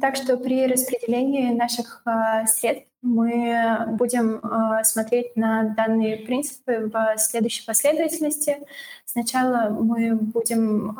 Так 0.00 0.14
что 0.14 0.36
при 0.36 0.66
распределении 0.66 1.52
наших 1.52 2.04
средств 2.46 2.86
мы 3.02 3.86
будем 3.98 4.40
смотреть 4.84 5.34
на 5.34 5.74
данные 5.74 6.18
принципы 6.18 6.90
в 6.92 7.18
следующей 7.18 7.66
последовательности. 7.66 8.58
Сначала 9.04 9.70
мы 9.70 10.14
будем, 10.14 10.96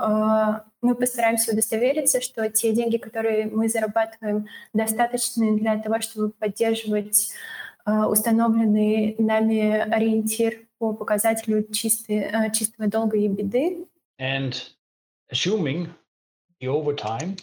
мы 0.82 0.94
постараемся 0.96 1.53
удостовериться, 1.53 2.20
что 2.20 2.48
те 2.48 2.72
деньги, 2.72 2.96
которые 2.96 3.46
мы 3.46 3.68
зарабатываем, 3.68 4.48
достаточны 4.72 5.57
для 5.57 5.78
того, 5.78 6.01
чтобы 6.01 6.30
поддерживать 6.30 7.30
установленный 7.86 9.14
нами 9.18 9.78
ориентир 9.78 10.66
по 10.78 10.92
показателю 10.92 11.64
чистой, 11.72 12.51
чистого 12.53 12.88
долга 12.88 13.16
и 13.16 13.28
беды. 13.28 13.86
And 14.18 14.55
assuming 15.32 15.89
the 16.60 16.68
overtime 16.68 17.36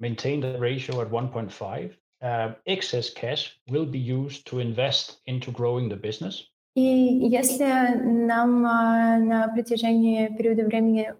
maintain 0.00 0.40
the 0.40 0.58
ratio 0.58 1.00
at 1.00 1.10
1.5, 1.10 1.92
uh, 2.22 2.52
excess 2.66 3.10
cash 3.10 3.58
will 3.68 3.86
be 3.86 3.98
used 3.98 4.46
to 4.46 4.58
invest 4.58 5.18
into 5.26 5.50
growing 5.50 5.88
the 5.88 5.96
business. 5.96 6.44
И 6.74 6.82
если 6.82 7.64
нам 8.04 8.62
на 8.62 9.48
протяжении 9.54 10.28
периода 10.28 10.64
времени 10.64 11.14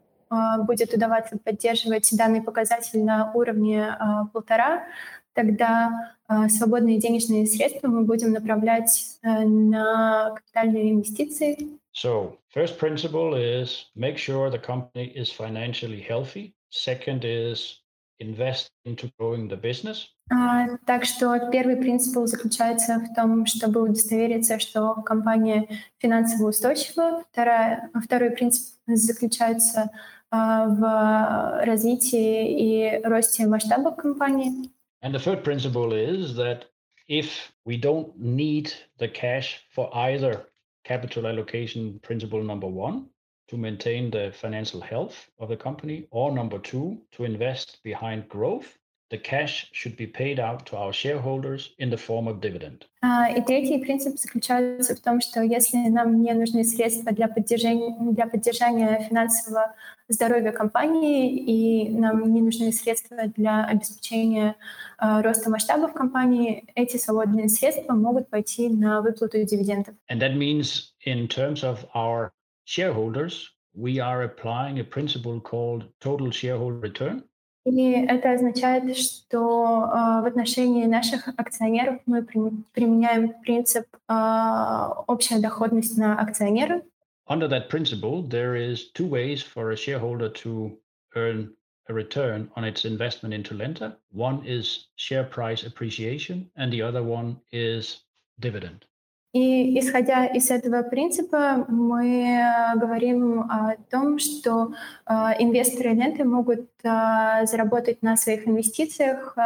будет 0.66 0.92
удаваться 0.92 1.38
поддерживать 1.38 2.08
данный 2.14 2.42
показатель 2.42 3.02
на 3.02 3.32
уровне 3.32 3.96
полтора, 4.34 4.84
тогда 5.32 6.14
свободные 6.48 6.98
денежные 6.98 7.46
средства 7.46 7.88
мы 7.88 8.02
будем 8.02 8.32
направлять 8.32 9.18
на 9.22 10.34
капитальные 10.36 10.92
инвестиции. 10.92 11.78
So, 11.92 12.38
first 12.50 12.78
principle 12.78 13.34
is 13.34 13.86
make 13.94 14.18
sure 14.18 14.50
the 14.50 14.58
company 14.58 15.12
is 15.16 15.30
financially 15.30 16.00
healthy. 16.00 16.54
Second 16.70 17.24
is 17.24 17.80
invest 18.18 18.70
into 18.84 19.10
growing 19.18 19.48
the 19.48 19.56
business. 19.56 20.08
А, 20.30 20.66
Так 20.86 21.04
что 21.04 21.38
первый 21.50 21.76
принцип 21.76 22.26
заключается 22.26 22.98
в 22.98 23.14
том, 23.14 23.46
чтобы 23.46 23.82
удостовериться, 23.82 24.58
что 24.58 24.94
компания 25.04 25.68
финансово 25.98 26.48
устойчива. 26.48 27.24
Вторая, 27.30 27.90
второй 28.02 28.30
принцип 28.30 28.62
заключается 28.86 29.90
а, 30.30 30.66
в 30.66 31.64
развитии 31.64 32.96
и 32.96 33.00
росте 33.04 33.46
масштабов 33.46 33.96
компании. 33.96 34.70
And 35.02 35.14
the 35.14 35.20
third 35.20 35.44
principle 35.44 35.92
is 35.92 36.34
that 36.36 36.64
if 37.08 37.52
we 37.64 37.76
don't 37.76 38.18
need 38.18 38.72
the 38.98 39.08
cash 39.08 39.60
for 39.74 39.88
either 39.94 40.46
capital 40.84 41.26
allocation 41.26 41.98
principle 42.02 42.42
number 42.42 42.68
one, 42.68 43.06
to 43.48 43.56
maintain 43.56 44.10
the 44.10 44.32
financial 44.32 44.80
health 44.80 45.28
of 45.38 45.48
the 45.48 45.56
company, 45.56 46.06
or 46.10 46.32
number 46.32 46.58
two, 46.58 46.98
to 47.12 47.24
invest 47.24 47.78
behind 47.84 48.28
growth, 48.28 48.76
the 49.10 49.18
cash 49.18 49.68
should 49.72 49.96
be 49.96 50.06
paid 50.06 50.40
out 50.40 50.66
to 50.66 50.76
our 50.76 50.92
shareholders 50.92 51.74
in 51.78 51.90
the 51.90 51.96
form 51.96 52.26
of 52.26 52.40
dividend. 52.40 52.86
А, 53.02 53.30
И 53.30 53.40
третий 53.40 53.78
принцип 53.78 54.18
заключается 54.18 54.96
в 54.96 55.00
том, 55.00 55.20
что 55.20 55.42
если 55.42 55.76
нам 55.88 56.22
не 56.22 56.32
нужны 56.32 56.64
средства 56.64 57.12
для 57.12 57.28
поддержания, 57.28 57.94
для 58.12 58.26
поддержания 58.26 59.06
финансового 59.08 59.74
здоровья 60.11 60.51
компании 60.51 61.35
и 61.35 61.89
нам 61.89 62.33
не 62.33 62.41
нужны 62.41 62.71
средства 62.71 63.17
для 63.35 63.65
обеспечения 63.65 64.55
а, 64.97 65.21
роста 65.21 65.49
масштабов 65.49 65.93
компании, 65.93 66.65
эти 66.75 66.97
свободные 66.97 67.49
средства 67.49 67.93
могут 67.93 68.29
пойти 68.29 68.69
на 68.69 69.01
выплату 69.01 69.43
дивидендов. 69.43 69.95
And 70.09 70.19
that 70.19 70.35
means, 70.35 70.93
in 71.05 71.27
terms 71.27 71.63
of 71.63 71.85
our 71.95 72.31
shareholders, 72.65 73.49
we 73.73 73.99
are 73.99 74.23
applying 74.23 74.79
a 74.79 74.83
principle 74.83 75.39
called 75.39 75.85
total 75.99 76.31
shareholder 76.31 76.79
return. 76.79 77.23
И 77.63 77.91
это 77.91 78.31
означает, 78.31 78.97
что 78.97 79.83
а, 79.83 80.21
в 80.21 80.25
отношении 80.25 80.85
наших 80.85 81.27
акционеров 81.37 81.99
мы 82.07 82.23
при- 82.23 82.63
применяем 82.73 83.33
принцип 83.43 83.85
а, 84.07 85.03
общая 85.05 85.39
доходность 85.39 85.95
на 85.97 86.19
акционера. 86.19 86.81
Under 87.27 87.47
that 87.47 87.69
principle, 87.69 88.23
there 88.23 88.55
is 88.55 88.89
two 88.91 89.05
ways 89.05 89.41
for 89.41 89.71
a 89.71 89.77
shareholder 89.77 90.29
to 90.29 90.77
earn 91.15 91.53
a 91.87 91.93
return 91.93 92.51
on 92.55 92.63
its 92.63 92.85
investment 92.85 93.33
into 93.33 93.53
Lenta. 93.53 93.97
One 94.11 94.45
is 94.45 94.87
share 94.95 95.23
price 95.23 95.63
appreciation, 95.63 96.49
and 96.55 96.71
the 96.71 96.81
other 96.81 97.03
one 97.03 97.41
is 97.51 98.01
dividend. 98.39 98.85
И 99.33 99.79
исходя 99.79 100.25
из 100.25 100.51
этого 100.51 100.83
принципа, 100.83 101.65
мы 101.69 102.37
а, 102.37 102.75
говорим 102.75 103.41
о 103.49 103.77
том, 103.89 104.19
что 104.19 104.73
а, 105.05 105.33
инвесторы 105.39 105.91
ленты 105.91 106.25
могут 106.25 106.67
а, 106.83 107.45
заработать 107.45 108.01
на 108.01 108.17
своих 108.17 108.45
инвестициях, 108.45 109.37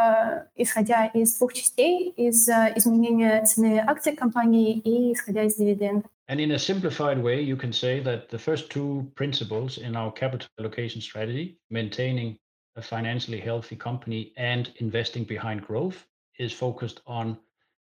исходя 0.56 1.06
из 1.06 1.38
двух 1.38 1.52
частей, 1.52 2.10
из 2.16 2.48
изменения 2.48 3.44
цены 3.44 3.80
акций 3.86 4.16
компании 4.16 4.76
и 4.76 5.12
исходя 5.12 5.44
из 5.44 5.54
дивидендов. 5.54 6.10
And 6.28 6.40
in 6.40 6.50
a 6.50 6.58
simplified 6.58 7.22
way, 7.22 7.40
you 7.40 7.56
can 7.56 7.72
say 7.72 8.00
that 8.00 8.30
the 8.30 8.38
first 8.38 8.68
two 8.68 9.08
principles 9.14 9.78
in 9.78 9.94
our 9.94 10.10
capital 10.10 10.48
allocation 10.58 11.00
strategy, 11.00 11.56
maintaining 11.70 12.36
a 12.74 12.82
financially 12.82 13.38
healthy 13.38 13.76
company 13.76 14.32
and 14.36 14.72
investing 14.80 15.22
behind 15.22 15.64
growth, 15.64 16.04
is 16.40 16.52
focused 16.52 17.00
on 17.06 17.38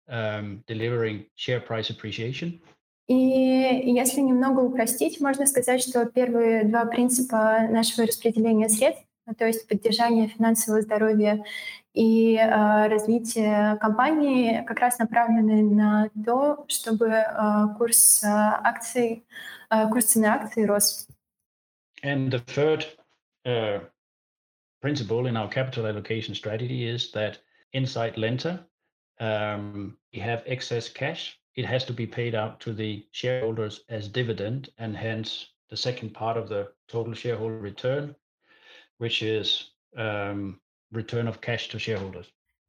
um, 0.08 0.62
delivering 0.66 1.26
share 1.36 1.60
price 1.60 1.90
appreciation. 1.90 2.60
И 3.08 3.14
если 3.14 4.20
немного 4.20 4.60
упростить, 4.60 5.18
можно 5.18 5.46
сказать, 5.46 5.82
что 5.82 6.04
первые 6.04 6.64
два 6.64 6.84
принципа 6.84 7.66
нашего 7.70 8.06
распределения 8.06 8.68
средств, 8.68 9.02
ну, 9.26 9.34
то 9.34 9.46
есть 9.46 9.66
поддержание 9.66 10.28
финансового 10.28 10.82
здоровья 10.82 11.42
и 11.94 12.36
а, 12.36 12.88
развитие 12.88 13.76
компании, 13.80 14.62
как 14.66 14.78
раз 14.80 14.98
направлены 14.98 15.62
на 15.62 16.10
то, 16.24 16.64
чтобы 16.68 17.10
а, 17.12 17.68
курс 17.76 18.22
а, 18.24 18.60
акций, 18.62 19.24
а, 19.70 19.88
курс 19.88 20.06
цены 20.06 20.26
акций 20.26 20.66
рос. 20.66 21.08
And 22.02 22.30
the 22.30 22.40
third 22.40 22.86
uh, 23.44 23.80
principle 24.80 25.26
in 25.26 25.36
our 25.36 25.48
capital 25.48 25.86
allocation 25.86 26.34
strategy 26.34 26.86
is 26.86 27.10
that 27.12 27.38
inside 27.72 28.14
Lenta, 28.16 28.60
um, 29.22 29.96
we 30.12 30.18
have 30.20 30.42
excess 30.46 30.88
cash. 30.88 31.38
It 31.56 31.64
has 31.64 31.84
to 31.86 31.92
be 31.92 32.06
paid 32.06 32.34
out 32.34 32.60
to 32.60 32.72
the 32.72 33.06
shareholders 33.12 33.80
as 33.88 34.08
dividend, 34.08 34.70
and 34.78 34.96
hence 34.96 35.46
the 35.70 35.76
second 35.76 36.14
part 36.14 36.36
of 36.36 36.48
the 36.48 36.68
total 36.88 37.14
shareholder 37.14 37.58
return, 37.58 38.14
which 38.98 39.22
is 39.22 39.70
um, 39.96 40.60
return 40.92 41.26
of 41.26 41.40
cash 41.40 41.68
to 41.68 41.78
shareholders. 41.78 42.26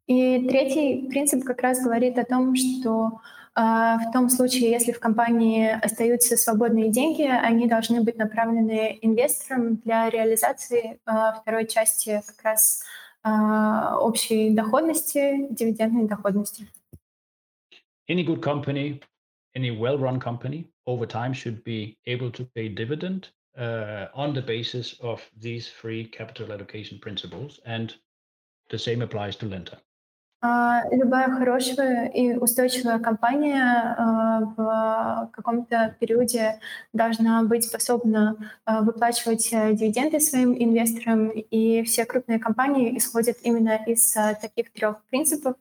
И 0.07 0.47
третий 0.47 1.07
принцип 1.07 1.43
как 1.43 1.61
раз 1.61 1.83
говорит 1.83 2.17
о 2.17 2.25
том, 2.25 2.55
что 2.55 3.21
а, 3.53 3.99
в 3.99 4.11
том 4.11 4.29
случае, 4.29 4.71
если 4.71 4.91
в 4.91 4.99
компании 4.99 5.69
остаются 5.69 6.35
свободные 6.35 6.89
деньги, 6.89 7.23
они 7.23 7.67
должны 7.67 8.01
быть 8.01 8.17
направлены 8.17 8.97
инвесторам 9.01 9.75
для 9.77 10.09
реализации 10.09 10.99
а, 11.05 11.33
второй 11.33 11.67
части 11.67 12.23
как 12.25 12.41
раз 12.43 12.81
а, 12.81 13.02
общей 13.23 14.51
доходности, 14.51 15.47
дивидендной 15.49 16.07
доходности. 16.07 16.67
Any 18.07 18.23
good 18.23 18.41
company, 18.41 19.01
any 19.55 19.71
well-run 19.71 20.19
company, 20.19 20.67
over 20.87 21.05
time 21.05 21.33
should 21.33 21.63
be 21.63 21.97
able 22.07 22.31
to 22.31 22.43
pay 22.55 22.69
dividend 22.69 23.29
uh, 23.57 24.07
on 24.13 24.33
the 24.33 24.41
basis 24.41 24.95
of 25.01 25.21
these 25.37 25.69
three 25.69 26.05
capital 26.05 26.51
allocation 26.51 26.97
principles, 26.99 27.59
and 27.65 27.93
the 28.69 28.79
same 28.79 29.01
applies 29.01 29.35
to 29.35 29.45
Lenta. 29.45 29.77
А, 30.46 30.82
Любая 30.90 31.30
хорошая 31.30 32.08
и 32.08 32.34
устойчивая 32.34 32.98
компания 32.98 33.96
а, 33.96 34.40
в 34.40 35.30
каком-то 35.32 35.96
периоде 35.98 36.60
должна 36.92 37.42
быть 37.44 37.64
способна 37.64 38.36
а, 38.66 38.82
выплачивать 38.82 39.48
э, 39.52 39.72
дивиденды 39.72 40.20
своим 40.20 40.52
инвесторам, 40.52 41.30
и 41.30 41.82
все 41.84 42.04
крупные 42.04 42.38
компании 42.38 42.94
исходят 42.98 43.38
именно 43.42 43.76
из 43.86 44.14
а, 44.18 44.34
таких 44.34 44.70
трех 44.72 45.02
принципов. 45.06 45.54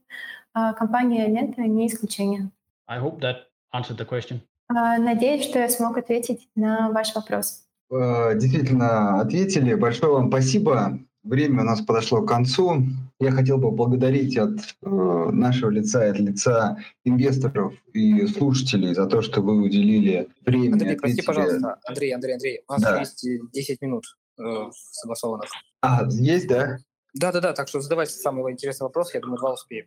Компания 0.54 1.28
Лента 1.28 1.62
не 1.62 1.88
исключение. 1.88 2.52
I 2.88 3.00
hope 3.00 3.22
that 3.22 3.48
answered 3.74 3.98
the 3.98 4.06
question. 4.06 4.42
Надеюсь, 4.70 5.46
что 5.46 5.60
я 5.60 5.70
смог 5.70 5.98
ответить 5.98 6.50
на 6.56 6.90
ваш 6.90 7.16
вопрос. 7.16 7.64
Э, 7.90 8.38
Действительно, 8.38 9.22
ответили. 9.22 9.76
Большое 9.76 10.12
вам 10.12 10.28
спасибо. 10.28 11.00
Время 11.24 11.62
у 11.62 11.64
нас 11.64 11.82
подошло 11.82 12.22
к 12.22 12.28
концу. 12.28 12.84
Я 13.20 13.32
хотел 13.32 13.58
бы 13.58 13.70
поблагодарить 13.70 14.38
от 14.38 14.60
э, 14.82 14.88
нашего 15.32 15.70
лица, 15.70 16.10
от 16.10 16.20
лица 16.20 16.78
инвесторов 17.06 17.74
и 17.94 18.28
слушателей 18.28 18.94
за 18.94 19.06
то, 19.06 19.22
что 19.22 19.42
вы 19.42 19.62
уделили 19.62 20.28
время. 20.46 20.74
Андрей, 20.74 20.98
прости, 20.98 21.22
пожалуйста. 21.22 21.80
Андрей, 21.86 22.14
Андрей, 22.14 22.34
Андрей, 22.34 22.62
у 22.68 22.74
нас 22.74 22.82
Да. 22.82 23.00
есть 23.00 23.26
э, 23.26 23.40
10 23.54 23.82
минут 23.82 24.04
э, 24.38 24.44
согласованных. 24.92 25.50
А, 25.82 26.06
есть, 26.10 26.48
да? 26.48 26.78
Да-да-да, 27.14 27.54
так 27.54 27.68
что 27.70 27.80
задавайте 27.80 28.14
самый 28.14 28.52
интересный 28.52 28.86
вопрос, 28.86 29.14
я 29.14 29.22
думаю, 29.22 29.38
два 29.38 29.54
успеем. 29.54 29.86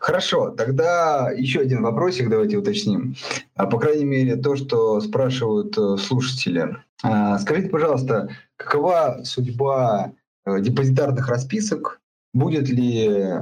Хорошо, 0.00 0.50
тогда 0.50 1.30
еще 1.30 1.60
один 1.60 1.82
вопросик 1.82 2.28
давайте 2.28 2.58
уточним. 2.58 3.14
А, 3.54 3.66
По 3.66 3.78
крайней 3.78 4.04
мере, 4.04 4.36
то, 4.36 4.56
что 4.56 5.00
спрашивают 5.00 5.78
э, 5.78 5.96
слушатели. 5.96 6.76
А, 7.02 7.38
Скажите, 7.38 7.68
пожалуйста, 7.68 8.28
какова 8.56 9.20
судьба 9.22 10.10
э, 10.10 10.18
депозитарных 10.60 11.28
расписок? 11.28 12.00
Будет 12.34 12.68
ли 12.68 13.40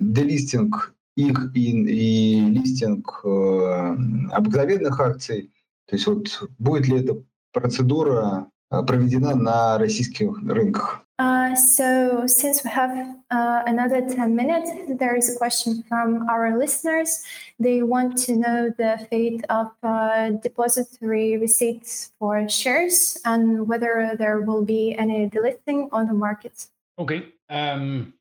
делистинг 0.00 0.94
их 1.16 1.52
и, 1.54 1.70
и 1.70 2.40
листинг 2.50 3.20
э, 3.24 3.96
обыкновенных 4.32 5.00
акций? 5.00 5.52
То 5.86 5.96
есть 5.96 6.06
вот 6.06 6.48
будет 6.58 6.88
ли 6.88 7.00
эта 7.00 7.22
процедура 7.52 8.48
э, 8.70 8.82
проведена 8.82 9.34
на 9.34 9.78
российских 9.78 10.38
рынках? 10.42 11.03
Uh, 11.16 11.54
so, 11.54 12.26
since 12.26 12.64
we 12.64 12.70
have 12.70 12.90
uh, 13.30 13.62
another 13.66 14.00
10 14.00 14.34
minutes, 14.34 14.70
there 14.98 15.14
is 15.14 15.32
a 15.32 15.38
question 15.38 15.84
from 15.88 16.28
our 16.28 16.58
listeners. 16.58 17.22
They 17.60 17.82
want 17.84 18.18
to 18.24 18.34
know 18.36 18.70
the 18.76 19.06
fate 19.10 19.44
of 19.48 19.70
uh, 19.84 20.30
depository 20.30 21.36
receipts 21.36 22.12
for 22.18 22.48
shares 22.48 23.16
and 23.24 23.68
whether 23.68 24.16
there 24.18 24.40
will 24.40 24.64
be 24.64 24.96
any 24.96 25.30
delisting 25.30 25.88
on 25.92 26.08
the 26.08 26.14
market. 26.14 26.66
Okay. 26.98 27.26
Um, 27.48 28.14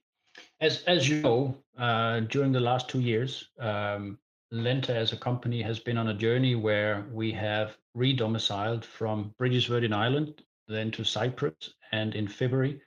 as 0.61 0.83
as 0.83 1.09
you 1.09 1.21
know, 1.21 1.57
uh, 1.79 2.19
during 2.21 2.51
the 2.51 2.59
last 2.59 2.89
two 2.89 2.99
years, 2.99 3.49
um, 3.59 4.19
Lenta 4.53 4.91
as 4.91 5.13
a 5.13 5.17
company 5.17 5.63
has 5.63 5.79
been 5.79 5.97
on 5.97 6.09
a 6.09 6.13
journey 6.13 6.53
where 6.53 7.05
we 7.11 7.31
have 7.31 7.75
re-domiciled 7.95 8.85
from 8.85 9.33
British 9.39 9.67
Virgin 9.67 9.93
Island, 9.93 10.43
then 10.67 10.91
to 10.91 11.03
Cyprus, 11.03 11.73
and 11.92 12.14
in 12.14 12.26
February 12.28 12.80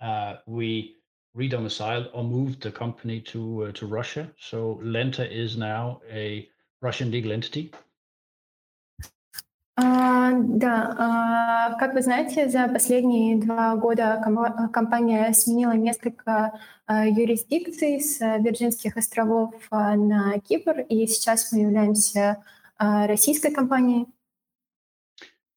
uh, 0.00 0.36
we 0.46 0.96
re-domiciled 1.34 2.10
or 2.12 2.24
moved 2.24 2.62
the 2.62 2.70
company 2.70 3.20
to 3.20 3.64
uh, 3.64 3.72
to 3.72 3.86
Russia. 3.86 4.30
So 4.38 4.80
Lenta 4.82 5.24
is 5.30 5.56
now 5.56 6.00
a 6.10 6.48
Russian 6.80 7.10
legal 7.10 7.32
entity. 7.32 7.72
А, 9.76 10.22
А, 10.22 10.38
да, 10.38 10.94
а, 10.98 11.78
как 11.78 11.94
вы 11.94 12.02
знаете, 12.02 12.48
за 12.48 12.68
последние 12.68 13.36
два 13.36 13.76
года 13.76 14.20
компания 14.72 15.32
сменила 15.32 15.72
несколько 15.72 16.58
а, 16.86 17.06
юрисдикций 17.06 18.00
с 18.00 18.20
Вирджинских 18.20 18.96
островов 18.96 19.54
а, 19.70 19.94
на 19.96 20.38
Кипр, 20.40 20.80
и 20.80 21.06
сейчас 21.06 21.52
мы 21.52 21.60
являемся 21.60 22.42
а, 22.78 23.06
российской 23.06 23.52
компанией. 23.52 24.06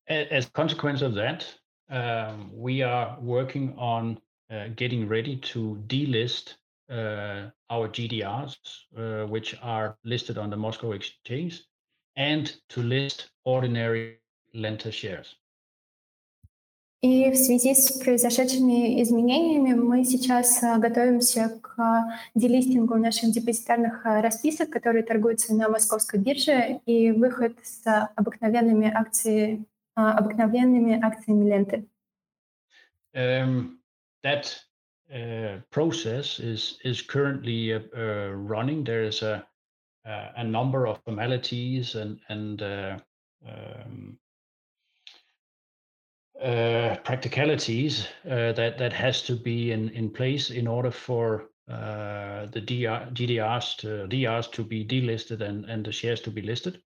As 0.08 0.46
a 0.46 0.52
consequence 0.52 1.02
of 1.02 1.14
that, 1.16 1.44
um, 1.90 2.52
we 2.54 2.82
are 2.82 3.18
working 3.22 3.74
on 3.78 4.20
uh, 4.52 4.68
getting 4.76 5.08
ready 5.08 5.38
to 5.38 5.82
delist 5.88 6.56
uh, 6.90 7.50
our 7.70 7.88
GDRs, 7.90 8.56
uh, 8.98 9.28
which 9.28 9.56
are 9.62 9.98
listed 10.04 10.38
on 10.38 10.50
the 10.50 10.58
Moscow 10.58 10.92
Exchange, 10.92 11.62
and 12.16 12.56
to 12.70 12.82
list 12.82 13.30
ordinary 13.44 14.20
Lenta 14.54 14.92
shares. 14.92 15.36
И 17.02 17.30
в 17.30 17.36
связи 17.36 17.76
с 17.76 17.92
произошедшими 18.00 19.00
изменениями 19.04 19.74
мы 19.74 20.06
сейчас 20.06 20.60
готовимся 20.80 21.60
к 21.62 21.78
делистингу 22.34 22.98
наших 22.98 23.32
депозитарных 23.32 24.06
расписок, 24.06 24.72
которые 24.72 25.04
торгуются 25.04 25.54
на 25.54 25.70
московской 25.70 26.20
бирже, 26.20 26.80
и 26.88 27.12
выход 27.12 27.54
с 27.64 28.10
обыкновенными 28.16 28.92
акциями, 28.92 29.66
обыкновенными 30.00 31.00
акциями 31.02 31.50
ленты. 31.50 31.88
Um, 33.14 33.80
that 34.24 34.60
uh, 35.14 35.62
process 35.72 36.40
is 36.40 36.80
is 36.84 37.02
currently 37.02 37.74
uh, 37.74 37.80
uh, 37.96 38.32
running. 38.34 38.84
There 38.84 39.04
is 39.04 39.22
a 39.22 39.46
a 40.38 40.44
number 40.44 40.86
of 40.86 41.02
formalities 41.04 41.96
and 41.96 42.20
and 42.30 42.62
um, 42.62 44.20
uh, 46.42 46.96
practicalities 47.04 48.08
uh, 48.26 48.52
that 48.52 48.78
that 48.78 48.94
has 48.94 49.22
to 49.22 49.36
be 49.36 49.72
in 49.72 49.90
in 49.90 50.10
place 50.10 50.50
in 50.52 50.68
order 50.68 50.92
for 50.92 51.50
uh, 51.70 52.46
the 52.48 52.62
DR, 52.62 53.10
GDRs 53.14 53.78
to 53.78 54.08
DRs 54.08 54.48
to 54.50 54.64
be 54.64 54.86
delisted 54.86 55.42
and 55.42 55.66
and 55.66 55.86
the 55.86 55.92
shares 55.92 56.22
to 56.22 56.32
be 56.32 56.42
listed? 56.42 56.82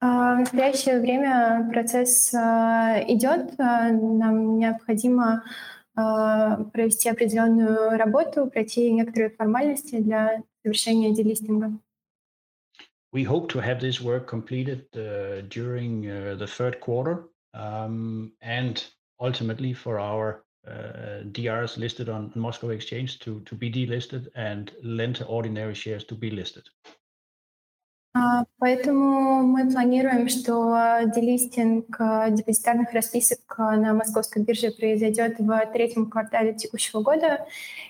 В 0.00 0.38
настоящее 0.38 0.98
время 1.00 1.68
процесс 1.70 2.32
идет. 2.32 3.58
Нам 3.58 4.58
необходимо 4.58 5.44
провести 5.94 7.10
определенную 7.10 7.98
работу, 7.98 8.46
пройти 8.46 8.90
некоторые 8.92 9.30
формальности 9.30 10.00
для 10.00 10.42
делистинга. 10.64 11.78
We 13.12 13.24
hope 13.24 13.48
to 13.48 13.60
have 13.60 13.80
this 13.80 14.00
work 14.00 14.28
completed 14.28 14.86
uh, 14.94 15.42
during 15.48 16.06
uh, 16.06 16.36
the 16.36 16.46
third 16.46 16.78
quarter 16.80 17.24
um, 17.54 18.32
and 18.40 18.84
ultimately 19.18 19.72
for 19.72 19.98
our 19.98 20.44
uh, 20.66 21.24
DRs 21.32 21.76
listed 21.76 22.08
on 22.08 22.30
Moscow 22.36 22.68
Exchange 22.68 23.18
to, 23.20 23.40
to 23.40 23.54
be 23.56 23.68
delisted 23.70 24.28
and 24.36 24.72
Lenta 24.84 25.28
ordinary 25.28 25.74
shares 25.74 26.04
to 26.04 26.14
be 26.14 26.30
listed. 26.30 26.68
Поэтому 28.58 29.42
мы 29.42 29.70
планируем, 29.70 30.28
что 30.28 31.00
делистинг 31.14 31.96
депозитарных 32.36 32.92
расписок 32.92 33.38
на 33.56 33.94
московской 33.94 34.42
бирже 34.42 34.72
произойдет 34.72 35.38
в 35.38 35.66
третьем 35.72 36.10
квартале 36.10 36.54
текущего 36.54 37.02
года, 37.02 37.46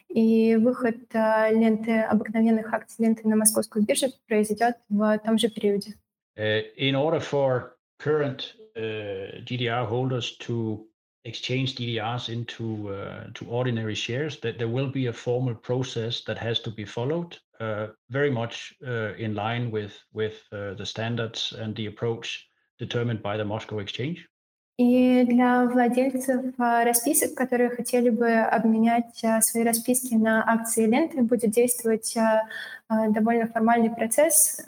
и 0.08 0.56
выход 0.56 0.96
ленты 1.14 2.00
обыкновенных 2.00 2.72
акций 2.72 3.04
ленты 3.04 3.26
на 3.26 3.36
московскую 3.36 3.84
биржу 3.84 4.08
произойдет 4.28 4.76
в 4.88 5.18
том 5.24 5.38
же 5.38 5.48
периоде. 5.48 5.94
Uh, 6.36 6.62
in 6.76 6.94
order 6.94 7.20
for 7.20 7.76
current 7.98 8.54
uh, 8.76 9.86
holders 9.86 10.36
to 10.38 10.86
exchange 11.25 11.75
DDRs 11.75 12.29
into 12.29 12.93
uh, 12.93 13.25
to 13.33 13.45
ordinary 13.49 13.95
shares, 13.95 14.39
that 14.39 14.57
there 14.57 14.67
will 14.67 14.89
be 14.89 15.07
a 15.07 15.13
formal 15.13 15.55
process 15.55 16.21
that 16.21 16.37
has 16.37 16.59
to 16.61 16.71
be 16.71 16.85
followed, 16.85 17.37
uh, 17.59 17.87
very 18.09 18.31
much 18.31 18.73
uh, 18.87 19.13
in 19.15 19.33
line 19.33 19.71
with 19.71 19.93
with 20.13 20.43
uh, 20.51 20.75
the 20.75 20.85
standards 20.85 21.53
and 21.57 21.75
the 21.75 21.87
approach 21.87 22.47
determined 22.79 23.21
by 23.21 23.35
the 23.37 23.45
Moscow 23.45 23.79
Exchange. 23.79 24.29
И 24.77 25.23
для 25.23 25.63
владельцев 25.67 26.53
расписок, 26.57 27.33
которые 27.33 27.69
хотели 27.69 28.09
бы 28.09 28.29
обменять 28.29 29.23
свои 29.39 29.63
расписки 29.63 30.15
на 30.15 30.43
акции 30.45 30.85
ленты, 30.85 31.21
будет 31.21 31.51
действовать 31.51 32.13
довольно 32.89 33.47
формальный 33.47 33.89
процесс, 33.89 34.59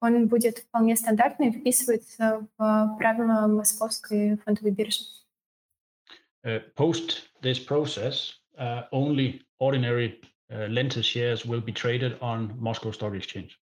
он 0.00 0.28
будет 0.28 0.60
вполне 0.60 0.96
стандартный, 0.96 1.50
вписывается 1.50 2.46
в 2.56 2.96
правила 2.96 3.46
московской 3.46 4.38
фондовой 4.42 4.70
биржи. 4.70 5.04
Uh, 6.44 6.60
post 6.76 7.28
this 7.42 7.58
process, 7.58 8.34
uh, 8.58 8.82
only 8.92 9.42
ordinary 9.58 10.20
uh, 10.52 10.68
Lenta 10.68 11.02
shares 11.02 11.44
will 11.44 11.60
be 11.60 11.72
traded 11.72 12.16
on 12.20 12.54
Moscow 12.58 12.92
Stock 12.92 13.14
Exchange. 13.14 13.58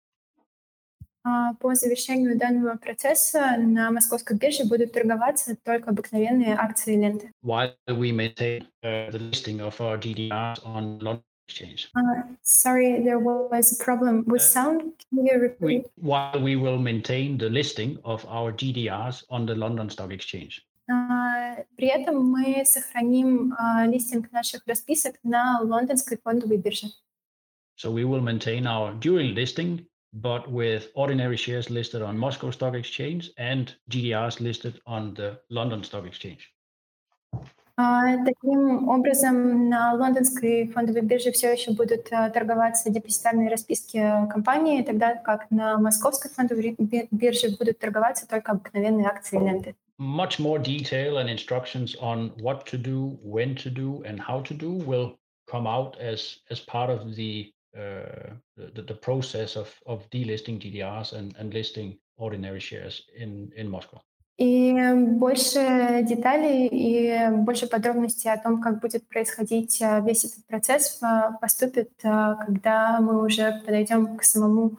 По 1.61 1.75
завершению 1.77 2.37
данного 2.37 2.77
процесса 2.77 3.57
на 3.57 3.93
московской 3.93 4.37
бирже 4.37 4.65
будут 4.65 4.93
торговаться 4.93 5.57
только 5.65 5.91
обыкновенные 5.91 6.57
акции 6.57 6.97
ленты. 6.97 7.31
While 7.45 7.77
we 7.87 8.11
maintain 8.11 8.67
uh, 8.83 9.11
the 9.13 9.21
listing 9.21 9.61
of 9.61 9.81
our 9.81 9.97
GDRs 9.97 10.59
on 10.65 10.99
London 10.99 11.23
exchange. 11.53 11.91
Uh, 11.95 12.23
sorry, 12.43 13.03
there 13.05 13.19
was 13.19 13.79
a 13.79 13.85
problem 13.85 14.25
with 14.27 14.43
sound. 14.43 14.81
Can 15.11 15.27
you 15.27 15.39
repeat? 15.39 15.61
We, 15.61 15.85
while 15.97 16.41
we 16.41 16.57
will 16.57 16.79
maintain 16.79 17.39
the 17.39 17.49
listing 17.49 17.99
of 18.05 18.25
our 18.29 18.53
GDRs 18.53 19.25
on 19.31 19.47
the 19.47 19.55
London 19.55 19.91
Stock 19.91 20.13
Exchange. 20.13 20.65
Uh, 20.90 21.66
при 21.76 21.88
этом 21.88 22.32
мы 22.32 22.64
сохраним 22.66 23.54
uh, 23.54 23.86
листинг 23.88 24.32
наших 24.32 24.66
расписок 24.66 25.16
на 25.22 25.60
лондонской 25.62 26.18
фондовой 26.18 26.58
бирже. 26.58 26.88
So 27.76 27.92
we 27.92 28.06
will 28.06 28.22
maintain 28.22 28.66
our 28.66 28.94
dual 28.94 29.34
listing, 29.34 29.86
but 30.14 30.48
with 30.50 30.90
ordinary 30.96 31.36
shares 31.36 31.70
listed 31.70 32.02
on 32.02 32.18
Moscow 32.18 32.52
Stock 32.52 32.74
Exchange 32.74 33.32
and 33.38 33.76
GDRs 33.90 34.40
listed 34.40 34.80
on 34.86 35.14
the 35.16 35.40
London 35.50 35.84
Stock 35.84 36.06
Exchange. 36.06 36.54
Таким 38.26 38.90
образом, 38.90 39.70
на 39.70 39.94
лондонской 39.94 40.68
фондовой 40.70 41.02
бирже 41.02 41.32
все 41.32 41.52
еще 41.52 41.74
будут 41.74 42.10
торговаться 42.10 42.90
депозитарные 42.90 43.50
расписки 43.50 44.00
компании, 44.32 44.82
тогда 44.82 45.14
как 45.14 45.52
на 45.52 45.78
московской 45.78 46.32
фондовой 46.32 46.76
бирже 47.12 47.56
будут 47.56 47.78
торговаться 47.78 48.28
только 48.28 48.54
обыкновенные 48.54 49.06
акции 49.06 49.38
ленты. 49.38 49.76
Much 49.99 50.41
more 50.41 50.59
detail 50.59 51.19
and 51.19 51.31
instructions 51.31 51.95
on 51.97 52.33
what 52.41 52.67
to 52.67 52.79
do, 52.79 53.19
when 53.23 53.55
to 53.57 53.71
do, 53.71 54.03
and 54.05 54.21
how 54.21 54.41
to 54.41 54.55
do 54.55 54.71
will 54.71 55.19
come 55.47 55.67
out 55.67 55.97
as 55.99 56.39
as 56.51 56.61
part 56.61 56.91
of 56.91 57.15
the 57.15 57.53
uh, 57.77 58.31
the, 58.57 58.83
the 58.83 58.95
process 58.95 59.57
of 59.57 59.69
of 59.87 60.09
delisting 60.11 60.61
GDRs 60.61 61.13
and, 61.13 61.37
and 61.39 61.55
listing 61.55 61.99
ordinary 62.17 62.61
shares 62.61 63.03
in 63.17 63.53
in 63.57 63.69
Moscow. 63.69 64.01
И 64.39 64.75
больше 65.21 66.03
деталей 66.03 66.67
и 66.67 67.31
больше 67.45 67.69
подробностей 67.69 68.33
о 68.33 68.39
том, 68.39 68.61
как 68.63 68.81
будет 68.81 69.07
происходить 69.07 69.81
весь 69.81 70.25
этот 70.25 70.47
процесс, 70.47 71.01
поступит, 71.41 71.91
когда 72.01 72.99
мы 73.01 73.23
уже 73.23 73.61
подойдем 73.65 74.17
к 74.17 74.25
самому 74.25 74.79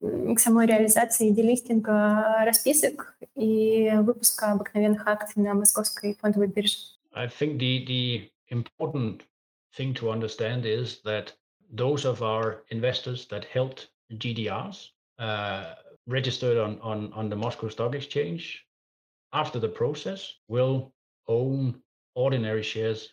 к 0.00 0.38
самой 0.38 0.66
реализации 0.66 1.30
делистинга 1.30 2.44
расписок 2.44 3.14
и 3.36 3.90
выпуска 4.00 4.52
обыкновенных 4.52 5.06
акций 5.06 5.42
на 5.42 5.54
московской 5.54 6.14
фондовой 6.20 6.48
бирже. 6.48 6.76
I 7.14 7.28
think 7.28 7.58
the, 7.58 7.84
the 7.86 8.30
important 8.50 9.22
thing 9.76 9.94
to 9.94 10.10
understand 10.10 10.64
is 10.64 11.00
that 11.04 11.32
those 11.70 12.04
of 12.04 12.22
our 12.22 12.64
investors 12.70 13.26
that 13.26 13.44
held 13.44 13.86
GDRs 14.12 14.90
uh, 15.18 15.74
registered 16.06 16.58
on, 16.58 16.78
on, 16.80 17.12
on 17.12 17.28
the 17.28 17.36
Moscow 17.36 17.68
Stock 17.68 17.94
Exchange 17.94 18.66
after 19.32 19.58
the 19.58 19.68
process 19.68 20.34
will 20.48 20.92
own 21.28 21.80
ordinary 22.14 22.62
shares 22.62 23.12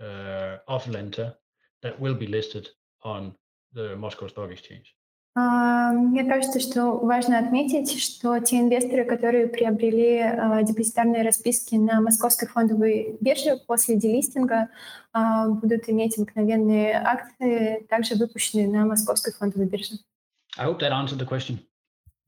uh, 0.00 0.58
of 0.68 0.84
Lenta 0.84 1.34
that 1.82 1.98
will 1.98 2.14
be 2.14 2.26
listed 2.26 2.68
on 3.02 3.34
the 3.72 3.96
Moscow 3.96 4.28
Stock 4.28 4.50
Exchange. 4.50 4.94
Мне 5.35 6.23
кажется, 6.25 6.59
что 6.59 6.99
важно 6.99 7.39
отметить, 7.39 7.99
что 7.99 8.39
те 8.39 8.59
инвесторы, 8.59 9.03
которые 9.03 9.47
приобрели 9.47 10.21
депозитарные 10.63 11.23
расписки 11.23 11.73
на 11.73 12.01
московской 12.01 12.47
фондовой 12.47 13.17
бирже 13.19 13.57
после 13.65 13.95
делистинга, 13.95 14.69
будут 15.13 15.89
иметь 15.89 16.17
обыкновенные 16.19 16.93
акции, 17.03 17.83
также 17.89 18.13
выпущенные 18.15 18.67
на 18.67 18.85
московской 18.85 19.33
фондовой 19.33 19.67
бирже. 19.67 19.95
I 20.55 20.67
hope 20.67 20.79
that 20.81 20.91
answered 20.91 21.17
the 21.17 21.27
question. 21.27 21.57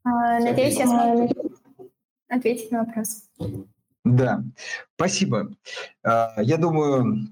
Надеюсь, 0.03 0.77
я 0.77 0.87
смогу 0.87 1.31
ответить 2.27 2.71
на 2.71 2.85
вопрос. 2.85 3.29
Да, 4.03 4.43
спасибо. 4.95 5.51
Я 6.03 6.57
думаю, 6.57 7.27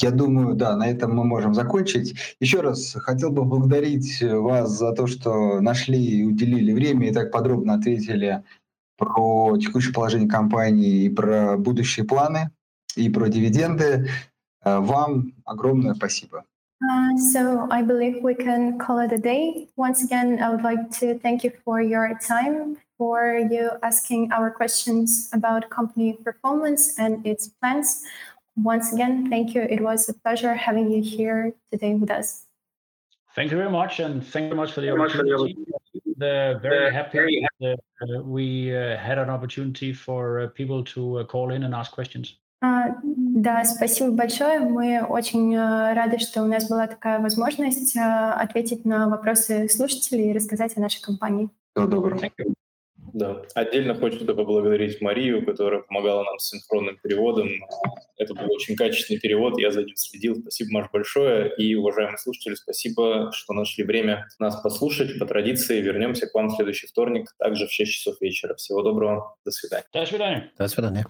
Я 0.00 0.10
думаю, 0.12 0.54
да, 0.54 0.76
на 0.76 0.88
этом 0.88 1.14
мы 1.14 1.24
можем 1.24 1.54
закончить. 1.54 2.14
Еще 2.40 2.60
раз 2.60 2.94
хотел 2.94 3.30
бы 3.30 3.44
благодарить 3.44 4.22
вас 4.22 4.70
за 4.70 4.92
то, 4.92 5.06
что 5.06 5.60
нашли 5.60 6.02
и 6.02 6.24
уделили 6.24 6.72
время 6.72 7.08
и 7.08 7.12
так 7.12 7.32
подробно 7.32 7.74
ответили 7.74 8.44
про 8.96 9.56
текущее 9.58 9.92
положение 9.92 10.28
компании 10.28 11.04
и 11.04 11.08
про 11.08 11.56
будущие 11.56 12.06
планы 12.06 12.50
и 12.96 13.08
про 13.08 13.28
дивиденды. 13.28 14.08
Э, 14.64 14.78
вам 14.78 15.32
огромное 15.44 15.94
спасибо. 15.94 16.44
Uh, 16.80 17.16
so 17.32 17.66
I 17.72 17.82
believe 17.82 18.22
we 18.22 18.34
can 18.34 18.78
call 18.78 19.00
it 19.00 19.12
a 19.12 19.18
day. 19.18 19.68
Once 19.76 20.04
again, 20.04 20.38
I 20.40 20.50
would 20.50 20.62
like 20.62 20.90
to 21.00 21.18
thank 21.18 21.42
you 21.42 21.50
for 21.64 21.80
your 21.82 22.16
time, 22.20 22.76
for 22.96 23.34
you 23.50 23.70
asking 23.82 24.30
our 24.30 24.48
questions 24.50 25.28
about 25.32 25.70
company 25.70 26.12
performance 26.12 26.96
and 26.96 27.26
its 27.26 27.48
plans. 27.60 28.04
Once 28.57 28.93
again, 28.93 29.29
thank 29.29 29.55
you. 29.55 29.61
It 29.61 29.81
was 29.81 30.07
a 30.09 30.13
pleasure 30.13 30.53
having 30.53 30.91
you 30.91 31.01
here 31.01 31.53
today 31.71 31.95
with 31.95 32.11
us. 32.11 32.45
Thank 33.35 33.49
you 33.49 33.57
very 33.57 33.71
much, 33.71 33.99
and 33.99 34.23
thank 34.23 34.43
you 34.43 34.49
very 34.49 34.61
much 34.61 34.73
for 34.73 34.81
the 34.81 34.91
opportunity. 34.91 35.57
The 36.17 36.59
very 36.61 36.93
happy 36.93 37.43
that 37.59 37.79
uh, 38.01 38.21
we 38.21 38.75
uh, 38.75 38.95
had 38.97 39.17
an 39.17 39.29
opportunity 39.29 39.91
for 39.91 40.41
uh, 40.41 40.47
people 40.49 40.83
to 40.93 41.17
uh, 41.17 41.23
call 41.23 41.49
in 41.49 41.63
and 41.63 41.73
ask 41.73 41.91
questions. 41.91 42.37
А, 42.61 42.95
да, 43.03 43.65
спасибо 43.65 44.11
большое. 44.11 44.59
Мы 44.59 45.01
очень 45.03 45.53
э, 45.53 45.93
рады, 45.93 46.17
что 46.19 46.43
у 46.43 46.45
нас 46.45 46.69
была 46.69 46.87
такая 46.87 47.19
возможность 47.19 47.93
э, 47.97 47.99
ответить 47.99 48.85
на 48.85 49.09
вопросы 49.09 49.67
слушателей 49.67 50.29
и 50.29 50.33
рассказать 50.33 50.77
о 50.77 50.79
нашей 50.79 51.01
компании. 51.01 51.49
Всего 51.75 51.87
доброго. 51.87 52.21
Да. 53.18 53.42
Отдельно 53.54 53.94
хочется 53.96 54.32
поблагодарить 54.32 55.00
Марию, 55.00 55.44
которая 55.44 55.80
помогала 55.80 56.22
нам 56.22 56.38
с 56.38 56.50
синхронным 56.50 56.96
переводом. 57.02 57.48
Это 58.16 58.32
был 58.34 58.46
очень 58.52 58.76
качественный 58.76 59.18
перевод, 59.20 59.58
я 59.58 59.72
за 59.72 59.82
ним 59.82 59.96
следил. 59.96 60.36
Спасибо, 60.40 60.70
Маш, 60.72 60.90
большое. 60.92 61.52
И, 61.56 61.74
уважаемые 61.74 62.18
слушатели, 62.18 62.54
спасибо, 62.54 63.32
что 63.32 63.54
нашли 63.54 63.82
время 63.82 64.28
нас 64.38 64.60
послушать. 64.62 65.18
По 65.18 65.26
традиции 65.26 65.80
вернемся 65.80 66.28
к 66.28 66.34
вам 66.34 66.48
в 66.48 66.54
следующий 66.54 66.86
вторник, 66.86 67.34
также 67.38 67.66
в 67.66 67.72
6 67.72 67.90
часов 67.90 68.20
вечера. 68.20 68.54
Всего 68.54 68.82
доброго. 68.82 69.36
До 69.44 69.50
свидания. 69.50 69.84
До 69.92 70.06
свидания. 70.06 70.52
До 70.56 70.68
свидания. 70.68 71.06